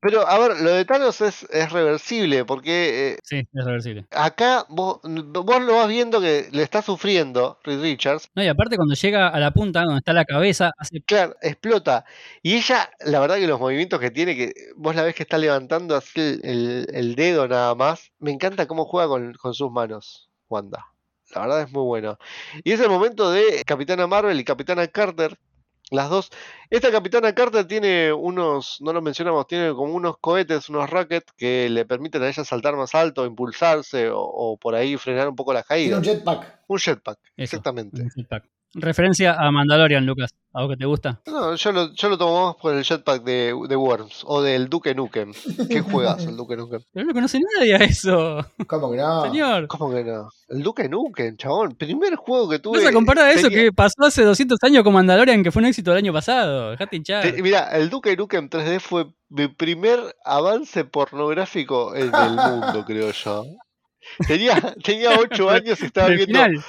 [0.00, 4.06] Pero, a ver, lo de Thanos es, es reversible, porque eh, Sí, es reversible.
[4.12, 8.76] acá vos, vos lo vas viendo que le está sufriendo Reed Richards, No, y aparte
[8.76, 12.04] cuando llega a la punta, donde está la cabeza, hace Claro, explota.
[12.42, 15.36] Y ella, la verdad que los movimientos que tiene, que vos la ves que está
[15.36, 19.70] levantando así el, el- el dedo nada más, me encanta cómo juega con, con sus
[19.72, 20.84] manos, Wanda.
[21.34, 22.18] La verdad es muy bueno.
[22.64, 25.36] Y es el momento de Capitana Marvel y Capitana Carter,
[25.90, 26.30] las dos.
[26.70, 31.68] Esta Capitana Carter tiene unos, no lo mencionamos, tiene como unos cohetes, unos rockets que
[31.70, 35.52] le permiten a ella saltar más alto, impulsarse o, o por ahí frenar un poco
[35.52, 35.98] la Tiene caída.
[35.98, 36.58] un jetpack.
[36.68, 38.02] Un jetpack, Eso, exactamente.
[38.02, 38.44] un jetpack.
[38.74, 40.34] Referencia a Mandalorian, Lucas.
[40.52, 41.20] ¿A vos que te gusta?
[41.26, 44.68] No, yo lo, yo lo tomo más por el jetpack de, de Worms o del
[44.68, 45.32] Duke Nukem.
[45.68, 46.80] ¿Qué juegas el Duke Nukem?
[46.92, 49.22] Pero no conoce nadie a eso, ¿Cómo que no?
[49.24, 49.66] señor.
[49.68, 50.28] ¿Cómo que no?
[50.48, 51.76] El Duke Nukem, chabón.
[51.76, 52.78] Primer juego que tuve.
[52.78, 55.60] Vas a comparar a eso tenía- que pasó hace 200 años con Mandalorian, que fue
[55.62, 56.70] un éxito el año pasado.
[56.70, 57.22] Dejate hinchar.
[57.22, 63.12] te- Mira, el Duke Nukem 3D fue mi primer avance pornográfico en el mundo, creo
[63.12, 63.44] yo.
[64.26, 66.64] Tenía, tenía 8 años y estaba viendo, final.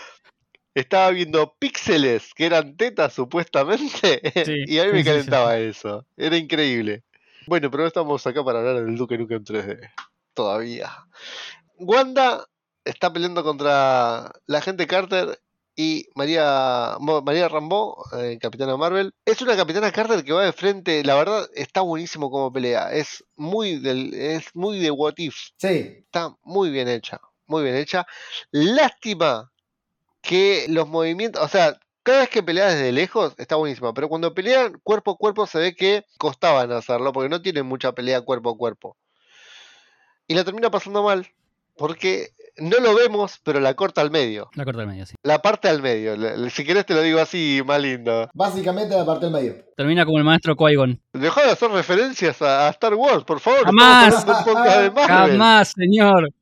[0.73, 4.21] Estaba viendo píxeles que eran tetas supuestamente.
[4.45, 5.03] Sí, y a mí sí, me sí, sí.
[5.05, 6.05] calentaba eso.
[6.17, 7.03] Era increíble.
[7.47, 9.89] Bueno, pero no estamos acá para hablar del Duke Nukem 3D.
[10.33, 10.91] Todavía.
[11.79, 12.45] Wanda
[12.85, 15.39] está peleando contra la agente Carter
[15.75, 19.13] y María, María Rambo, eh, Capitana Marvel.
[19.25, 21.03] Es una Capitana Carter que va de frente.
[21.03, 22.91] La verdad, está buenísimo como pelea.
[22.91, 25.37] Es muy, del, es muy de What If.
[25.57, 26.03] Sí.
[26.03, 27.21] Está muy bien hecha.
[27.47, 28.05] Muy bien hecha.
[28.51, 29.49] Lástima
[30.21, 31.43] que los movimientos.
[31.43, 33.93] O sea, cada vez que pelea desde lejos está buenísima.
[33.93, 37.13] Pero cuando pelean cuerpo a cuerpo se ve que costaban hacerlo.
[37.13, 38.97] Porque no tienen mucha pelea cuerpo a cuerpo.
[40.27, 41.27] Y la termina pasando mal.
[41.75, 44.49] Porque no lo vemos, pero la corta al medio.
[44.53, 45.15] La corta del medio, sí.
[45.23, 46.15] La parte al medio.
[46.49, 48.29] Si querés te lo digo así, más lindo.
[48.33, 49.55] Básicamente la parte del medio.
[49.77, 50.99] Termina como el maestro Qui-Gon.
[51.13, 53.65] Dejá de hacer referencias a, a Star Wars, por favor.
[53.65, 54.25] Jamás.
[54.45, 54.91] Marvel.
[55.07, 56.33] Jamás, señor.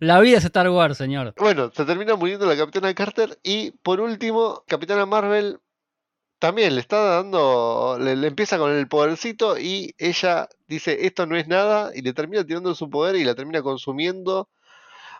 [0.00, 1.34] La vida es Star Wars, señor.
[1.38, 5.60] Bueno, se termina muriendo la Capitana Carter y por último, Capitana Marvel
[6.38, 11.36] también le está dando, le, le empieza con el podercito y ella dice esto no
[11.36, 14.48] es nada y le termina tirando su poder y la termina consumiendo.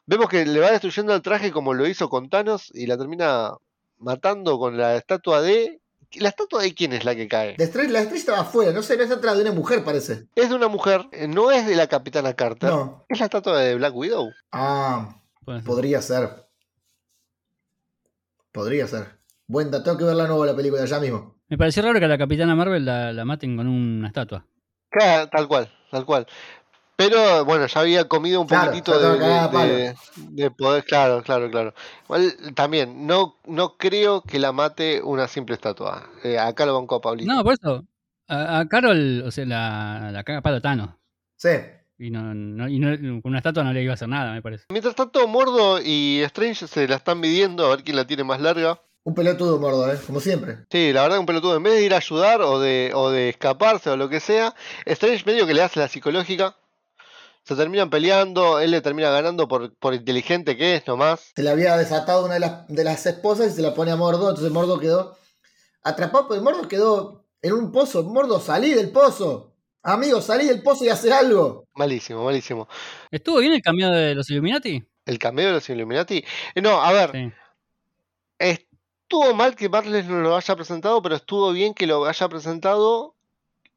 [0.07, 3.53] Vemos que le va destruyendo el traje como lo hizo con Thanos y la termina
[3.99, 5.81] matando con la estatua de...
[6.15, 7.55] ¿La estatua de quién es la que cae?
[7.59, 10.27] La estrella, la estrella estaba afuera, no sé, no es atrás de una mujer, parece.
[10.35, 13.05] Es de una mujer, eh, no es de la Capitana Carter, No.
[13.09, 14.31] es la estatua de Black Widow.
[14.53, 15.63] Ah, ser.
[15.65, 16.47] podría ser.
[18.53, 19.19] Podría ser.
[19.47, 21.37] Buen dato, tengo que ver la nueva la película ya mismo.
[21.49, 24.47] Me pareció raro que a la Capitana Marvel la, la maten con una estatua.
[24.91, 26.27] Claro, tal cual, tal cual.
[26.99, 31.73] Pero bueno, ya había comido un Claro, poquitito de, poder, claro, claro, claro.
[32.07, 36.11] Igual también, no, no creo que la mate una simple estatua.
[36.25, 37.33] Eh, acá lo banco a Pablito.
[37.33, 37.85] No, por eso.
[38.27, 40.91] A, a Carol, o sea, la, la caga palo Thanos.
[41.37, 41.51] Sí.
[42.01, 44.43] Y, no, no- y no- con una estatua no le iba a hacer nada, me
[44.43, 44.65] parece.
[44.71, 48.41] Mientras tanto, Mordo y Strange se la están midiendo a ver quién la tiene más
[48.41, 48.83] larga.
[49.05, 49.99] Un pelotudo mordo, ¿eh?
[50.05, 50.59] Como siempre.
[50.69, 53.29] Sí, la verdad un pelotudo, en vez de ir a ayudar o de, o de
[53.29, 54.53] escaparse o lo que sea,
[54.85, 56.57] Strange medio que le hace la psicológica.
[57.49, 61.33] Se terminan peleando, él le termina ganando por, por inteligente que es nomás.
[61.35, 63.97] Se le había desatado una de las, de las esposas y se la pone a
[63.97, 65.17] Mordo, entonces Mordo quedó
[65.83, 68.05] atrapado, porque Mordo quedó en un pozo.
[68.05, 69.55] Mordo, salí del pozo.
[69.83, 71.65] Amigo, salí del pozo y hace algo.
[71.75, 72.69] Malísimo, malísimo.
[73.11, 74.85] ¿Estuvo bien el cambio de los Illuminati?
[75.07, 76.23] ¿El cambio de los Illuminati?
[76.55, 77.33] Eh, no, a ver, Sí.
[78.39, 83.15] Estuvo mal que Barles no lo haya presentado, pero estuvo bien que lo haya presentado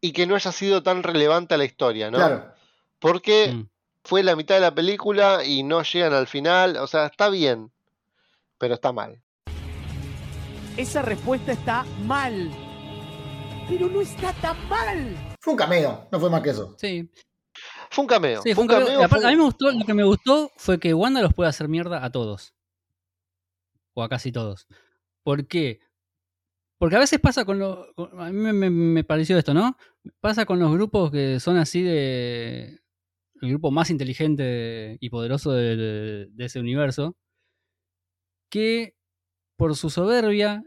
[0.02, 2.18] y que no haya sido tan relevante a la historia, ¿no?
[2.18, 2.61] Claro.
[3.02, 3.68] Porque Mm.
[4.06, 6.78] fue la mitad de la película y no llegan al final.
[6.78, 7.72] O sea, está bien,
[8.58, 9.22] pero está mal.
[10.78, 12.50] Esa respuesta está mal.
[13.68, 15.16] Pero no está tan mal.
[15.42, 16.76] Fue un cameo, no fue más que eso.
[16.78, 17.10] Sí,
[17.90, 18.42] Fue un cameo.
[18.42, 18.86] sí, fue un cameo.
[18.86, 19.02] cameo.
[19.02, 21.34] Y aparte, fue- A mí me gustó, lo que me gustó fue que Wanda los
[21.34, 22.54] puede hacer mierda a todos.
[23.94, 24.68] O a casi todos.
[25.24, 25.80] ¿Por qué?
[26.78, 27.88] Porque a veces pasa con los.
[28.18, 29.78] A mí me, me- me pareció esto, ¿no?
[30.20, 32.80] Pasa con los grupos que son así de.
[33.42, 37.16] El grupo más inteligente y poderoso de, ese universo.
[38.50, 38.96] Que
[39.58, 40.64] por su soberbia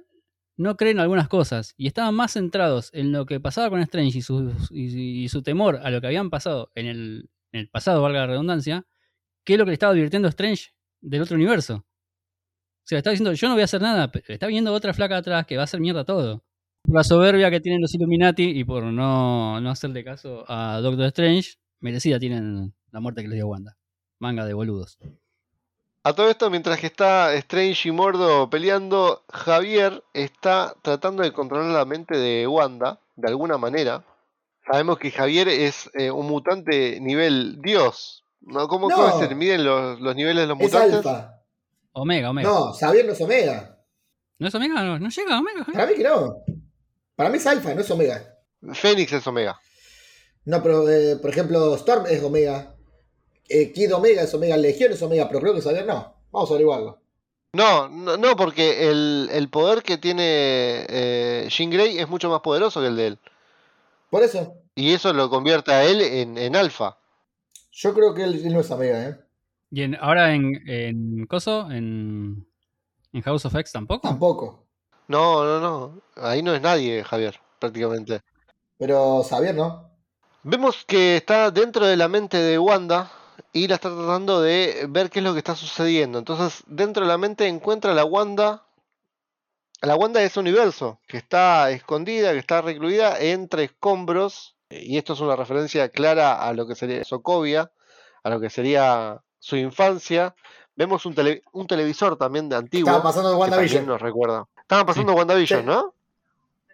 [0.56, 1.74] no creen algunas cosas.
[1.76, 6.00] Y estaban más centrados en lo que pasaba con Strange y su, temor a lo
[6.00, 8.86] que habían pasado en el, pasado, valga la redundancia,
[9.44, 11.86] que lo que le estaba advirtiendo Strange del otro universo.
[12.84, 15.16] O sea, está diciendo, yo no voy a hacer nada, pero está viendo otra flaca
[15.16, 16.44] atrás que va a hacer mierda todo.
[16.86, 21.54] La soberbia que tienen los Illuminati y por no, no hacerle caso a Doctor Strange,
[21.80, 23.76] merecida tienen la muerte que les dio Wanda.
[24.18, 24.98] Manga de boludos.
[26.02, 31.72] A todo esto, mientras que está Strange y Mordo peleando, Javier está tratando de controlar
[31.72, 34.04] la mente de Wanda, de alguna manera.
[34.70, 38.24] Sabemos que Javier es eh, un mutante nivel Dios.
[38.40, 38.68] ¿no?
[38.68, 38.96] ¿Cómo, No.
[38.96, 40.94] cómo se miden los, los niveles de los Es mutantes?
[40.96, 41.40] alfa.
[41.92, 42.48] Omega, Omega.
[42.50, 43.78] No, Xavier no es Omega.
[44.38, 44.82] ¿No es Omega?
[44.82, 45.64] No, no llega a Omega.
[45.72, 46.36] Para mí que no.
[47.16, 48.36] Para mí es alfa, no es Omega.
[48.72, 49.58] Fénix es Omega.
[50.46, 52.74] No, pero eh, por ejemplo, Storm es Omega.
[53.48, 56.14] Eh, Kid Omega es Omega, Legión es Omega, pero creo que Xavier no.
[56.32, 56.98] Vamos a averiguarlo.
[57.52, 62.40] No, no, no, porque el, el poder que tiene eh, Jean Grey es mucho más
[62.40, 63.18] poderoso que el de él.
[64.10, 66.96] Por eso, Y eso lo convierte a él en, en alfa.
[67.72, 69.20] yo creo que él, él no es Omega, ¿eh?
[69.70, 72.46] Y en- ahora en, en Coso, en,
[73.12, 74.08] en House of X tampoco.
[74.08, 74.66] Tampoco.
[75.08, 76.02] No, no, no.
[76.16, 78.20] Ahí no es nadie, Javier, prácticamente.
[78.78, 79.90] Pero Xavier no.
[80.44, 83.10] Vemos que está dentro de la mente de Wanda
[83.52, 86.18] y la está tratando de ver qué es lo que está sucediendo.
[86.18, 88.62] Entonces, dentro de la mente encuentra a la Wanda,
[89.80, 94.54] a la Wanda de ese universo, que está escondida, que está recluida entre escombros.
[94.70, 97.70] Y esto es una referencia clara a lo que sería Sokovia,
[98.22, 100.34] a lo que sería su infancia.
[100.76, 102.88] Vemos un, tele- un televisor también de antiguo.
[102.90, 103.86] Estaba pasando de WandaVision.
[103.86, 104.46] nos recuerda.
[104.60, 105.66] Estaban pasando WandaVision, Sí.
[105.66, 105.94] ¿no?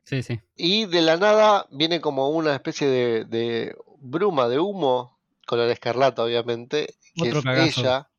[0.04, 0.40] Sí, sí.
[0.56, 6.22] Y de la nada viene como una especie de, de bruma, de humo, color escarlata,
[6.24, 7.80] obviamente, que Otro es cagazo.
[7.80, 8.10] ella.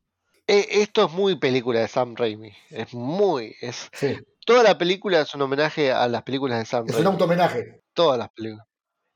[0.46, 2.52] E- esto es muy película de Sam Raimi.
[2.70, 3.54] Es muy.
[3.60, 4.16] Es, Sí.
[4.46, 7.12] toda la película es un homenaje a las películas de Sam Es un Raimi.
[7.12, 7.82] auto homenaje.
[7.94, 8.66] Todas las películas.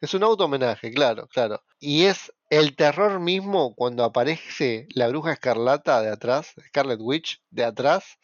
[0.01, 1.63] Es un auto homenaje, claro, claro.
[1.81, 7.65] Y es el terror mismo cuando aparece la bruja escarlata de atrás, Scarlet Witch de
[7.65, 8.19] atrás,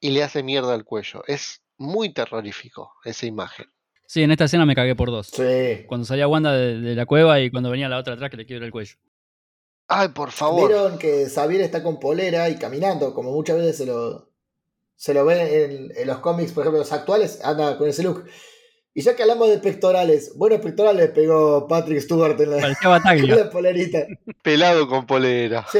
[0.00, 1.22] y le hace mierda al cuello.
[1.28, 3.66] Es muy terrorífico esa imagen.
[4.06, 5.28] Sí, en esta escena me cagué por dos.
[5.28, 5.84] Sí.
[5.86, 8.46] Cuando salía Wanda de, de la cueva y cuando venía la otra atrás que le
[8.46, 8.96] quiebra el cuello.
[9.88, 10.68] Ay, por favor.
[10.68, 14.30] Vieron que Xavier está con polera y caminando, como muchas veces se lo,
[14.96, 18.24] se lo ve en, en los cómics, por ejemplo, los actuales, anda con ese look.
[18.98, 23.36] Y ya que hablamos de pectorales, buenos pectorales pegó Patrick Stewart en la, Bataglia.
[23.44, 24.06] la polerita.
[24.42, 25.64] Pelado con polera.
[25.70, 25.78] Sí.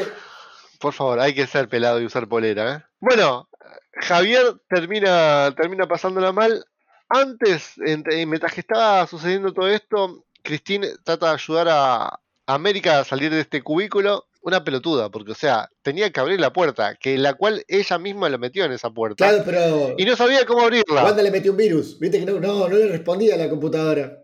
[0.79, 2.83] Por favor, hay que ser pelado y usar polera, ¿eh?
[3.01, 3.48] Bueno,
[3.93, 6.65] Javier termina, termina pasándola mal.
[7.09, 13.05] Antes, entre- mientras que estaba sucediendo todo esto, Christine trata de ayudar a América a
[13.05, 14.27] salir de este cubículo.
[14.41, 18.29] Una pelotuda, porque, o sea, tenía que abrir la puerta, que la cual ella misma
[18.29, 19.29] lo metió en esa puerta.
[19.29, 21.05] Claro, pero Y no sabía cómo abrirla.
[21.05, 21.99] Wanda le metió un virus.
[21.99, 24.17] Viste que no, no, no le respondía a la computadora.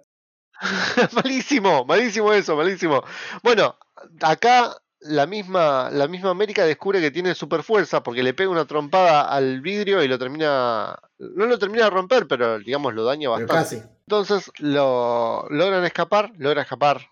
[1.12, 3.02] malísimo, malísimo eso, malísimo.
[3.42, 3.76] Bueno,
[4.20, 8.66] acá la misma, la misma América descubre que tiene super fuerza porque le pega una
[8.66, 10.98] trompada al vidrio y lo termina.
[11.18, 13.52] No lo termina de romper, pero digamos lo daña bastante.
[13.52, 13.82] casi.
[14.06, 17.06] Entonces lo logran escapar, logra escapar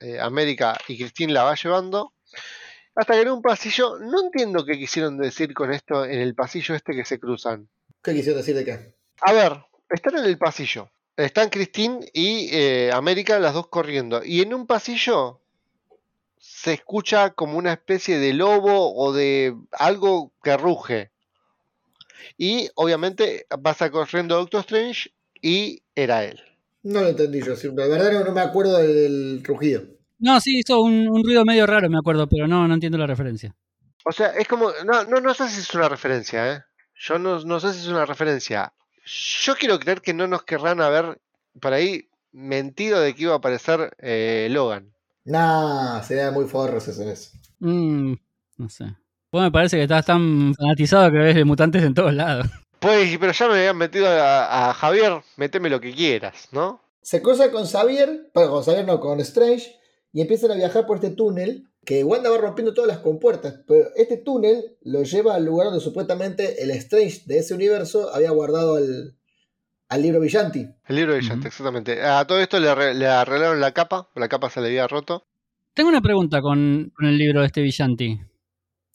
[0.00, 2.12] eh, América y Christine la va llevando.
[2.94, 6.74] Hasta que en un pasillo, no entiendo qué quisieron decir con esto en el pasillo
[6.74, 7.68] este que se cruzan.
[8.02, 8.94] ¿Qué quisieron decir de qué?
[9.22, 10.90] A ver, están en el pasillo.
[11.16, 14.22] Están Christine y eh, América, las dos corriendo.
[14.22, 15.40] Y en un pasillo
[16.48, 21.10] se escucha como una especie de lobo o de algo que ruge.
[22.38, 25.10] Y obviamente pasa corriendo Doctor Strange
[25.42, 26.40] y era él.
[26.82, 27.54] No lo entendí yo.
[27.74, 29.82] La verdad no, no me acuerdo del, del rugido.
[30.18, 33.06] No, sí, hizo un, un ruido medio raro, me acuerdo, pero no, no entiendo la
[33.06, 33.54] referencia.
[34.04, 34.70] O sea, es como.
[34.84, 36.62] No, no, no sé si es una referencia, ¿eh?
[36.94, 38.72] Yo no, no sé si es una referencia.
[39.04, 41.20] Yo quiero creer que no nos querrán haber
[41.60, 44.95] por ahí mentido de que iba a aparecer eh, Logan.
[45.26, 47.02] Nah, sería muy forros eso.
[47.02, 47.30] eso.
[47.58, 48.14] Mm,
[48.56, 48.84] no sé.
[49.32, 52.46] Vos me parece que estás tan fanatizado que ves de mutantes en todos lados.
[52.78, 56.82] Pues, pero ya me habían metido a, a Javier, meteme lo que quieras, ¿no?
[57.00, 59.74] Se cruza con Xavier, perdón, con Xavier no, con Strange,
[60.12, 63.88] y empiezan a viajar por este túnel que Wanda va rompiendo todas las compuertas, pero
[63.96, 68.76] este túnel lo lleva al lugar donde supuestamente el Strange de ese universo había guardado
[68.76, 69.16] al,
[69.88, 70.66] al libro Villanti.
[70.86, 72.02] El libro de Villante, exactamente.
[72.02, 75.26] A todo esto le, arre- le arreglaron la capa, la capa se le había roto.
[75.74, 78.18] Tengo una pregunta con, con el libro de este Villanti.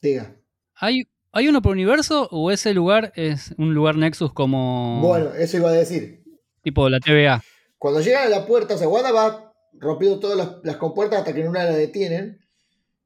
[0.01, 0.35] Diga.
[0.75, 5.57] ¿Hay, ¿Hay uno por universo o ese lugar es un lugar Nexus como Bueno, eso
[5.57, 6.23] iba a decir.
[6.63, 7.41] tipo la TVA?
[7.77, 11.33] Cuando llegan a la puerta, o sea, Wanda va rompiendo todas las, las compuertas hasta
[11.33, 12.39] que en una la detienen.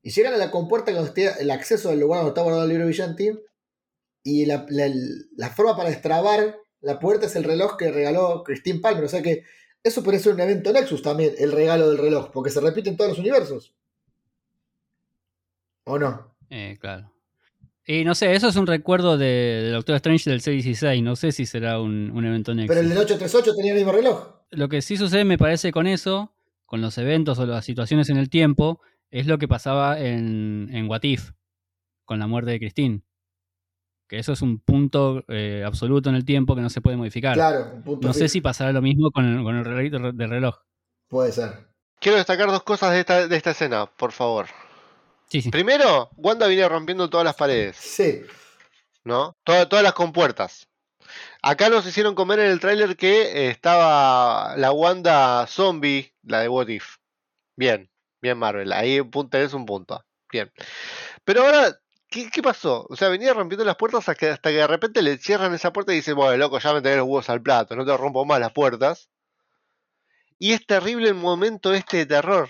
[0.02, 2.70] Y llegan a la compuerta donde está el acceso al lugar donde está guardado el
[2.70, 3.32] libro Villanti.
[4.24, 4.92] Y la, la-
[5.36, 6.56] la forma para destrabar
[6.86, 9.04] la puerta es el reloj que regaló Christine Palmer.
[9.04, 9.44] O sea que
[9.84, 12.98] eso puede ser un evento Nexus también, el regalo del reloj, porque se repite en
[12.98, 13.74] todos los universos.
[15.86, 16.36] ¿O no?
[16.50, 17.12] Eh, claro.
[17.88, 21.04] Y no sé, eso es un recuerdo de, de Doctor Strange del 616.
[21.04, 22.70] No sé si será un, un evento Nexus.
[22.70, 24.42] Pero el del 838 tenía el mismo reloj.
[24.52, 26.34] Lo que sí sucede, me parece, con eso,
[26.66, 28.80] con los eventos o las situaciones en el tiempo,
[29.10, 31.32] es lo que pasaba en, en What If,
[32.06, 33.02] con la muerte de Christine.
[34.08, 37.34] Que eso es un punto eh, absoluto en el tiempo que no se puede modificar.
[37.34, 40.30] Claro, un punto no sé si pasará lo mismo con el, con el reloj del
[40.30, 40.56] reloj.
[41.10, 41.68] Puede ser.
[42.00, 44.48] Quiero destacar dos cosas de esta, de esta escena, por favor.
[45.28, 45.50] Sí, sí.
[45.50, 48.22] Primero, Wanda viene rompiendo todas las paredes, Sí.
[49.04, 49.36] ¿no?
[49.44, 50.68] Toda- todas las compuertas.
[51.42, 56.68] Acá nos hicieron comer en el tráiler que estaba la Wanda zombie, la de What
[56.68, 56.98] If.
[57.58, 57.90] Bien,
[58.22, 58.72] bien Marvel.
[58.74, 59.00] Ahí
[59.30, 60.04] tenés un punto.
[60.32, 60.52] Bien.
[61.24, 61.80] Pero ahora,
[62.16, 62.86] ¿qué, qué pasó?
[62.90, 65.74] O sea, venía rompiendo las puertas hasta que, hasta que de repente le cierran esa
[65.74, 68.24] puerta y dice, bueno, loco, ya me tenés los huevos al plato, no te rompo
[68.26, 69.10] más las puertas.
[70.40, 72.50] Y es terrible el momento este de terror.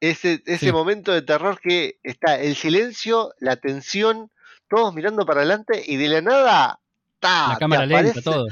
[0.00, 0.72] Ese, ese Sí.
[0.72, 4.30] momento de terror que está el silencio, la tensión,
[4.68, 6.80] todos mirando para adelante y de la nada,
[7.18, 7.48] ¡ta!
[7.50, 8.46] La cámara lenta, todo.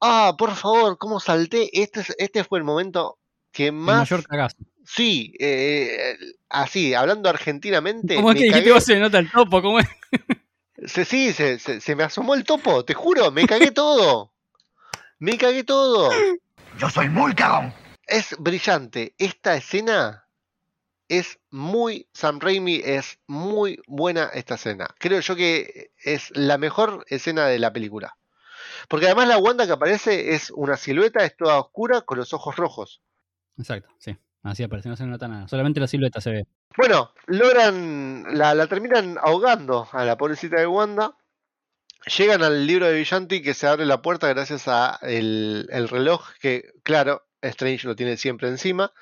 [0.00, 1.68] Ah, por favor, cómo salté.
[1.82, 3.18] Este, es- este fue el momento
[3.52, 3.98] que El más.
[4.10, 4.56] mayor cagazo.
[4.90, 6.16] Sí, eh,
[6.48, 8.14] así, hablando argentinamente.
[8.14, 9.60] ¿Cómo es que dijiste cagué- vos se nota el topo?
[9.60, 9.86] ¿Cómo es?
[10.86, 14.32] se, sí, se, se- se me asomó el topo, te juro, me cagué todo.
[15.18, 16.10] Me cagué todo.
[16.78, 17.74] Yo soy muy cagón.
[18.06, 19.14] Es brillante.
[19.18, 20.24] Esta escena
[21.08, 22.08] es muy.
[22.14, 24.88] Sam Raimi es muy buena esta escena.
[24.98, 28.16] Creo yo que es la mejor escena de la película.
[28.88, 32.56] Porque además la Wanda que aparece es una silueta, es toda oscura con los ojos
[32.56, 33.02] rojos.
[33.58, 34.16] Exacto, sí.
[34.42, 35.48] Así aparece, no se nota nada.
[35.48, 36.46] Solamente la silueta se ve.
[36.76, 38.24] Bueno, logran.
[38.36, 41.16] La, la terminan ahogando a la pobrecita de Wanda.
[42.16, 46.22] Llegan al libro de Villanti que se abre la puerta gracias a el, el reloj
[46.40, 48.92] que, claro, Strange lo tiene siempre encima.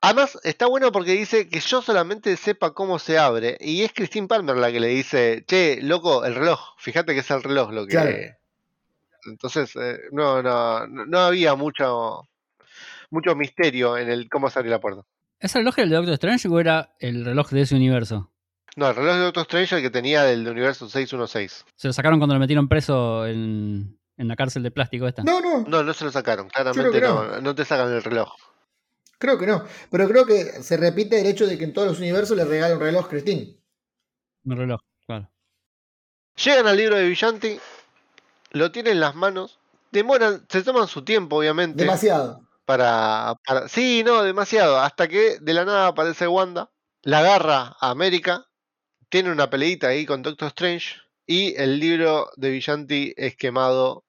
[0.00, 3.56] Además, está bueno porque dice que yo solamente sepa cómo se abre.
[3.60, 6.60] Y es Christine Palmer la que le dice, che, loco, el reloj.
[6.78, 7.92] Fíjate que es el reloj lo que...
[7.92, 8.10] Claro.
[9.26, 12.28] Entonces, eh, no, no, no no había mucho,
[13.10, 15.02] mucho misterio en el cómo se abre la puerta.
[15.40, 18.30] ¿Ese reloj era el de Doctor Strange o era el reloj de ese universo?
[18.76, 21.64] No, el reloj de Doctor Strange el que tenía del universo 616.
[21.76, 25.22] Se lo sacaron cuando lo metieron preso en, en la cárcel de plástico esta.
[25.22, 27.24] No, no, No, no se lo sacaron, claramente no.
[27.24, 27.40] no.
[27.40, 28.32] no, te sacan el reloj.
[29.18, 29.64] creo que no.
[29.90, 32.74] Pero creo que se repite el hecho de que en todos los universos le regala
[32.74, 33.56] un reloj Christine.
[34.44, 35.30] Un reloj, claro.
[36.42, 37.58] Llegan al libro de Villanti,
[38.52, 39.60] lo tienen en las manos,
[39.92, 41.84] demoran, se toman su tiempo, obviamente.
[41.84, 42.43] Demasiado.
[42.64, 44.78] Para, para- Sí, no, demasiado.
[44.80, 46.70] Hasta que de la nada aparece Wanda,
[47.02, 48.46] la agarra a América,
[49.08, 50.96] tiene una peleita ahí con Doctor Strange
[51.26, 54.04] y el libro de Villanti es quemado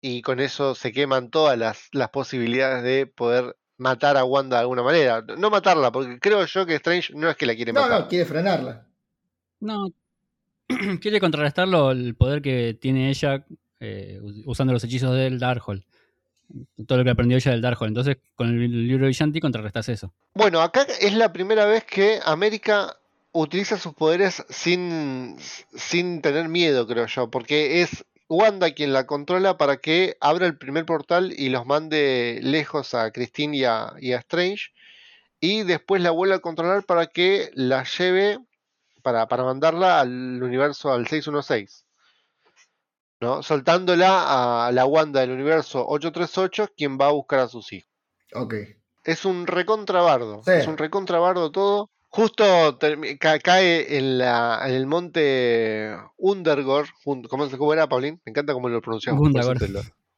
[0.00, 4.60] y con eso se queman todas las, las posibilidades de poder matar a Wanda de
[4.62, 5.22] alguna manera.
[5.36, 8.00] No matarla, porque creo yo que Strange no es que la quiere No, matar.
[8.02, 8.86] no, quiere frenarla.
[9.60, 9.88] No.
[11.00, 13.44] Quiere contrarrestarlo el poder que tiene ella
[13.80, 15.82] eh, us- usando los hechizos del Darkhold.
[16.86, 17.90] Todo lo que aprendió ella del Darkhold.
[17.90, 20.12] Entonces, con el libro de Villanti contrarrestas eso.
[20.34, 22.96] Bueno, acá es la primera vez que América
[23.32, 25.36] utiliza sus poderes sin,
[25.74, 30.58] sin tener miedo, creo yo, porque es Wanda quien la controla para que abra el
[30.58, 34.66] primer portal y los mande lejos a Christine y a, y a Strange,
[35.40, 38.38] y después la vuelve a controlar para que la lleve,
[39.02, 41.86] para, para mandarla al universo, al 616.
[43.20, 43.42] ¿No?
[43.42, 47.90] Soltándola a la Wanda del universo 838, quien va a buscar a sus hijos.
[48.34, 48.54] Ok.
[49.04, 50.42] Es un recontrabardo.
[50.44, 50.52] Sí.
[50.52, 51.90] Es un recontrabardo todo.
[52.10, 52.78] Justo
[53.18, 56.88] cae en, la, en el monte Undergor.
[57.04, 58.20] ¿Cómo, cómo era, Paulín?
[58.24, 59.26] Me encanta cómo lo pronunciamos.
[59.26, 59.58] Undagor.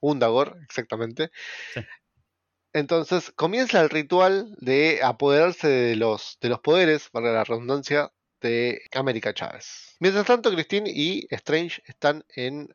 [0.01, 1.31] Undagor, exactamente.
[1.75, 1.81] Sí.
[2.73, 8.83] Entonces comienza el ritual de apoderarse de los, de los poderes, para la redundancia, de
[8.93, 9.97] América Chávez.
[9.99, 12.75] Mientras tanto, Christine y Strange están en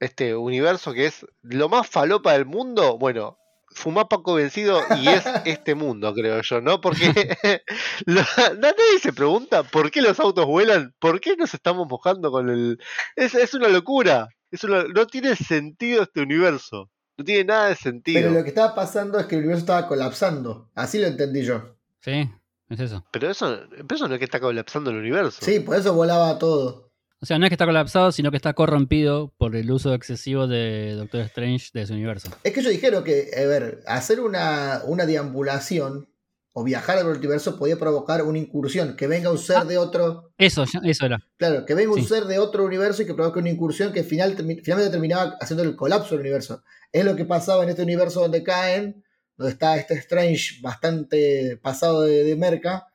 [0.00, 2.98] este universo que es lo más falopa del mundo.
[2.98, 3.38] Bueno,
[3.72, 6.80] fumá Paco vencido y es este mundo, creo yo, ¿no?
[6.80, 7.06] Porque
[8.06, 8.22] lo-
[8.58, 12.78] nadie se pregunta por qué los autos vuelan, por qué nos estamos mojando con el...
[13.16, 17.76] Es, es una locura, es una- no tiene sentido este universo, no tiene nada de
[17.76, 18.20] sentido.
[18.22, 20.70] Pero lo que estaba pasando es que el universo estaba colapsando.
[20.74, 21.76] Así lo entendí yo.
[22.00, 22.28] Sí,
[22.70, 23.04] es eso.
[23.12, 25.38] Pero eso, pero eso no es que está colapsando el universo.
[25.42, 26.89] Sí, por eso volaba todo.
[27.22, 30.46] O sea, no es que está colapsado, sino que está corrompido por el uso excesivo
[30.46, 32.30] de Doctor Strange de su universo.
[32.44, 36.08] Es que ellos dijeron que, a ver, hacer una, una deambulación
[36.52, 40.64] o viajar al multiverso podía provocar una incursión, que venga un ser de otro, Eso,
[40.82, 41.18] eso era.
[41.36, 42.06] claro, que venga un Sí.
[42.06, 45.76] ser de otro universo y que provoque una incursión que final, finalmente terminaba haciendo el
[45.76, 46.62] colapso del universo.
[46.90, 49.04] Es lo que pasaba en este universo donde caen,
[49.36, 52.86] donde está este Strange bastante pasado de, de merca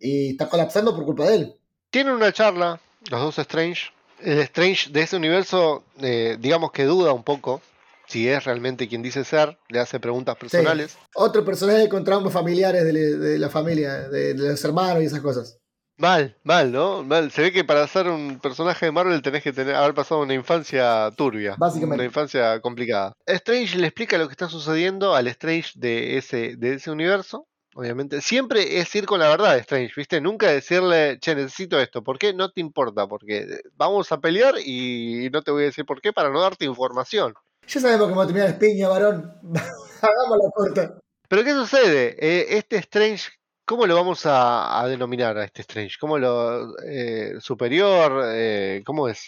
[0.00, 1.54] y está colapsando por culpa de él.
[1.90, 3.92] Tienen una charla, los dos Strange.
[4.20, 7.60] El Strange de ese universo, eh, digamos que duda un poco
[8.08, 10.96] si es realmente quien dice ser, le hace preguntas personales.
[11.14, 15.20] Otro personaje con traumas familiares de, de la familia, de, de los hermanos y esas
[15.20, 15.58] cosas.
[15.98, 17.02] Mal, mal, ¿no?
[17.02, 17.30] Mal.
[17.32, 20.32] Se ve que para ser un personaje de Marvel tenés que tener, haber pasado una
[20.32, 21.56] infancia turbia.
[21.58, 21.96] Básicamente.
[21.96, 23.12] Una infancia complicada.
[23.26, 27.48] Strange le explica lo que está sucediendo al Strange de ese, de ese universo.
[27.74, 28.20] Obviamente.
[28.20, 30.20] Siempre es ir con la verdad Strange, ¿viste?
[30.20, 32.02] Nunca decirle, che, necesito esto.
[32.02, 32.32] ¿Por qué?
[32.34, 33.06] No te importa.
[33.06, 36.64] Porque vamos a pelear y no te voy a decir por qué para no darte
[36.64, 37.34] información.
[37.68, 39.32] Ya sabemos cómo terminar la piña, varón.
[40.00, 40.98] Hagámosla corta.
[41.28, 42.16] Pero ¿qué sucede?
[42.18, 43.28] Eh, este Strange,
[43.66, 45.96] ¿cómo lo vamos a, a denominar a este Strange?
[46.00, 48.22] ¿Cómo lo eh, superior?
[48.32, 49.22] Eh, ¿Cómo es?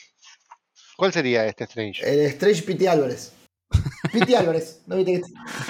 [0.97, 2.03] ¿Cuál sería este Strange?
[2.11, 3.33] El Strange Pity Álvarez.
[4.13, 4.83] Pity Álvarez.
[4.87, 5.23] ¿No viste que-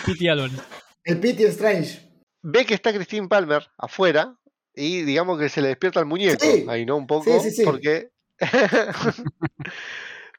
[0.07, 0.59] Pity Álvarez.
[1.05, 2.10] El Pity Strange.
[2.43, 4.35] Ve que está Christine Palmer afuera
[4.75, 6.65] y digamos que se le despierta el muñeco Sí.
[6.69, 6.97] ahí, ¿no?
[6.97, 7.65] Un poco, Sí, sí, sí.
[7.65, 8.11] porque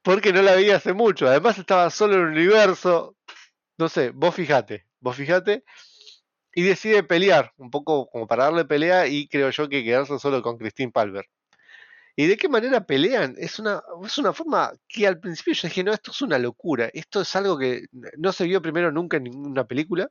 [0.03, 1.27] porque no la veía hace mucho.
[1.27, 3.15] Además estaba solo en el universo.
[3.77, 5.63] No sé, vos fijate, vos fijate.
[6.53, 10.41] Y decide pelear, un poco como para darle pelea y creo yo que quedarse solo
[10.41, 11.25] con Christine Palmer.
[12.17, 13.35] ¿Y de qué manera pelean?
[13.37, 16.89] Es una, es una forma que al principio yo dije, no, esto es una locura.
[16.93, 17.85] Esto es algo que
[18.17, 20.09] no se vio primero nunca en ninguna película.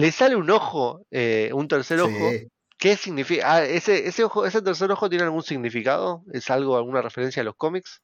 [0.00, 2.04] Le sale un ojo, eh, un tercer Sí.
[2.06, 2.32] ojo.
[2.78, 3.52] ¿Qué significa?
[3.56, 6.24] Ah, ese, ese ojo, ese tercer ojo tiene algún significado?
[6.32, 8.00] ¿Es algo, alguna referencia a los cómics?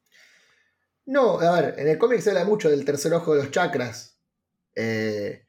[1.05, 4.19] No, a ver, en el cómic se habla mucho del tercer ojo de los chakras.
[4.75, 5.45] Eh,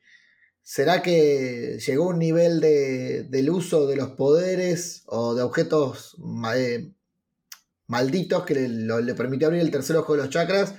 [0.62, 6.16] ¿Será que llegó un nivel de, del uso de los poderes o de objetos
[6.54, 6.90] eh,
[7.86, 10.74] malditos que le, lo- le permitió abrir el tercer ojo de los chakras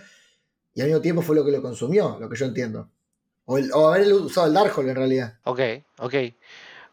[0.73, 2.91] y al mismo tiempo fue lo que lo consumió, lo que yo entiendo?
[3.51, 5.33] O, el- o haber usado el Darkhold en realidad.
[5.43, 5.59] Ok,
[5.97, 6.13] ok.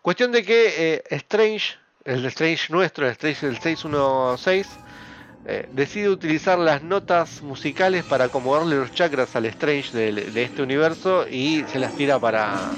[0.01, 4.67] Cuestión de que eh, Strange, el Strange nuestro, el Strange del 616,
[5.45, 11.29] eh, decide utilizar las notas musicales para acomodarle los chakras al Strange de, este universo
[11.29, 12.71] y se las tira para,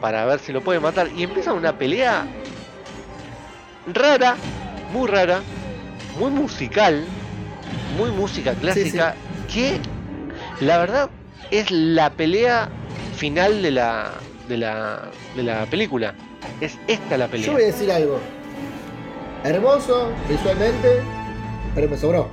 [0.00, 1.08] para ver si lo puede matar.
[1.16, 2.24] Y empieza una pelea
[3.92, 4.36] rara,
[4.92, 5.40] muy rara,
[6.16, 7.04] muy musical,
[7.96, 9.16] muy música clásica,
[9.52, 9.80] que
[10.60, 11.10] la verdad
[11.52, 12.70] es la pelea
[13.14, 14.10] final de la,
[14.48, 16.14] de la, de la película.
[16.60, 17.46] Es esta la pelea.
[17.46, 18.18] Yo voy a decir algo.
[19.44, 21.02] Hermoso visualmente,
[21.74, 22.30] pero me sobró.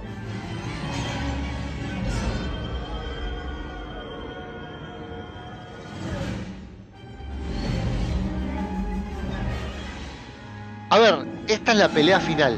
[10.92, 11.16] A ver,
[11.48, 12.58] esta es la pelea final.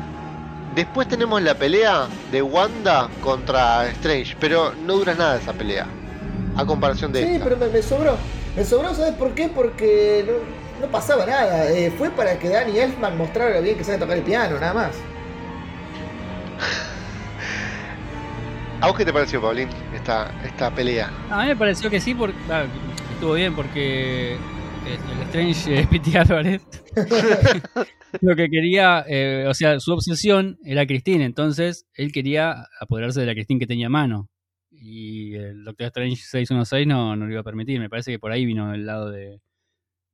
[0.76, 5.88] Después tenemos la pelea de Wanda contra Strange, pero no dura nada esa pelea.
[6.56, 7.44] A comparación de Sí, esta.
[7.46, 8.18] pero me, me sobró.
[8.56, 9.48] Me sobró, ¿sabes por qué?
[9.48, 11.72] Porque no, no pasaba nada.
[11.72, 14.74] Eh, fue para que Danny Elfman mostrara lo bien que sabe tocar el piano, nada
[14.74, 14.92] más.
[18.82, 21.12] ¿A vos qué te pareció, Paulín, esta, esta pelea?
[21.30, 22.66] A mí me pareció que sí, porque, ah,
[23.14, 26.62] estuvo bien, porque el, el Strange eh, Pity Álvarez
[28.22, 33.28] lo que quería, eh, o sea, su obsesión era Christine, entonces él quería apoderarse de
[33.28, 34.30] la Christine que tenía a mano.
[34.84, 38.32] Y el Doctor Strange 616 no, no lo iba a permitir, me parece que por
[38.32, 39.40] ahí vino el lado de,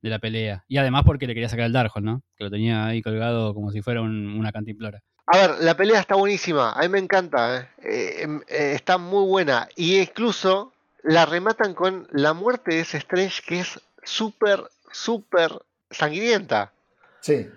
[0.02, 0.64] de la pelea.
[0.68, 2.22] Y además porque le quería sacar el Darkhold, ¿no?
[2.36, 5.00] Que lo tenía ahí colgado como si fuera un- una cantimplora.
[5.26, 7.68] A ver, la pelea está buenísima, a mí me encanta, ¿eh?
[7.82, 9.68] Eh, em, eh, está muy buena.
[9.76, 10.72] Y incluso
[11.02, 14.62] la rematan con la muerte de ese Strange que es súper,
[14.92, 15.50] súper
[15.90, 16.72] sangrienta.
[17.20, 17.48] Sí.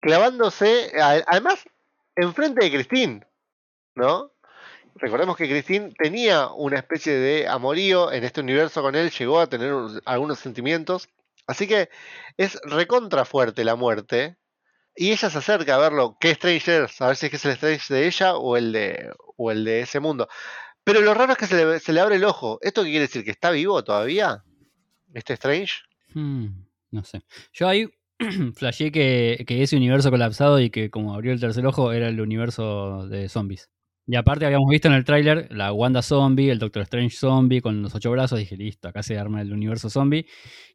[0.00, 0.90] Clavándose,
[1.26, 1.64] además,
[2.16, 3.26] enfrente de Christine,
[3.94, 4.30] ¿no?
[4.96, 9.48] Recordemos que Christine tenía una especie de amorío en este universo con él, llegó a
[9.48, 11.08] tener unos- algunos sentimientos.
[11.46, 11.88] Así que
[12.36, 14.36] es recontra fuerte la muerte.
[14.96, 17.44] Y ella se acerca a verlo, qué Strange es, a ver si es que es
[17.44, 20.28] el Strange de ella o el de, o el de ese mundo.
[20.84, 22.58] Pero lo raro es que se le, se le abre el ojo.
[22.62, 23.24] ¿Esto qué quiere decir?
[23.24, 24.44] ¿Que está vivo todavía?
[25.12, 25.72] ¿Este Strange?
[26.14, 26.46] Hmm,
[26.92, 27.22] no sé.
[27.52, 27.88] Yo ahí
[28.54, 32.20] flashé que, que ese universo colapsado y que como abrió el tercer ojo era el
[32.20, 33.70] universo de zombies.
[34.06, 37.82] Y aparte habíamos visto en el tráiler la Wanda zombie, el Doctor Strange zombie con
[37.82, 38.38] los ocho brazos.
[38.38, 40.26] Dije, listo, acá se arma el universo zombie.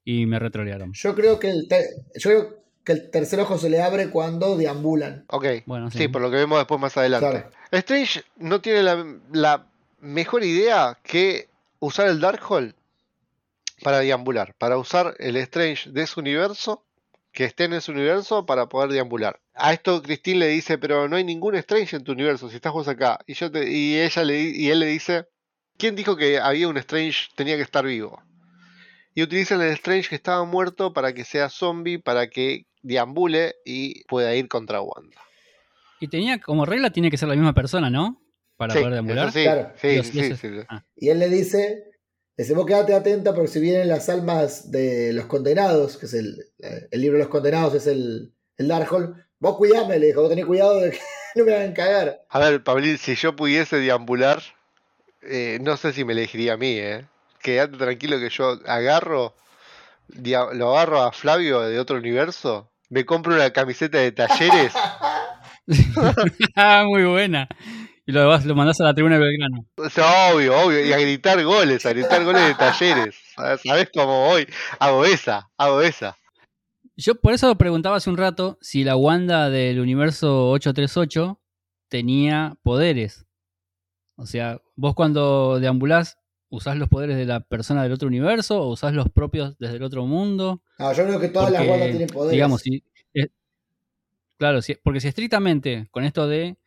[0.03, 0.93] Y me retrolearon.
[0.93, 1.67] Yo creo que el,
[2.15, 5.25] yo creo que el tercer ojo se le abre cuando deambulan.
[5.27, 5.45] Ok.
[5.65, 7.29] Bueno, Sí, por lo que vemos después más adelante.
[7.29, 7.49] Claro.
[7.71, 9.67] Strange no tiene la, la
[9.99, 11.49] mejor idea que
[11.79, 12.73] usar el Darkhold
[13.83, 16.83] para deambular, para usar el Strange de su universo,
[17.31, 19.39] que esté en ese universo para poder deambular.
[19.53, 22.73] A esto Christine le dice, pero no hay ningún Strange en tu universo, si estás
[22.73, 23.19] vos acá.
[23.27, 25.25] Y, yo te- y, ella le, y él le dice,
[25.77, 28.21] ¿quién dijo que había un Strange, tenía que estar vivo?
[29.13, 34.03] Y utilizan el Strange que estaba muerto para que sea zombie, para que deambule y
[34.05, 35.21] pueda ir contra Wanda.
[35.99, 38.21] Y tenía como regla tiene que ser la misma persona, ¿no?
[38.55, 39.31] Para Sí, poder deambular.
[39.31, 39.73] sí, Claro.
[39.75, 40.65] sí, Dios, sí, eso- sí, sí.
[40.69, 40.83] ah.
[40.95, 41.88] Y él le dice,
[42.43, 46.45] dice, vos quedate atenta porque si vienen las almas de los condenados, que es el,
[46.59, 50.45] el libro de los condenados, es el, el Darkhold, vos cuidame, le dijo, vos tenés
[50.45, 50.99] cuidado de que
[51.35, 52.21] no me hagan cagar.
[52.29, 54.41] A ver, Pablín, si yo pudiese deambular,
[55.21, 57.05] eh, no sé si me elegiría a mí, ¿eh?
[57.41, 59.33] Quédate tranquilo que yo agarro,
[60.53, 64.73] lo agarro a Flavio de otro universo, me compro una camiseta de talleres,
[66.55, 67.47] Ah, Muy buena.
[68.09, 69.67] Y lo, vas- lo mandás a la tribuna de Belgrano.
[69.77, 73.15] o sea, obvio, obvio, y a gritar goles, a gritar goles de talleres.
[73.35, 74.47] ¿Sabes cómo voy?
[74.79, 76.17] Hago esa, hago esa.
[76.97, 81.39] Yo por eso preguntaba hace un rato si la Wanda del universo 838
[81.87, 83.27] tenía poderes.
[84.15, 86.17] O sea, vos cuando deambulás,
[86.49, 89.83] ¿usás los poderes de la persona del otro universo o usás los propios desde el
[89.83, 90.63] otro mundo?
[90.79, 92.31] No, yo creo que todas las bandas tienen poderes.
[92.31, 92.83] Digamos, si,
[93.13, 93.27] eh,
[94.39, 96.57] claro, si- porque si estrictamente con esto de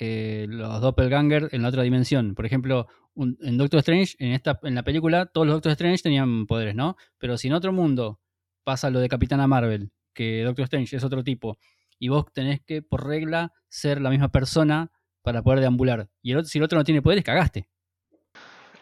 [0.00, 4.74] eh, los doppelganger en la otra dimensión, por ejemplo, en Doctor Strange, en, esta, en
[4.74, 6.96] la película, todos los Doctor Strange tenían poderes, ¿no?
[7.18, 8.18] Pero si en otro mundo
[8.64, 11.58] pasa lo de Capitana Marvel, que Doctor Strange es otro tipo,
[11.98, 14.90] y vos tenés que, por regla, ser la misma persona
[15.22, 17.68] para poder deambular, y el otro- si el otro no tiene poderes, cagaste.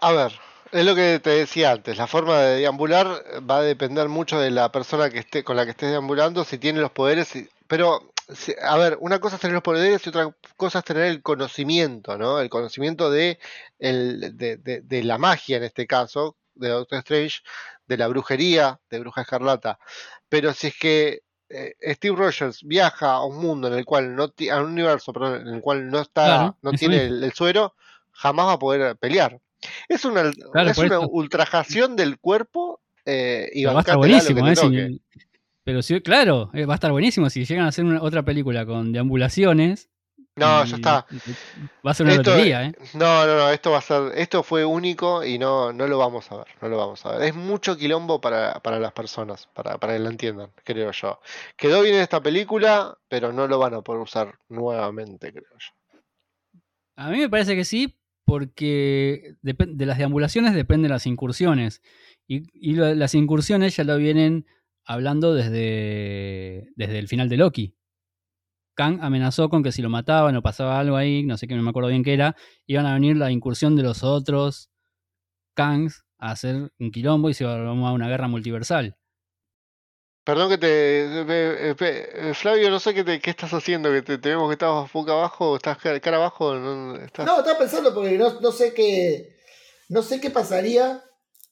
[0.01, 0.33] A ver,
[0.71, 3.07] es lo que te decía antes, la forma de deambular
[3.49, 6.59] va a depender mucho de la persona que esté con la que estés deambulando, si
[6.59, 7.33] tiene los poderes,
[7.67, 8.13] pero
[8.63, 12.19] a ver, una cosa es tener los poderes y otra cosa es tener el conocimiento,
[12.19, 12.41] ¿no?
[12.41, 13.39] El conocimiento de,
[13.79, 17.39] el, de, de- de la magia en este caso, de Doctor Strange,
[17.87, 19.79] de la brujería, de Bruja Escarlata.
[20.29, 24.25] Pero si es que eh, Steve Rogers viaja a un mundo en el cual no
[24.25, 27.75] a un universo, perdón, en el cual no está, Claro, no tiene el, el suero,
[28.13, 29.41] jamás va a poder pelear.
[29.89, 31.09] Es una, Claro, es por una eso.
[31.09, 34.99] ultrajación del cuerpo eh, y va a estar bancátela lo que buenísimo, te ¿eh?
[35.01, 35.28] toque.
[35.69, 38.65] Pero sí, claro, eh, va a estar buenísimo si llegan a hacer una, otra película
[38.65, 39.91] con deambulaciones.
[40.35, 41.07] No, y- ya está.
[41.87, 42.73] Va a ser una Esto, lotería, ¿eh?
[42.95, 46.33] No, no, no, esto va a ser, esto fue único y no, no lo vamos
[46.33, 47.29] a ver, no lo vamos a ver.
[47.29, 51.21] Es mucho quilombo para, para las personas, para, para que lo entiendan, creo yo.
[51.55, 56.01] Quedó bien esta película, pero no lo van a poder usar nuevamente, creo yo.
[56.97, 61.83] A mí me parece que sí, porque depen- de las deambulaciones dependen las incursiones.
[62.27, 64.47] Y, las incursiones ya lo vienen
[64.89, 67.75] hablando desde, desde el final de Loki.
[68.75, 71.63] Kang amenazó con que si lo mataban o pasaba algo ahí, no sé qué, no
[71.63, 72.35] me acuerdo bien qué era,
[72.67, 74.71] iban a venir la incursión de los otros
[75.55, 78.97] Kangs a hacer un quilombo y se iba a armar una guerra multiversal.
[80.25, 81.71] Perdón que te...
[81.71, 84.93] eh, Flavio, no sé qué, te- qué estás haciendo, que te, te vemos que estás
[84.93, 87.27] boca abajo, estás cara, abajo, no, estás...
[87.27, 89.37] No, estaba pensando porque no, no sé qué.
[89.89, 91.03] No sé qué pasaría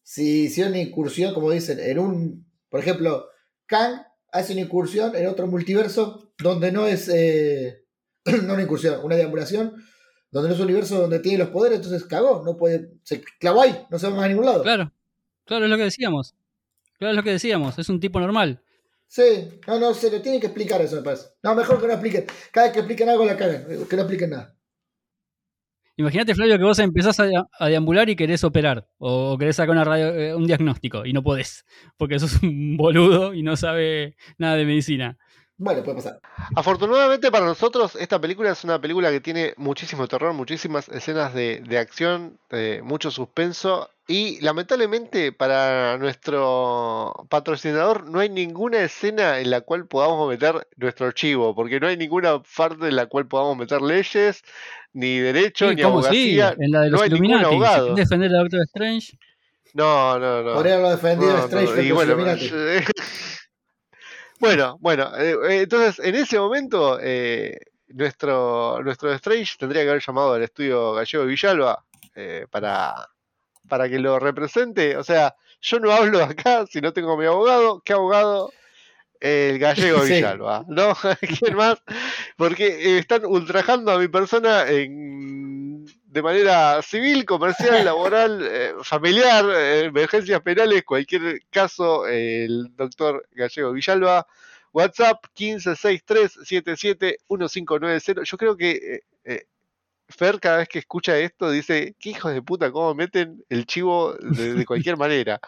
[0.03, 2.46] si hiciera una incursión, como dicen, en un.
[2.77, 3.31] Por ejemplo,
[3.65, 7.09] Kang hace una incursión en otro multiverso donde no es.
[7.09, 7.87] eh,
[8.45, 9.83] no una incursión, una deambulación.
[10.31, 12.91] Donde no es un universo donde tiene los poderes, entonces cagó, no puede.
[13.03, 14.63] Se clavó ahí, no se va más a ningún lado.
[14.63, 14.93] Claro,
[15.47, 16.35] claro, es lo que decíamos.
[16.99, 18.61] Claro, es lo que decíamos, es un tipo normal.
[19.09, 21.29] Sí, no, no, se le tiene que explicar eso, me parece.
[21.43, 22.27] No, mejor que no expliquen.
[22.53, 24.55] Cada vez que expliquen algo la cagan, que no expliquen nada.
[25.97, 27.27] Imagínate, Flavio, que vos empezás a,
[27.59, 28.87] a deambular y querés operar.
[28.99, 31.65] O, o querés sacar una radio, eh, un diagnóstico y no podés.
[31.97, 35.17] Porque sos un boludo y no sabe nada de medicina.
[35.59, 36.21] Bueno, puede pasar.
[36.55, 41.63] Afortunadamente para nosotros, esta película es una película que tiene muchísimo terror, muchísimas escenas de,
[41.67, 43.89] de acción, eh, mucho suspenso.
[44.09, 51.07] Y lamentablemente para nuestro patrocinador no hay ninguna escena en la cual podamos meter nuestro
[51.07, 54.43] archivo, porque no hay ninguna parte en la cual podamos meter leyes,
[54.93, 56.39] ni derecho, Sí, ni ¿cómo sí?
[56.41, 56.55] abogacía.
[56.65, 57.95] En la de los no hay ningún abogado.
[57.97, 59.19] defender a Doctor Strange.
[59.75, 60.55] No, no, no.
[60.55, 62.17] Por haberlo defendido No, Strange no, y bueno.
[64.39, 67.59] Bueno, bueno, eh, entonces en ese momento eh,
[67.89, 71.83] nuestro, nuestro Strange tendría que haber llamado al estudio Gallego Villalba
[72.15, 73.09] eh, para,
[73.69, 74.97] para que lo represente.
[74.97, 77.81] O sea, yo no hablo acá si no tengo a mi abogado.
[77.85, 78.53] ¿Qué abogado?
[79.21, 80.15] El Gallego Sí.
[80.15, 80.95] Villalba, ¿no?
[81.41, 81.83] ¿Quién más?
[82.37, 89.45] Porque eh, están ultrajando a mi persona en- de manera civil, comercial, laboral, eh, familiar,
[89.55, 94.27] eh, emergencias penales, cualquier caso, el doctor Gallego Villalba.
[94.73, 98.25] WhatsApp 1563771590.
[98.25, 99.47] Yo creo que eh, eh,
[100.09, 104.15] Fer cada vez que escucha esto dice, qué hijos de puta, cómo meten el chivo
[104.21, 105.41] de, de cualquier manera.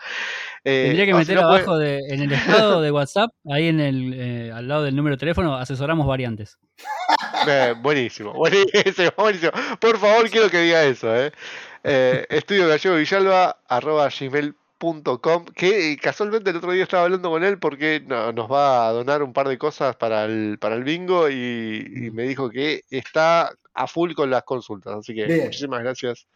[0.64, 3.30] Eh, Tendría que o si meter no puede- abajo de, en el estado de WhatsApp,
[3.50, 6.58] ahí en el, eh, al lado del número de teléfono, asesoramos variantes.
[7.46, 9.52] Eh, buenísimo, buenísimo, buenísimo.
[9.80, 11.08] Por favor, quiero que diga eso.
[11.16, 12.26] Eh.
[12.28, 17.58] Estudio Gallego Villalba, arroba gmail.com, que eh, casualmente el otro día estaba hablando con él
[17.58, 21.28] porque no- nos va a donar un par de cosas para el, para el bingo
[21.30, 24.94] y, y me dijo que está a full con las consultas.
[24.96, 25.44] Así que Bien.
[25.44, 26.26] muchísimas gracias,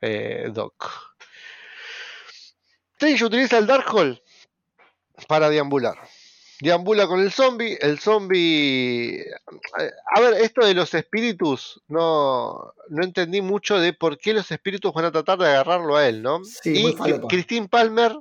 [0.00, 1.14] eh, Doc.
[2.94, 4.20] Strange utiliza el Darkhold
[5.28, 5.96] para deambular.
[6.60, 7.78] Deambula con el zombie.
[7.80, 9.20] El zombie.
[9.20, 14.50] eh, A ver, esto de los espíritus, no, no entendí mucho de por qué los
[14.50, 16.44] espíritus van a tratar de agarrarlo a él, ¿no?
[16.44, 16.94] Sí, y.
[17.28, 18.14] Christine Palmer.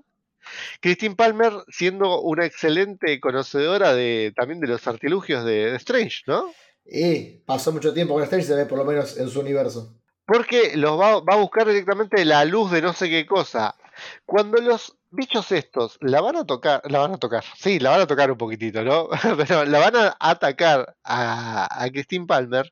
[0.79, 6.51] Christine Palmer siendo una excelente conocedora de también de los artilugios de, de Strange, ¿no?
[6.91, 9.95] Y pasó mucho tiempo con Strange, se ve por lo menos en su universo.
[10.25, 13.75] Porque los va, va a buscar directamente la luz de no sé qué cosa.
[14.25, 18.01] Cuando los bichos estos la van a tocar, la van a tocar, sí, la van
[18.01, 19.09] a tocar un poquitito, ¿no?
[19.37, 22.71] Pero la van a atacar a, a Christine Palmer,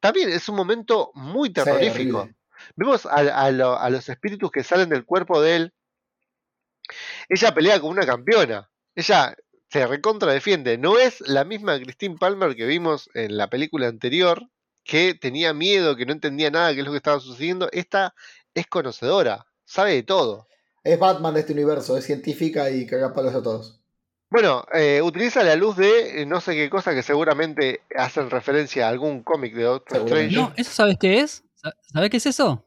[0.00, 2.28] también es un momento muy terrorífico.
[2.76, 5.74] Vemos a, a lo- a los espíritus que salen del cuerpo de él.
[7.28, 8.70] Ella pelea como una campeona.
[8.94, 9.34] Ella
[9.70, 10.78] se recontra defiende.
[10.78, 14.48] No es la misma Christine Palmer que vimos en la película anterior,
[14.84, 17.68] que tenía miedo, que no entendía nada de qué es lo que estaba sucediendo.
[17.72, 18.14] Esta
[18.54, 20.48] es conocedora, sabe de todo.
[20.82, 23.80] Es Batman de este universo, es científica y caga palos a todos.
[24.30, 28.86] Bueno, eh, utiliza la luz de eh, no sé qué cosa que seguramente hacen referencia
[28.86, 29.98] a algún cómic de Doctor.
[30.02, 30.36] Strange.
[30.36, 31.44] No, ¿eso sabes qué es?
[31.54, 32.64] Sa- ¿Sabes qué es eso?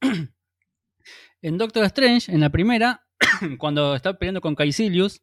[1.42, 3.06] en Doctor Strange, en la primera,
[3.58, 5.22] cuando está peleando con Caecilius,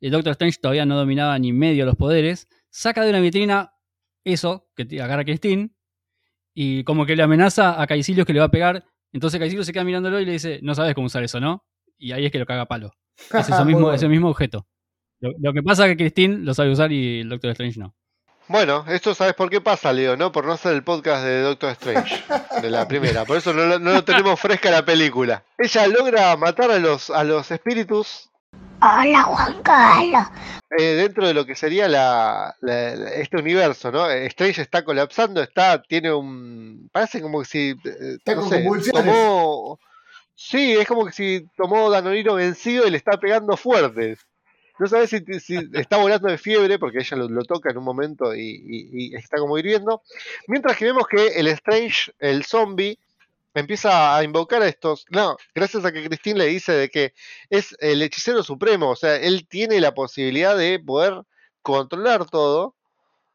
[0.00, 3.72] el Doctor Strange todavía no dominaba ni medio los poderes, saca de una vitrina
[4.24, 5.70] eso, que te agarra a Christine,
[6.54, 9.72] y como que le amenaza a Caecilius que le va a pegar, entonces Caecilius se
[9.72, 11.64] queda mirándolo y le dice, no sabes cómo usar eso, ¿no?
[11.98, 12.92] Y ahí es que lo caga a palo.
[13.32, 13.92] Es mismo, bueno.
[13.94, 14.66] ese mismo objeto.
[15.20, 17.94] Lo, lo que pasa es que Christine lo sabe usar y el Doctor Strange no.
[18.48, 20.30] Bueno, esto sabes por qué pasa, Leo, ¿no?
[20.30, 22.22] Por no hacer el podcast de Doctor Strange,
[22.62, 23.24] de la primera.
[23.24, 25.44] Por eso no, lo- no lo tenemos fresca la película.
[25.58, 28.30] Ella logra matar a los, a los espíritus
[28.80, 30.28] Hola Juan Carlos.
[30.78, 34.10] eh, dentro de lo que sería la, la- la- este universo, ¿no?
[34.10, 36.88] Strange está colapsando, está, tiene un...
[36.92, 37.70] Parece como que si...
[37.70, 39.04] eh, Está no con sé, convulsiones.
[39.04, 39.78] tomó...
[40.34, 44.18] Sí, es como que si tomó Danonino vencido y le está pegando fuerte.
[44.78, 47.84] No sabes si, si está volando de fiebre, porque ella lo, lo toca en un
[47.84, 50.02] momento y, y- y está como hirviendo.
[50.48, 52.98] Mientras que vemos que el Strange, el zombie,
[53.60, 55.06] empieza a invocar a estos.
[55.10, 57.14] No, gracias a que Christine le dice de que
[57.50, 58.90] es el hechicero supremo.
[58.90, 61.22] O sea, él tiene la posibilidad de poder
[61.62, 62.74] controlar todo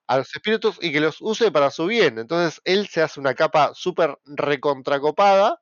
[0.08, 2.20] a los espíritus y que los use para su bien.
[2.20, 5.60] Entonces él se hace una capa súper recontracopada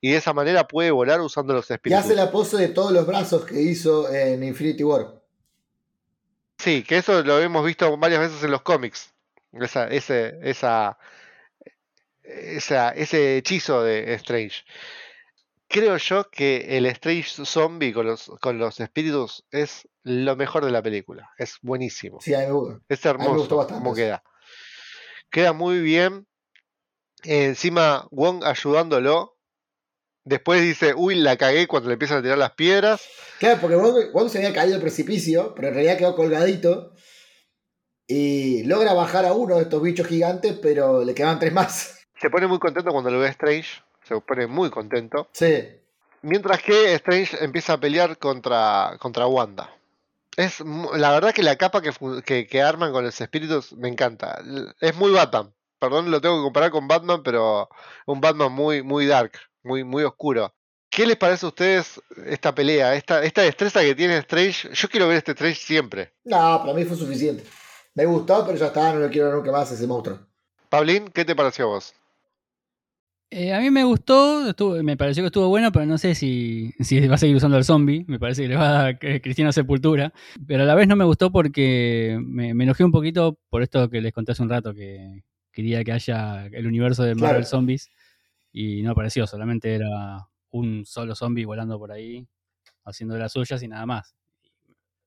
[0.00, 2.04] y de esa manera puede volar usando los Y espíritus.
[2.04, 5.20] hace la pose de todos los brazos que hizo en Infinity War.
[6.58, 9.12] Sí, que eso lo hemos visto varias veces en los cómics.
[9.52, 10.98] Esa, ese, esa,
[12.28, 14.62] esa, ese hechizo de Strange.
[15.68, 20.70] Creo yo que el Strange zombie con los, con los espíritus es lo mejor de
[20.70, 21.30] la película.
[21.36, 22.20] Es buenísimo.
[22.20, 22.80] Sí, a mí me gusta.
[22.88, 24.22] Es me gustó hermoso bastante como queda.
[25.30, 26.26] Queda muy bien.
[27.24, 29.36] Eh, encima Wong ayudándolo.
[30.24, 33.02] Después dice, uy, la cagué cuando le empiezan a tirar las piedras.
[33.38, 36.94] Claro, porque Wong, Wong se había caído del precipicio, pero en realidad quedó colgadito.
[38.06, 41.97] Y logra bajar a uno de estos bichos gigantes, pero le quedaban tres más.
[42.20, 43.82] Se pone muy contento cuando lo ve a Strange.
[44.04, 45.28] Se pone muy contento.
[45.32, 45.68] Sí.
[46.22, 49.70] Mientras que Strange empieza a pelear contra, contra Wanda.
[50.36, 51.92] Es la verdad que la capa que,
[52.24, 54.40] que, que arman con los espíritus me encanta.
[54.80, 55.52] Es muy Batman.
[55.78, 57.68] Perdón, lo tengo que comparar con Batman, pero
[58.06, 59.32] un Batman muy, muy dark,
[59.62, 60.52] muy, muy oscuro.
[60.90, 64.70] ¿Qué les parece a ustedes esta pelea, esta, esta destreza que tiene Strange?
[64.72, 66.14] Yo quiero ver este Strange siempre.
[66.24, 67.44] No, para mí fue suficiente.
[67.94, 70.18] Me gustó, pero ya está, no lo quiero ver nunca más ese monstruo.
[70.68, 71.94] Pablín, ¿qué te pareció a vos?
[73.30, 76.72] Eh, a mí me gustó, estuvo- me pareció que estuvo bueno, pero no sé si,
[76.80, 78.04] si va a seguir usando el zombie.
[78.08, 80.12] Me parece que le va a dar eh, Cristina Sepultura.
[80.46, 83.90] Pero a la vez no me gustó porque me, me enojé un poquito por esto
[83.90, 85.22] que les conté hace un rato, que
[85.52, 87.44] quería que haya el universo de Marvel Claro.
[87.46, 87.90] Zombies.
[88.50, 92.26] Y no apareció, solamente era un solo zombie volando por ahí,
[92.86, 94.14] haciendo de las suyas y nada más.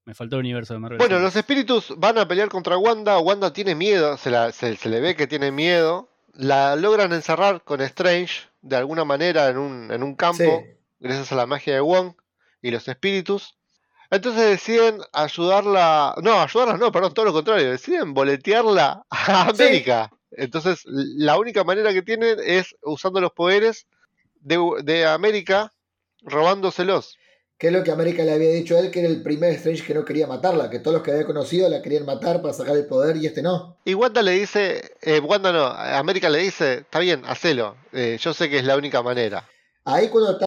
[0.06, 1.26] Me faltó el universo de Marvel Bueno, Zombies.
[1.34, 3.18] los espíritus van a pelear contra Wanda.
[3.20, 6.10] Wanda tiene miedo, se, la- se- se le ve que tiene miedo.
[6.34, 10.78] La logran encerrar con Strange de alguna manera en un, en un campo, Sí.
[11.00, 12.14] gracias a la magia de Wong
[12.62, 13.58] y los espíritus.
[14.10, 16.16] Entonces deciden ayudarla.
[16.22, 17.72] No, ayudarla no, perdón, todo lo contrario.
[17.72, 19.64] Deciden boletearla a Sí.
[19.64, 20.12] América.
[20.32, 23.88] Entonces, la única manera que tienen es usando los poderes
[24.40, 25.74] de, de América,
[26.22, 27.18] robándoselos.
[27.62, 29.84] Que es lo que América le había dicho a él, que era el primer Strange
[29.84, 32.76] que no quería matarla, que todos los que había conocido la querían matar para sacar
[32.76, 33.78] el poder y este no.
[33.86, 38.34] Y Wanda le dice, eh, Wanda no, América le dice, está bien, hacelo, eh, yo
[38.34, 39.48] sé que es la única manera.
[39.86, 40.46] Ahí cuando está,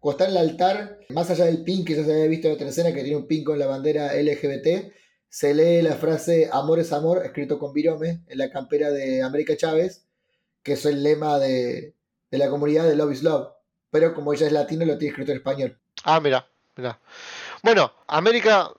[0.00, 2.52] cuando está en el altar, más allá del pin que ya se había visto en
[2.52, 4.92] otra escena, que tiene un pin con la bandera LGBT,
[5.30, 9.56] se lee la frase Amor es amor, escrito con virome, en la campera de América
[9.56, 10.04] Chávez,
[10.62, 11.94] que es el lema de,
[12.30, 13.48] de la comunidad de Love is Love.
[13.90, 15.80] Pero como ella es latino, lo tiene escrito en español.
[16.04, 16.49] Ah, mira,
[17.62, 18.70] Bueno, América,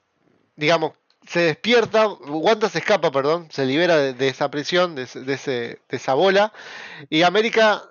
[0.55, 0.93] digamos,
[1.27, 5.51] se despierta, Wanda se escapa, perdón, se libera de, de esa prisión, de, de, ese,
[5.51, 6.51] de esa bola,
[7.09, 7.83] y América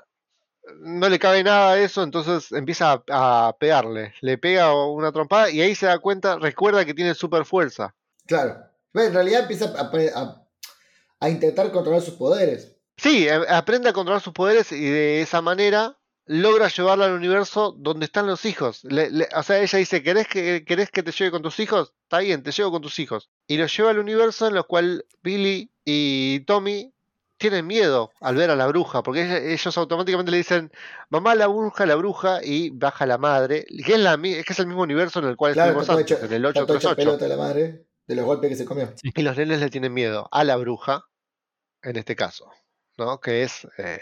[0.81, 5.51] no le cabe nada a eso, entonces empieza a, a pegarle, le pega una trompada
[5.51, 7.95] y ahí se da cuenta, recuerda que tiene super fuerza.
[8.27, 8.65] Claro.
[8.93, 10.47] Bueno, en realidad empieza a, a-
[11.23, 12.77] a intentar controlar sus poderes.
[12.97, 15.97] Sí, a- aprende a controlar sus poderes y de esa manera
[16.33, 18.85] logra llevarla al universo donde están los hijos.
[18.85, 21.93] Le- le- o sea, ella dice, ¿querés que, ¿querés que te lleve con tus hijos?
[22.05, 23.31] Está bien, te llevo con tus hijos.
[23.49, 26.95] Y los lleva al universo en el cual Billy y Tommy
[27.37, 30.71] tienen miedo al ver a la bruja, porque ellos automáticamente le dicen,
[31.09, 34.67] mamá la bruja, la bruja, y baja la madre, que es, la, que es el
[34.69, 36.97] mismo universo en el cual Claro, estuvimos antes, hecho, en el está todo hecho 838.
[37.19, 38.93] pelota la madre de los golpes que se comió.
[39.03, 41.07] Y los nenes le tienen miedo a la bruja,
[41.83, 42.49] en este caso,
[42.99, 43.19] ¿no?
[43.21, 44.01] Que es eh,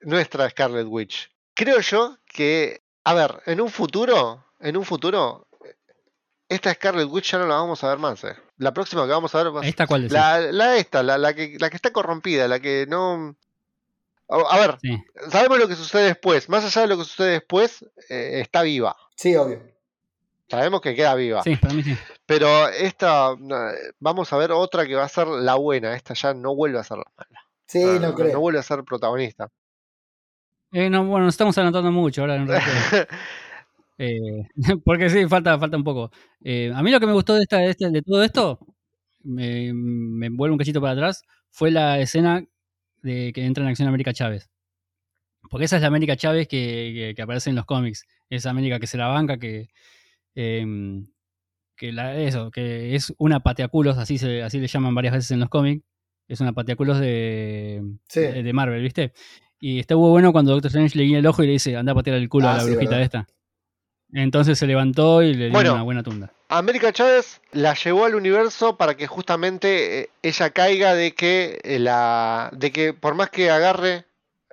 [0.00, 1.30] nuestra Scarlet Witch.
[1.62, 5.46] Creo yo que, a ver, en un futuro, en un futuro,
[6.48, 8.34] esta Scarlet Witch ya no la vamos a ver más, ¿eh?
[8.56, 10.14] La próxima que vamos a ver va a ser ¿Esta cuál decís?
[10.14, 13.36] la, la esta, la, la que, la que está corrompida, la que no...
[14.28, 14.96] A, a ver, Sí.
[15.30, 16.48] sabemos lo que sucede después.
[16.48, 18.96] Más allá de lo que sucede después, eh, está viva.
[19.16, 19.60] Sí, obvio.
[20.48, 21.42] Sabemos que queda viva.
[21.42, 21.96] Sí, para mí sí.
[22.26, 23.34] Pero esta,
[23.98, 25.94] vamos a ver otra que va a ser la buena.
[25.94, 27.40] Esta ya no vuelve a ser la mala.
[27.66, 28.32] Sí, no- creo.
[28.32, 29.50] no vuelve a ser protagonista.
[30.72, 33.08] Eh, no, bueno, estamos adelantando mucho ahora en realidad.
[34.02, 34.18] Eh,
[34.84, 36.10] porque sí, falta, falta un poco.
[36.42, 38.58] Eh, a mí lo que me gustó de, esta, de, este- de todo esto,
[39.22, 42.44] me, me vuelvo un cachito para atrás, fue la escena
[43.02, 44.50] de que entra en acción América Chávez.
[45.50, 46.56] Porque esa es la América Chávez que,
[46.94, 48.06] que- que aparece en los cómics.
[48.30, 49.68] Esa América que se la banca, que,
[50.34, 51.08] em,
[51.76, 55.40] que la, eso, que es una pateaculos, así, se, así le llaman varias veces en
[55.40, 55.84] los cómics.
[56.28, 58.20] Es una pateaculos de, Sí.
[58.20, 59.12] de, de Marvel, ¿viste?
[59.60, 61.94] Y estuvo bueno cuando Doctor Strange le guiña el ojo y le dice, anda a
[61.94, 63.04] patear el culo Ah, a la sí, brujita verdad.
[63.04, 63.26] esta.
[64.12, 65.74] Entonces se levantó y le dio Bueno.
[65.74, 66.32] una buena tunda.
[66.48, 71.78] América Chávez la llevó al universo para que justamente eh, ella caiga de que eh,
[71.78, 74.06] la de que por más que agarre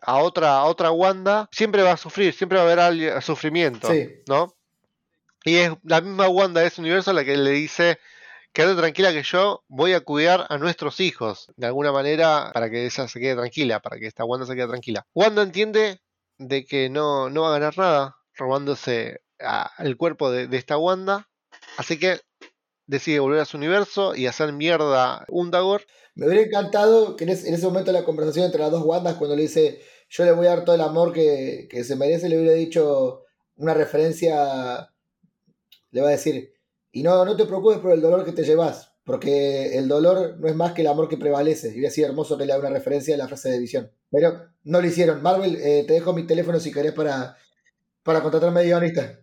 [0.03, 4.09] a otra a otra Wanda siempre va a sufrir siempre va a haber sufrimiento Sí.
[4.27, 4.53] no
[5.43, 7.97] y es la misma Wanda de ese universo la que le dice
[8.57, 12.87] quédate tranquila que yo voy a cuidar a nuestros hijos de alguna manera para que
[12.87, 16.01] ella se quede tranquila para que esta Wanda se quede tranquila Wanda entiende
[16.39, 19.21] de que no no va a ganar nada robándose
[19.77, 21.29] el cuerpo de, esta Wanda
[21.77, 22.19] Así que
[22.87, 25.83] decide volver a su universo y hacer mierda Undagor.
[26.15, 29.17] Me hubiera encantado que en ese, en ese momento la conversación entre las dos Wandas,
[29.17, 32.27] cuando le dice yo le voy a dar todo el amor que, que se merece,
[32.27, 33.21] le hubiera dicho
[33.55, 34.89] una referencia,
[35.91, 36.56] le va a decir,
[36.99, 40.47] y no, no te preocupes por el dolor que te llevas, porque el dolor no
[40.47, 41.69] es más que el amor que prevalece.
[41.69, 43.91] Y hubiera sido hermoso que le haga una referencia a la frase de visión.
[44.09, 45.21] Pero no lo hicieron.
[45.21, 47.37] Marvel, eh, te dejo mi teléfono si querés para,
[48.03, 49.19] para contratarme de guionista.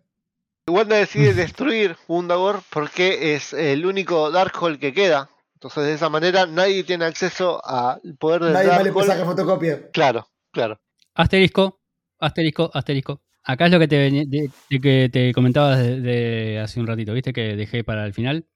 [0.68, 5.30] Wanda decide destruir Undagor porque es el único Darkhold que queda.
[5.54, 9.26] Entonces de esa manera nadie tiene acceso al poder del Nadie más le puede Darkhold.
[9.26, 9.90] sacar fotocopia.
[9.90, 10.78] Claro, claro.
[11.14, 11.80] Asterisco,
[12.20, 13.20] asterisco, asterisco.
[13.44, 17.12] Acá es lo que te, de- de que te comentaba de, de hace un ratito,
[17.12, 17.32] ¿viste?
[17.32, 18.46] Que dejé para el final.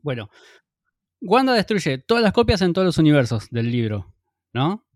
[0.00, 0.30] Bueno,
[1.20, 4.14] Wanda destruye todas las copias en todos los universos del libro,
[4.52, 4.86] ¿no?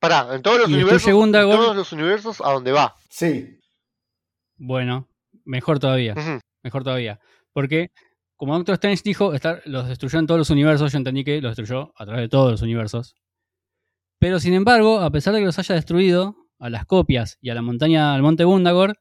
[0.00, 1.12] Pará, en todos los Y universos, en
[1.56, 2.94] todos los universos a donde va.
[3.08, 3.58] Sí.
[4.56, 5.08] Bueno,
[5.44, 6.14] mejor todavía.
[6.62, 7.20] Mejor todavía.
[7.52, 7.90] Porque,
[8.36, 10.92] como Doctor Strange dijo, estar- los destruyó en todos los universos.
[10.92, 13.14] Yo entendí que los destruyó a través de todos los universos.
[14.20, 17.54] Pero sin embargo, a pesar de que los haya destruido, a las copias y a
[17.54, 18.98] la montaña, al monte Bundagor,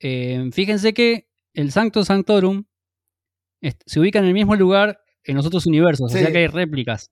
[0.00, 2.64] eh, fíjense que el Sancto Sanctorum
[3.86, 6.22] se ubica en el mismo lugar en los otros universos, o Sí.
[6.22, 7.10] sea que hay réplicas.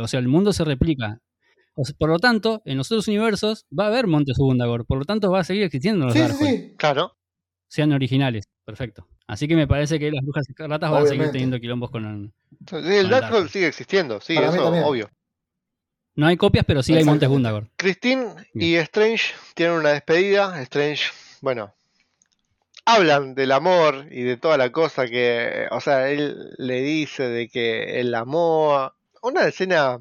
[0.00, 1.20] O sea, el mundo se replica.
[1.74, 4.98] O sea, por lo tanto, en los otros universos va a haber montes Bundagor, por
[4.98, 6.74] lo tanto va a seguir existiendo los Sí, sí, Darkhold, sí.
[6.76, 7.16] Claro.
[7.68, 8.48] sean originales.
[8.64, 9.06] Perfecto.
[9.26, 12.04] Así que me parece que las brujas escarlatas van a seguir teniendo quilombos con...
[12.06, 12.32] El
[12.68, 15.10] Con el Darkhold sigue existiendo, sí, Para eso obvio.
[16.16, 17.28] No hay copias, pero sí hay montes.
[17.28, 17.68] Bundagor.
[17.76, 20.60] Christine y Strange tienen una despedida.
[20.62, 21.10] Strange,
[21.42, 21.74] bueno,
[22.86, 27.48] hablan del amor y de toda la cosa que, o sea, él le dice de
[27.48, 30.00] que el amor, una escena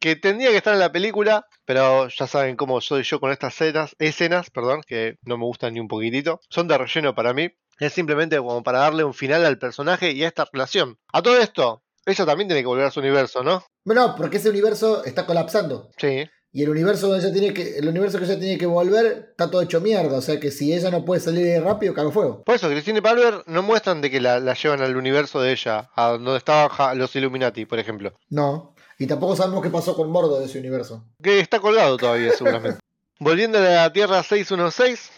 [0.00, 3.54] que tendría que estar en la película, pero ya saben cómo soy yo con estas
[3.54, 7.50] escenas, escenas, perdón, que no me gustan ni un poquitito, son de relleno para mí.
[7.78, 10.98] Es simplemente como para darle un final al personaje y a esta relación.
[11.12, 13.64] A todo esto, ella también tiene que volver a su universo, ¿no?
[13.84, 15.90] No, porque ese universo está colapsando.
[15.98, 16.24] Sí.
[16.52, 19.50] Y el universo donde ella tiene que, el universo que ella tiene que volver está
[19.50, 20.18] todo hecho mierda.
[20.18, 22.44] O sea que si ella no puede salir de rápido, cago fuego.
[22.44, 25.90] Por eso, Christine Palmer no muestran de que la, la llevan al universo de ella,
[25.96, 28.14] a donde estaban los Illuminati, por ejemplo.
[28.30, 28.74] No.
[29.00, 31.04] Y tampoco sabemos qué pasó con Mordo de ese universo.
[31.20, 32.78] Que está colgado todavía, seguramente.
[33.18, 35.10] Volviendo a la Tierra 616,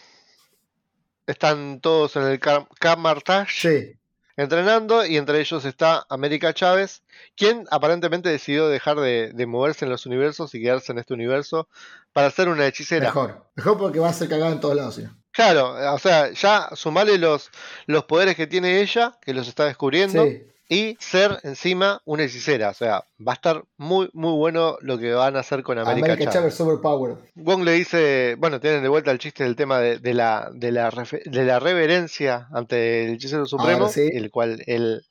[1.27, 3.93] están todos en el Cam- Camartage Sí.
[4.37, 7.03] Entrenando y entre ellos está América Chávez,
[7.37, 11.69] quien aparentemente decidió dejar de, de moverse en los universos y quedarse en este universo
[12.13, 13.07] para ser una hechicera.
[13.07, 13.47] Mejor.
[13.55, 14.95] Mejor porque va a ser cagada en todos lados.
[14.97, 15.05] ¿sí?
[15.33, 17.51] Claro, o sea, ya sumarle los,
[17.87, 20.43] los poderes que tiene ella, que los está descubriendo, Sí.
[20.69, 22.71] Y ser encima una hechicera.
[22.71, 26.13] O sea, va a estar muy, muy bueno lo que van a hacer con América,
[26.15, 26.61] América Chávez.
[26.61, 27.17] Overpowered.
[27.37, 30.73] Wong le dice, bueno, tienen de vuelta el chiste del tema de, de la, de,
[30.73, 30.91] la
[31.25, 34.09] de la reverencia ante el hechicero supremo, Ahora sí.
[34.13, 35.03] el cual él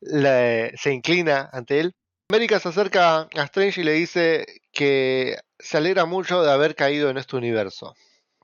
[0.00, 1.94] le- se inclina ante él.
[2.30, 7.08] América se acerca a Strange y le dice que se alegra mucho de haber caído
[7.08, 7.94] en este universo.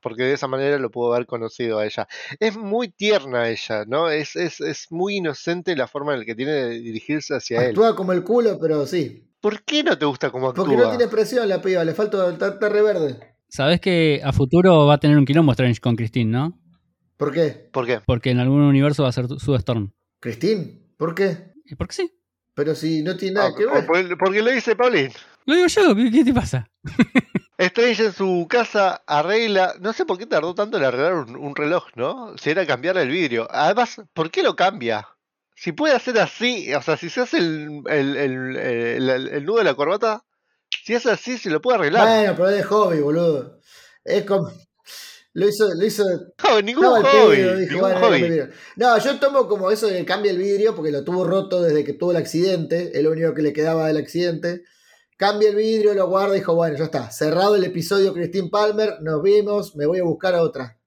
[0.04, 2.06] Porque de esa manera lo pudo haber conocido a ella.
[2.38, 4.08] Es muy tierna ella, ¿no?
[4.10, 7.68] Es, es, es muy inocente la forma en la que tiene de dirigirse hacia él.
[7.70, 9.26] Actúa como el culo, pero sí.
[9.40, 10.64] ¿Por qué no te gusta cómo actúa?
[10.66, 13.18] Porque no tiene expresión la piba, le falta está, está re verde.
[13.48, 16.60] Sabés que a futuro va a tener un quilombo Strange con Christine, ¿no?
[17.16, 17.68] ¿Por qué?
[17.72, 18.00] ¿Por qué?
[18.06, 19.92] Porque en algún universo va a ser Sue Storm.
[20.20, 20.82] ¿Christine?
[20.96, 21.52] ¿Por qué?
[21.64, 22.10] ¿Y por qué sí?
[22.54, 23.86] Pero si no tiene nada Ah, que ver.
[23.86, 25.10] por- porque lo dice Paulín.
[25.46, 26.70] Lo digo yo, ¿qué, qué te pasa?
[27.58, 31.54] Strange en su casa arregla, no sé por qué tardó tanto en arreglar un, un
[31.54, 32.36] reloj, ¿no?
[32.36, 33.46] Si era cambiarle el vidrio.
[33.50, 35.08] Además, ¿por qué lo cambia?
[35.54, 39.64] Si puede hacer así, o sea, si se hace el, el, el, el- nudo de
[39.64, 40.24] la corbata,
[40.84, 42.06] si hace así, se lo puede arreglar.
[42.08, 43.60] Bueno, pero es de hobby, boludo.
[44.04, 44.50] Es como.
[45.32, 46.04] Lo hizo, lo hizo.
[46.44, 47.36] No, ningún hobby.
[47.60, 48.50] dijo, ningún.
[48.76, 51.84] No, yo tomo como eso de que cambia el vidrio porque lo tuvo roto desde
[51.84, 52.90] que tuvo el accidente.
[52.96, 54.62] Es lo único que le quedaba del accidente.
[55.16, 57.10] Cambia el vidrio, lo guarda y dijo, bueno, ya está.
[57.10, 60.78] Cerrado el episodio Christine Palmer, nos vimos, me voy a buscar a otra.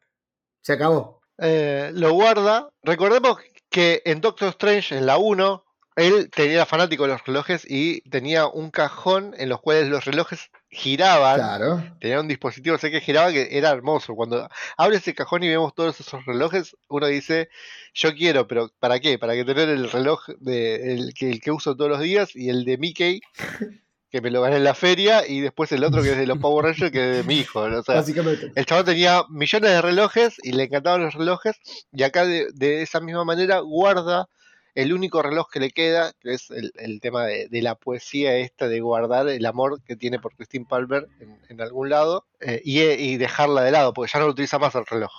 [0.62, 1.22] Se acabó.
[1.38, 2.70] Eh, lo guarda.
[2.84, 3.38] Recordemos
[3.70, 5.64] que en Doctor Strange, en la 1,
[5.98, 10.52] él tenía fanático de los relojes y tenía un cajón en los cuales los relojes
[10.70, 11.38] giraban.
[11.38, 11.84] Claro.
[12.00, 14.14] Tenía un dispositivo sé que giraba que era hermoso.
[14.14, 14.48] Cuando
[14.78, 17.50] abre ese cajón y vemos todos esos relojes, uno dice,
[17.96, 19.18] yo quiero, pero ¿para qué?
[19.18, 22.50] Para que tener el reloj de, el, que, el que uso todos los días y
[22.50, 23.22] el de Mickey,
[24.10, 26.38] que me lo gané en la feria, y después el otro que es de los
[26.38, 27.68] Power Rangers, que es de mi hijo.
[27.68, 27.80] ¿no?
[27.80, 28.52] O sea, Básicamente.
[28.56, 31.56] el chabón tenía millones de relojes y le encantaban los relojes.
[31.92, 34.28] Y acá de, de esa misma manera guarda
[34.76, 38.36] el único reloj que le queda, que es el, el tema de, de la poesía
[38.38, 42.62] esta de guardar el amor que tiene por Christine Palmer en, en algún lado eh,
[42.64, 45.12] y, y dejarla de lado, porque ya no lo utiliza más el reloj.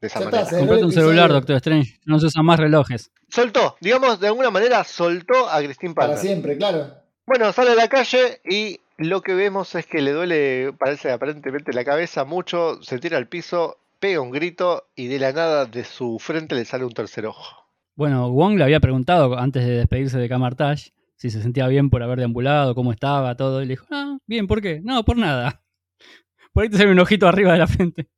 [0.00, 0.40] De esa manera.
[0.42, 0.92] Comprate un episodio.
[1.08, 1.98] celular, Doctor Strange.
[2.04, 3.10] No se usan más relojes.
[3.30, 6.20] Soltó, digamos, de alguna manera soltó a Christine Para Palmer.
[6.26, 7.03] siempre, claro.
[7.26, 11.72] Bueno, sale a la calle y lo que vemos es que le duele, parece aparentemente
[11.72, 15.84] la cabeza mucho, se tira al piso, pega un grito y de la nada de
[15.84, 17.66] su frente le sale un tercer ojo.
[17.96, 22.02] Bueno, Wong le había preguntado antes de despedirse de Camartage si se sentía bien por
[22.02, 23.62] haber deambulado, cómo estaba, todo.
[23.62, 24.80] Y le dijo, ah, bien, ¿por qué?
[24.82, 25.62] No, por nada.
[26.52, 28.08] Por ahí te sale un ojito arriba de la frente.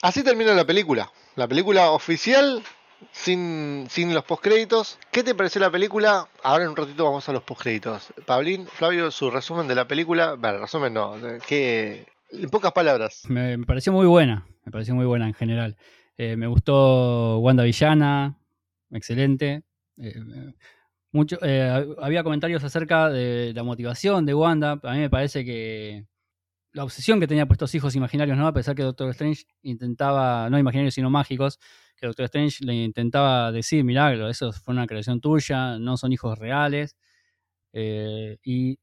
[0.00, 1.12] Así termina la película.
[1.36, 2.62] La película oficial,
[3.12, 4.98] sin, sin los postcréditos.
[5.10, 6.28] ¿Qué te pareció la película?
[6.42, 8.12] Ahora en un ratito vamos a los postcréditos.
[8.26, 10.34] Pablín, Flavio, su resumen de la película.
[10.34, 11.16] Bueno, resumen no.
[11.16, 13.22] En pocas palabras.
[13.28, 14.46] Me, pareció muy buena.
[14.64, 15.76] Me pareció muy buena en general.
[16.16, 18.38] Eh, me gustó Wanda Villana.
[18.90, 19.62] Excelente.
[19.96, 20.14] Eh,
[21.42, 24.78] eh, había comentarios acerca de la motivación de Wanda.
[24.82, 26.04] A mí me parece que
[26.78, 28.46] la obsesión que tenía por estos hijos imaginarios, ¿no?
[28.46, 31.58] A pesar que Doctor Strange intentaba, no imaginarios sino mágicos,
[31.96, 36.38] que Doctor Strange le intentaba decir, milagro, eso fue una creación tuya, no son hijos
[36.38, 36.96] reales.
[37.72, 38.78] Eh, y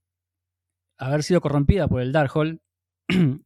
[0.98, 2.60] haber sido corrompida por el Darkhold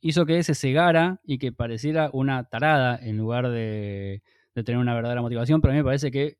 [0.00, 4.22] hizo que se cegara y que pareciera una tarada en lugar de,
[4.54, 6.38] tener una verdadera motivación, pero a mí me parece que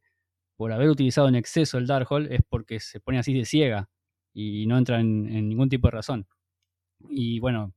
[0.56, 3.90] por haber utilizado en exceso el Darkhold es porque se pone así de ciega
[4.32, 6.26] y no entra en, en ningún tipo de razón.
[7.08, 7.74] Y bueno,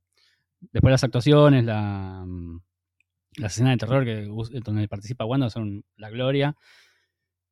[0.72, 2.60] después las actuaciones, la, mm,
[3.38, 6.56] las escenas de terror que, us- donde participa Wanda son la gloria.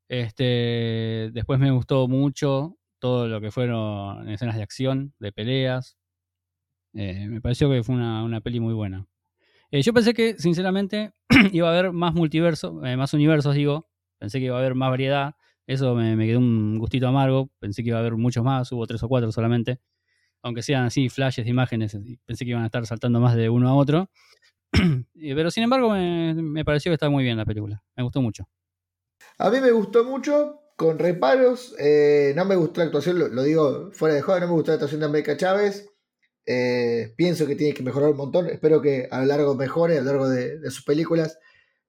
[0.08, 5.96] Este, después me gustó mucho todo lo que fueron escenas de acción, de peleas.
[6.94, 9.06] Eh, me pareció que fue una, una peli muy buena.
[9.70, 11.12] Eh, yo pensé que, sinceramente,
[11.52, 13.88] iba a haber más multiverso, eh, más universos, digo.
[14.18, 15.34] Pensé que iba a haber más variedad.
[15.66, 17.50] Eso me, me quedó un gustito amargo.
[17.60, 19.80] Pensé que iba a haber muchos más, hubo tres o cuatro solamente.
[20.42, 23.68] Aunque sean así, flashes de imágenes, pensé que iban a estar saltando más de uno
[23.68, 24.10] a otro.
[25.14, 27.82] Pero sin embargo, me, pareció que estaba muy bien la película.
[27.96, 28.48] Me gustó mucho.
[29.38, 31.74] A mí me gustó mucho, con reparos.
[31.78, 34.74] eh, no me gustó la actuación, lo, digo fuera de juego, no me gustó la
[34.74, 35.88] actuación de América Chávez.
[36.44, 38.46] Eh, pienso que tiene que mejorar un montón.
[38.48, 41.38] Espero que a lo largo mejore, a lo largo de, de sus películas.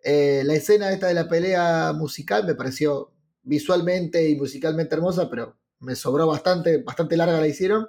[0.04, 5.58] Eh, la escena esta de la pelea musical me pareció visualmente y musicalmente hermosa, pero
[5.80, 7.88] me sobró bastante, bastante larga la hicieron.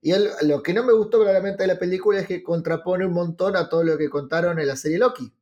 [0.00, 0.12] Y
[0.42, 3.68] lo que no me gustó claramente de la película es que contrapone un montón a
[3.68, 5.32] todo lo que contaron en la serie Loki.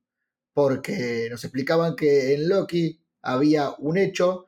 [0.55, 4.47] Porque nos explicaban que en Loki había un hecho,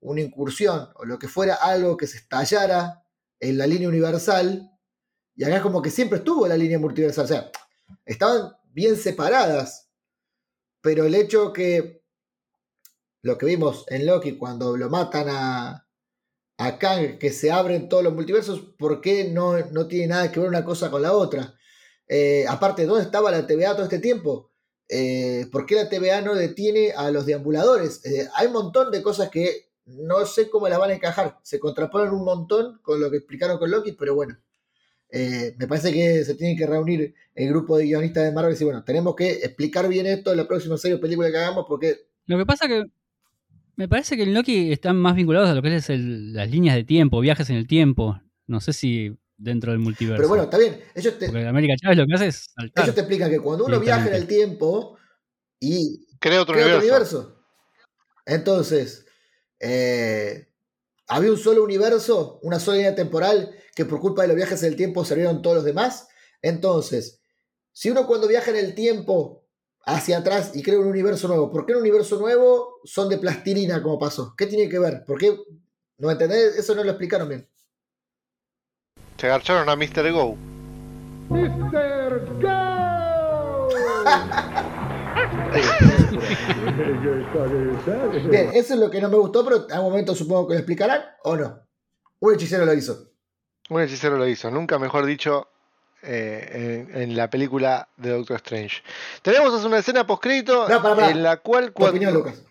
[0.00, 3.02] una incursión o lo que fuera, algo que se estallara
[3.38, 4.70] en la línea universal.
[5.34, 7.24] Y acá es como que siempre estuvo la línea multiversal.
[7.24, 7.50] O sea,
[8.04, 9.88] estaban bien separadas.
[10.82, 12.02] Pero el hecho que
[13.22, 15.86] lo que vimos en Loki cuando lo matan a,
[16.60, 20.40] a Kang, que se abren todos los multiversos, ¿por qué no, no tiene nada que
[20.40, 21.54] ver una cosa con la otra?
[22.06, 24.52] Eh, aparte, ¿dónde estaba la TVA todo este tiempo?
[24.86, 28.04] Eh, ¿Por qué la TVA no detiene a los deambuladores?
[28.04, 31.38] Eh, hay un montón de cosas que no sé cómo las van a encajar.
[31.42, 34.38] Se contraponen un montón con lo que explicaron con Loki, pero bueno.
[35.10, 38.66] Me parece que se tiene que reunir el grupo de guionistas de Marvel y decir,
[38.66, 42.06] bueno, tenemos que explicar bien esto en la próxima serie o película que hagamos porque
[42.26, 42.84] Lo que pasa que
[43.80, 46.76] me parece que en Loki están más vinculados a lo que es el- las líneas
[46.76, 48.20] de tiempo, viajes en el tiempo.
[48.46, 50.18] No sé si dentro del multiverso.
[50.18, 50.78] Pero bueno, está bien.
[50.94, 52.84] Ellos te, Porque América Chávez lo que hace es saltar.
[52.84, 54.98] ellos te explican que cuando uno viaja en el tiempo
[55.58, 57.42] y Crea otro crea otro universo.
[58.26, 59.06] Entonces,
[59.58, 60.48] eh,
[61.08, 64.68] había un solo universo, una sola línea temporal, que por culpa de los viajes en
[64.72, 66.08] el tiempo se abrieron todos los demás.
[66.42, 67.22] Entonces,
[67.72, 69.39] si uno cuando viaja en el tiempo
[69.94, 73.82] hacia atrás y crea un universo nuevo, ¿por qué un universo nuevo son de plastilina
[73.82, 74.34] como pasó?
[74.36, 75.04] ¿Qué tiene que ver?
[75.04, 75.36] ¿Por qué?
[75.98, 76.56] ¿No entendés?
[76.56, 77.48] Eso no lo explicaron bien.
[79.16, 80.12] Se agarcharon a Mr.
[80.12, 80.36] Go.
[81.28, 82.00] Mr.
[88.30, 90.60] Bien, eso es lo que no me gustó, pero en algún momento supongo que lo
[90.60, 91.66] explicarán o no.
[92.20, 93.10] Un hechicero lo hizo.
[93.68, 95.48] Un hechicero lo hizo, nunca mejor dicho
[96.02, 98.82] eh, en, en la película de Doctor Strange.
[99.22, 101.90] Tenemos una escena postcrédito No, en la cual cuando...
[101.96, 102.42] opinión, Lucas.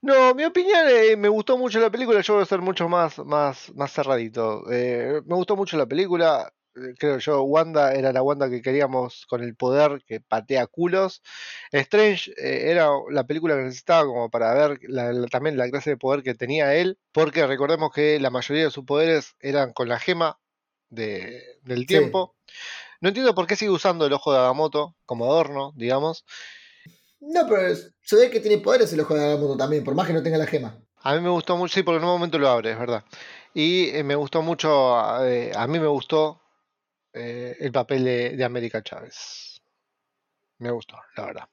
[0.00, 3.18] No, mi opinión, eh, me gustó mucho la película, yo voy a ser mucho más,
[3.20, 4.64] más, más cerradito.
[4.70, 6.52] Eh, me gustó mucho la película,
[6.98, 11.22] creo yo, Wanda era la Wanda que queríamos con el poder que patea culos.
[11.70, 15.96] Strange era la película que necesitaba como para ver la- la- también la clase de
[15.96, 20.00] poder que tenía él, porque recordemos que la mayoría de sus poderes eran con la
[20.00, 20.40] gema
[20.92, 22.34] de- del tiempo.
[23.00, 26.24] No entiendo por qué sigue usando el ojo de Agamotto como adorno, digamos.
[27.20, 30.12] No, pero se ve que tiene poderes el ojo de Agamotto también, por más que
[30.12, 30.76] no tenga la gema.
[31.04, 33.04] A mí me gustó mucho, sí, porque en un momento lo abre, es verdad.
[33.54, 36.40] Y eh, me gustó mucho, eh, a mí me gustó
[37.12, 39.60] eh, el papel de, de América Chávez.
[40.58, 41.48] Me gustó, la verdad.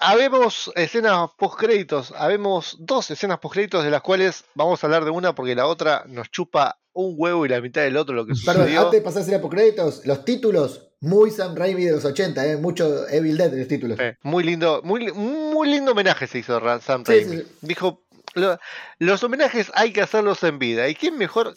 [0.00, 5.34] Habemos escenas post-créditos, habemos dos escenas post-créditos de las cuales vamos a hablar de una
[5.34, 8.62] porque la otra nos chupa un huevo y la mitad del otro lo que Perdón,
[8.64, 8.80] sucedió.
[8.86, 12.56] antes de pasar a hacer créditos, los títulos, muy Sam Raimi de los 80, eh,
[12.56, 13.98] mucho Evil Dead de los títulos.
[14.00, 17.36] Eh, muy lindo, muy, muy lindo homenaje se hizo Sam Sí, Raimi.
[17.38, 18.02] sí, Dijo,
[18.34, 18.58] "Lo-
[18.98, 20.88] los homenajes hay que hacerlos en vida.
[20.88, 21.52] ¿Y quién mejor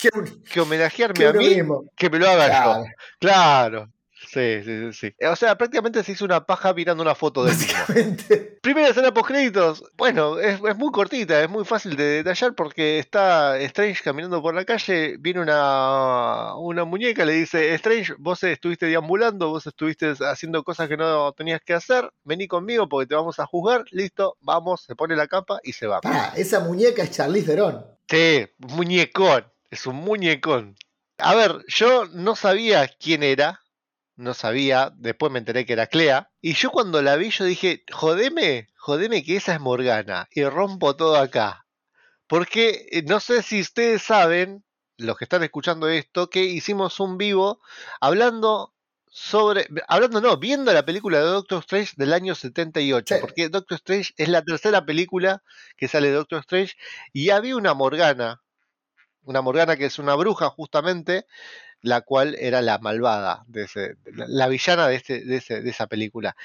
[0.52, 1.86] que homenajearme a mí mismo.
[1.96, 2.84] que me lo haga Claro.
[2.84, 2.92] yo?
[3.20, 3.90] Claro.
[4.28, 5.26] Sí, sí, sí, sí.
[5.26, 7.78] O sea, prácticamente se hizo una paja mirando una foto de mismo.
[8.62, 9.84] Primera escena post créditos.
[9.96, 14.54] Bueno, es, es muy cortita, es muy fácil de detallar porque está Strange caminando por
[14.54, 20.64] la calle, viene una, una muñeca, le dice, Strange, vos estuviste deambulando, vos estuviste haciendo
[20.64, 24.82] cosas que no tenías que hacer, vení conmigo porque te vamos a juzgar, listo, vamos,
[24.82, 26.02] se pone la capa y se va.
[26.02, 27.86] Pará, esa muñeca es Charlize Theron.
[28.10, 30.76] Sí, muñecón, es un muñecón.
[31.18, 33.62] A ver, yo no sabía quién era,
[34.18, 37.84] no sabía, después me enteré que era Clea, y yo cuando la vi yo dije,
[37.92, 41.66] jodeme, jodeme que esa es Morgana, y rompo todo acá.
[42.28, 44.66] Porque eh, no sé si ustedes saben,
[44.98, 47.62] los que están escuchando esto, que hicimos un vivo
[48.02, 48.74] hablando
[49.08, 49.68] sobre.
[49.88, 53.16] Hablando, no, viendo la película de Doctor Strange del año 78.
[53.16, 53.22] Sí.
[53.22, 55.44] Porque Doctor Strange es la tercera película
[55.78, 56.76] que sale de Doctor Strange.
[57.14, 58.42] Y había una Morgana.
[59.24, 61.26] Una Morgana que es una bruja, justamente.
[61.88, 65.70] La cual era la malvada, de ese, la, la villana de, este, de, ese- de
[65.70, 66.36] esa película.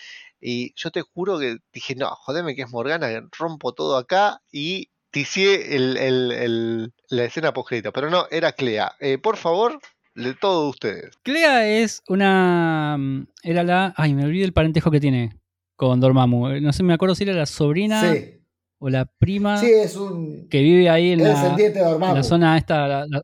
[0.40, 4.40] Y yo te juro que dije, no, jodeme que es Morgana, que rompo todo acá.
[4.50, 8.92] Y ticié el, el- el- la escena post Pero no, era Clea.
[9.00, 9.78] Eh, por favor,
[10.14, 11.10] de todos ustedes.
[11.22, 12.96] Clea es una.
[12.98, 13.94] mm, Era la.
[13.96, 15.38] Ay, me olvidé el parentejo que tiene
[15.76, 16.48] con Dormammu.
[16.50, 18.40] Eh, No sé, me acuerdo si era la sobrina Sí,
[18.78, 22.56] o la prima sí, es un que vive ahí en es la, en la zona
[22.58, 22.86] esta.
[22.88, 23.22] la- la-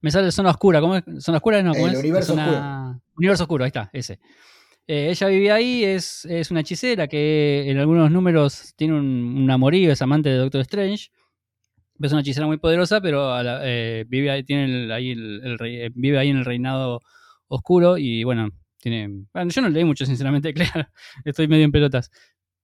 [0.00, 0.80] me, sale zona oscura.
[0.80, 1.04] ¿Cómo es?
[1.18, 1.62] ¿Zona oscura?
[1.62, 1.98] No, ¿cómo El es?
[2.00, 4.18] universo zona- Universo oscuro, ahí está, ese.
[4.88, 9.06] Eh, ella vive ahí, es, es una hechicera que en algunos números tiene un,
[9.42, 11.08] un amorío, es amante de Doctor Strange.
[12.00, 15.40] Es una hechicera muy poderosa, pero a la- eh, vive ahí, tiene el- ahí el-
[15.42, 17.00] el rey- eh, vive ahí en el reinado
[17.48, 18.50] oscuro y bueno,
[18.80, 19.24] tiene.
[19.32, 20.52] Bueno, yo no leí mucho, sinceramente,
[20.84, 20.90] Clea.
[21.24, 22.10] Estoy medio en pelotas.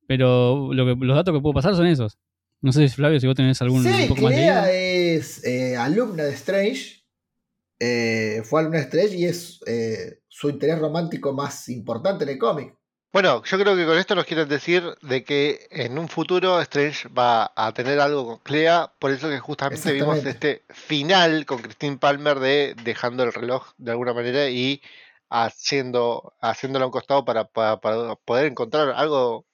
[0.06, 2.18] Pero lo que, los datos que puedo pasar son esos.
[2.60, 3.88] No sé, Flavio, si vos tenés algún un Sí,
[4.22, 7.01] más es eh, alumna de Strange.
[7.84, 12.74] Eh, fue de Strange y es eh, su interés romántico más importante en el cómic.
[13.12, 17.08] Bueno, yo creo que con esto nos quieren decir de que en un futuro Strange
[17.08, 21.98] va a tener algo con Clea, por eso que justamente vimos este final con Christine
[21.98, 24.80] Palmer de dejando el reloj de alguna manera y
[25.28, 29.44] haciendo haciéndolo a un costado para, para- para poder encontrar algo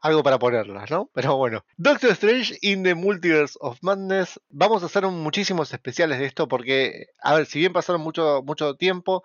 [0.00, 1.10] algo para ponerlas, ¿no?
[1.14, 4.40] Pero bueno, Doctor Strange in the Multiverse of Madness.
[4.48, 8.74] Vamos a hacer muchísimos especiales de esto porque, a ver, si bien pasaron mucho, mucho
[8.76, 9.22] tiempo,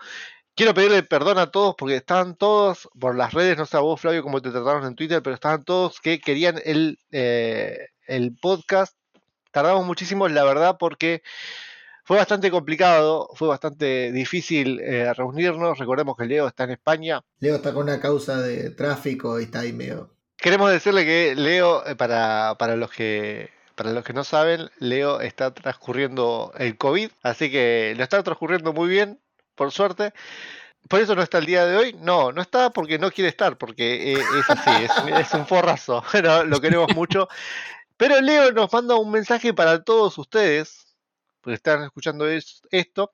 [0.56, 4.02] quiero pedirle perdón a todos porque estaban todos por las redes, no sé a vos,
[4.02, 8.98] Flavio, cómo te trataron en Twitter, pero estaban todos que querían el, eh, el podcast.
[9.52, 11.22] Tardamos muchísimo, la verdad, porque
[12.08, 15.78] fue bastante complicado, fue bastante difícil eh, reunirnos.
[15.78, 17.22] Recordemos que Leo está en España.
[17.40, 20.10] Leo está con una causa de tráfico y está ahí medio.
[20.38, 25.20] Queremos decirle que Leo, eh, para, para los que para los que no saben, Leo
[25.20, 29.20] está transcurriendo el COVID, así que lo está transcurriendo muy bien,
[29.56, 30.14] por suerte.
[30.88, 31.98] Por eso no está el día de hoy.
[32.00, 34.92] No, no está porque no quiere estar, porque eh, es así, es,
[35.28, 36.02] es un forrazo.
[36.14, 37.28] Pero lo queremos mucho.
[37.98, 40.87] Pero Leo nos manda un mensaje para todos ustedes,
[41.54, 43.14] están escuchando es- esto,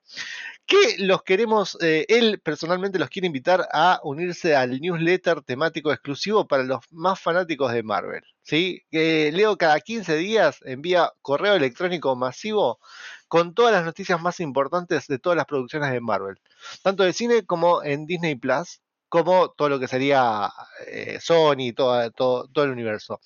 [0.66, 6.48] que los queremos, eh, él personalmente los quiere invitar a unirse al newsletter temático exclusivo
[6.48, 8.24] para los más fanáticos de Marvel.
[8.44, 8.84] ¿sí?
[8.92, 12.80] Que Leo cada 15 días envía correo electrónico masivo
[13.28, 16.36] con todas las noticias más importantes de todas las producciones de Marvel,
[16.84, 18.82] tanto de cine como en Disney Plus,
[19.14, 20.52] como todo lo que sería
[20.88, 23.22] eh, Sony, todo, todo, el universo.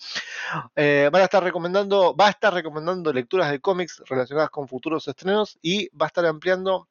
[0.76, 5.08] Eh, van a estar recomendando, va a estar recomendando lecturas de cómics relacionadas con futuros
[5.08, 6.90] estrenos y va a estar ampliando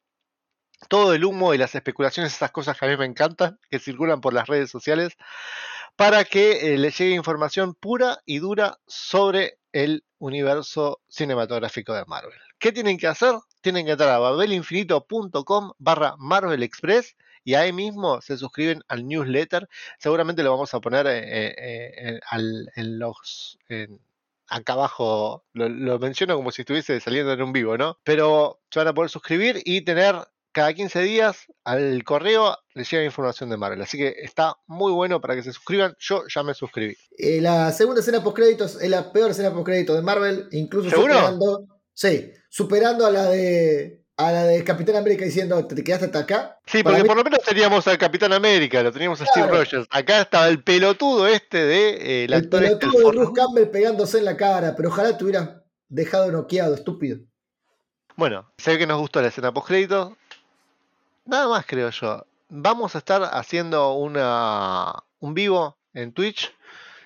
[0.88, 4.22] todo el humo y las especulaciones, esas cosas que a mí me encantan, que circulan
[4.22, 5.12] por las redes sociales,
[5.94, 12.40] para que eh, les llegue información pura y dura sobre el universo cinematográfico de Marvel.
[12.58, 13.34] ¿Qué tienen que hacer?
[13.60, 17.14] Tienen que entrar a babelinfinito.com barra Marvel Express
[17.46, 19.68] y ahí mismo se suscriben al newsletter.
[20.00, 21.54] Seguramente lo vamos a poner eh, eh,
[21.96, 23.56] eh, al- en los...
[23.68, 24.00] en-
[24.48, 27.98] acá abajo lo, lo menciono como si estuviese saliendo en un vivo, ¿no?
[28.04, 30.16] Pero se van a poder suscribir y tener
[30.52, 33.82] cada 15 días al correo les llega información de Marvel.
[33.82, 35.94] Así que está muy bueno para que se suscriban.
[36.00, 36.96] Yo ya me suscribí.
[37.18, 40.90] Eh, la segunda escena post créditos es la peor escena post crédito de Marvel, incluso
[40.90, 41.12] ¿Seguro?
[41.14, 41.66] superando.
[41.92, 44.05] Sí, superando a la de.
[44.18, 46.58] A la de Capitán América diciendo te quedaste hasta acá.
[46.66, 49.46] Sí, porque mí- por lo menos teníamos al Capitán América, lo teníamos a Steve.
[49.46, 49.86] Rogers.
[49.90, 53.16] Acá estaba el pelotudo este de eh, el el este, el pelotudo de.
[53.16, 55.50] Bruce Campbell pegándose en la cara, pero ojalá te hubieras
[55.88, 57.18] dejado noqueado, estúpido.
[58.16, 60.16] Bueno, se ve que nos gustó la escena post crédito.
[61.26, 62.24] Nada más creo yo.
[62.48, 66.54] Vamos a estar haciendo una un vivo en Twitch.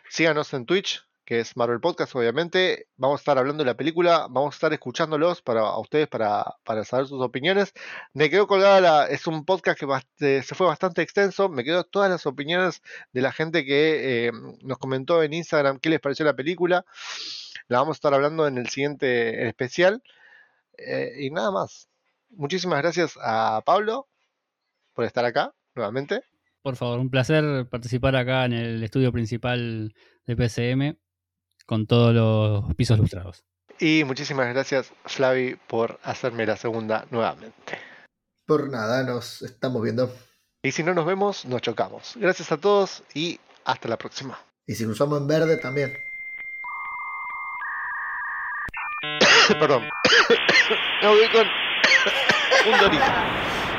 [0.08, 2.88] Síganos en Twitch, que es Marvel Podcast, obviamente.
[2.96, 6.56] Vamos a estar hablando de la película, vamos a estar escuchándolos para a ustedes para,
[6.64, 7.72] para saber sus opiniones.
[8.12, 9.86] Me quedó colgada la, es un podcast que
[10.26, 11.48] eh, se fue bastante extenso.
[11.48, 12.82] Me quedó todas las opiniones
[13.12, 14.32] de la gente que eh,
[14.62, 16.84] nos comentó en Instagram qué les pareció la película.
[17.68, 20.02] La vamos a estar hablando en el siguiente especial.
[20.78, 21.88] Eh, y nada más.
[22.30, 24.08] Muchísimas gracias a Pablo
[24.94, 26.24] por estar acá nuevamente.
[26.60, 29.94] Por favor, un placer participar acá en el estudio principal
[30.26, 30.98] de PCM
[31.70, 33.44] con todos los pisos lustrados.
[33.78, 37.78] Y muchísimas gracias, Flavi, por hacerme la segunda nuevamente.
[38.44, 40.12] Por nada, nos estamos viendo.
[40.64, 42.14] Y si no nos vemos, nos chocamos.
[42.16, 44.36] Gracias a todos y hasta la próxima.
[44.66, 45.96] Y si cruzamos en verde también.
[49.60, 49.84] Perdón.
[51.02, 51.46] Me voy con
[52.72, 53.04] un dorito.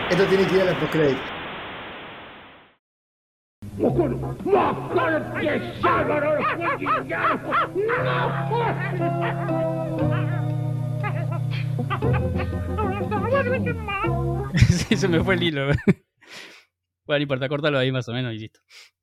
[0.10, 0.80] Esto tiene que ir a la
[3.78, 4.36] postcrédito.
[14.70, 15.68] sí, se me fue el hilo.
[17.06, 18.60] bueno, no importa, córtalo ahí más o menos y listo.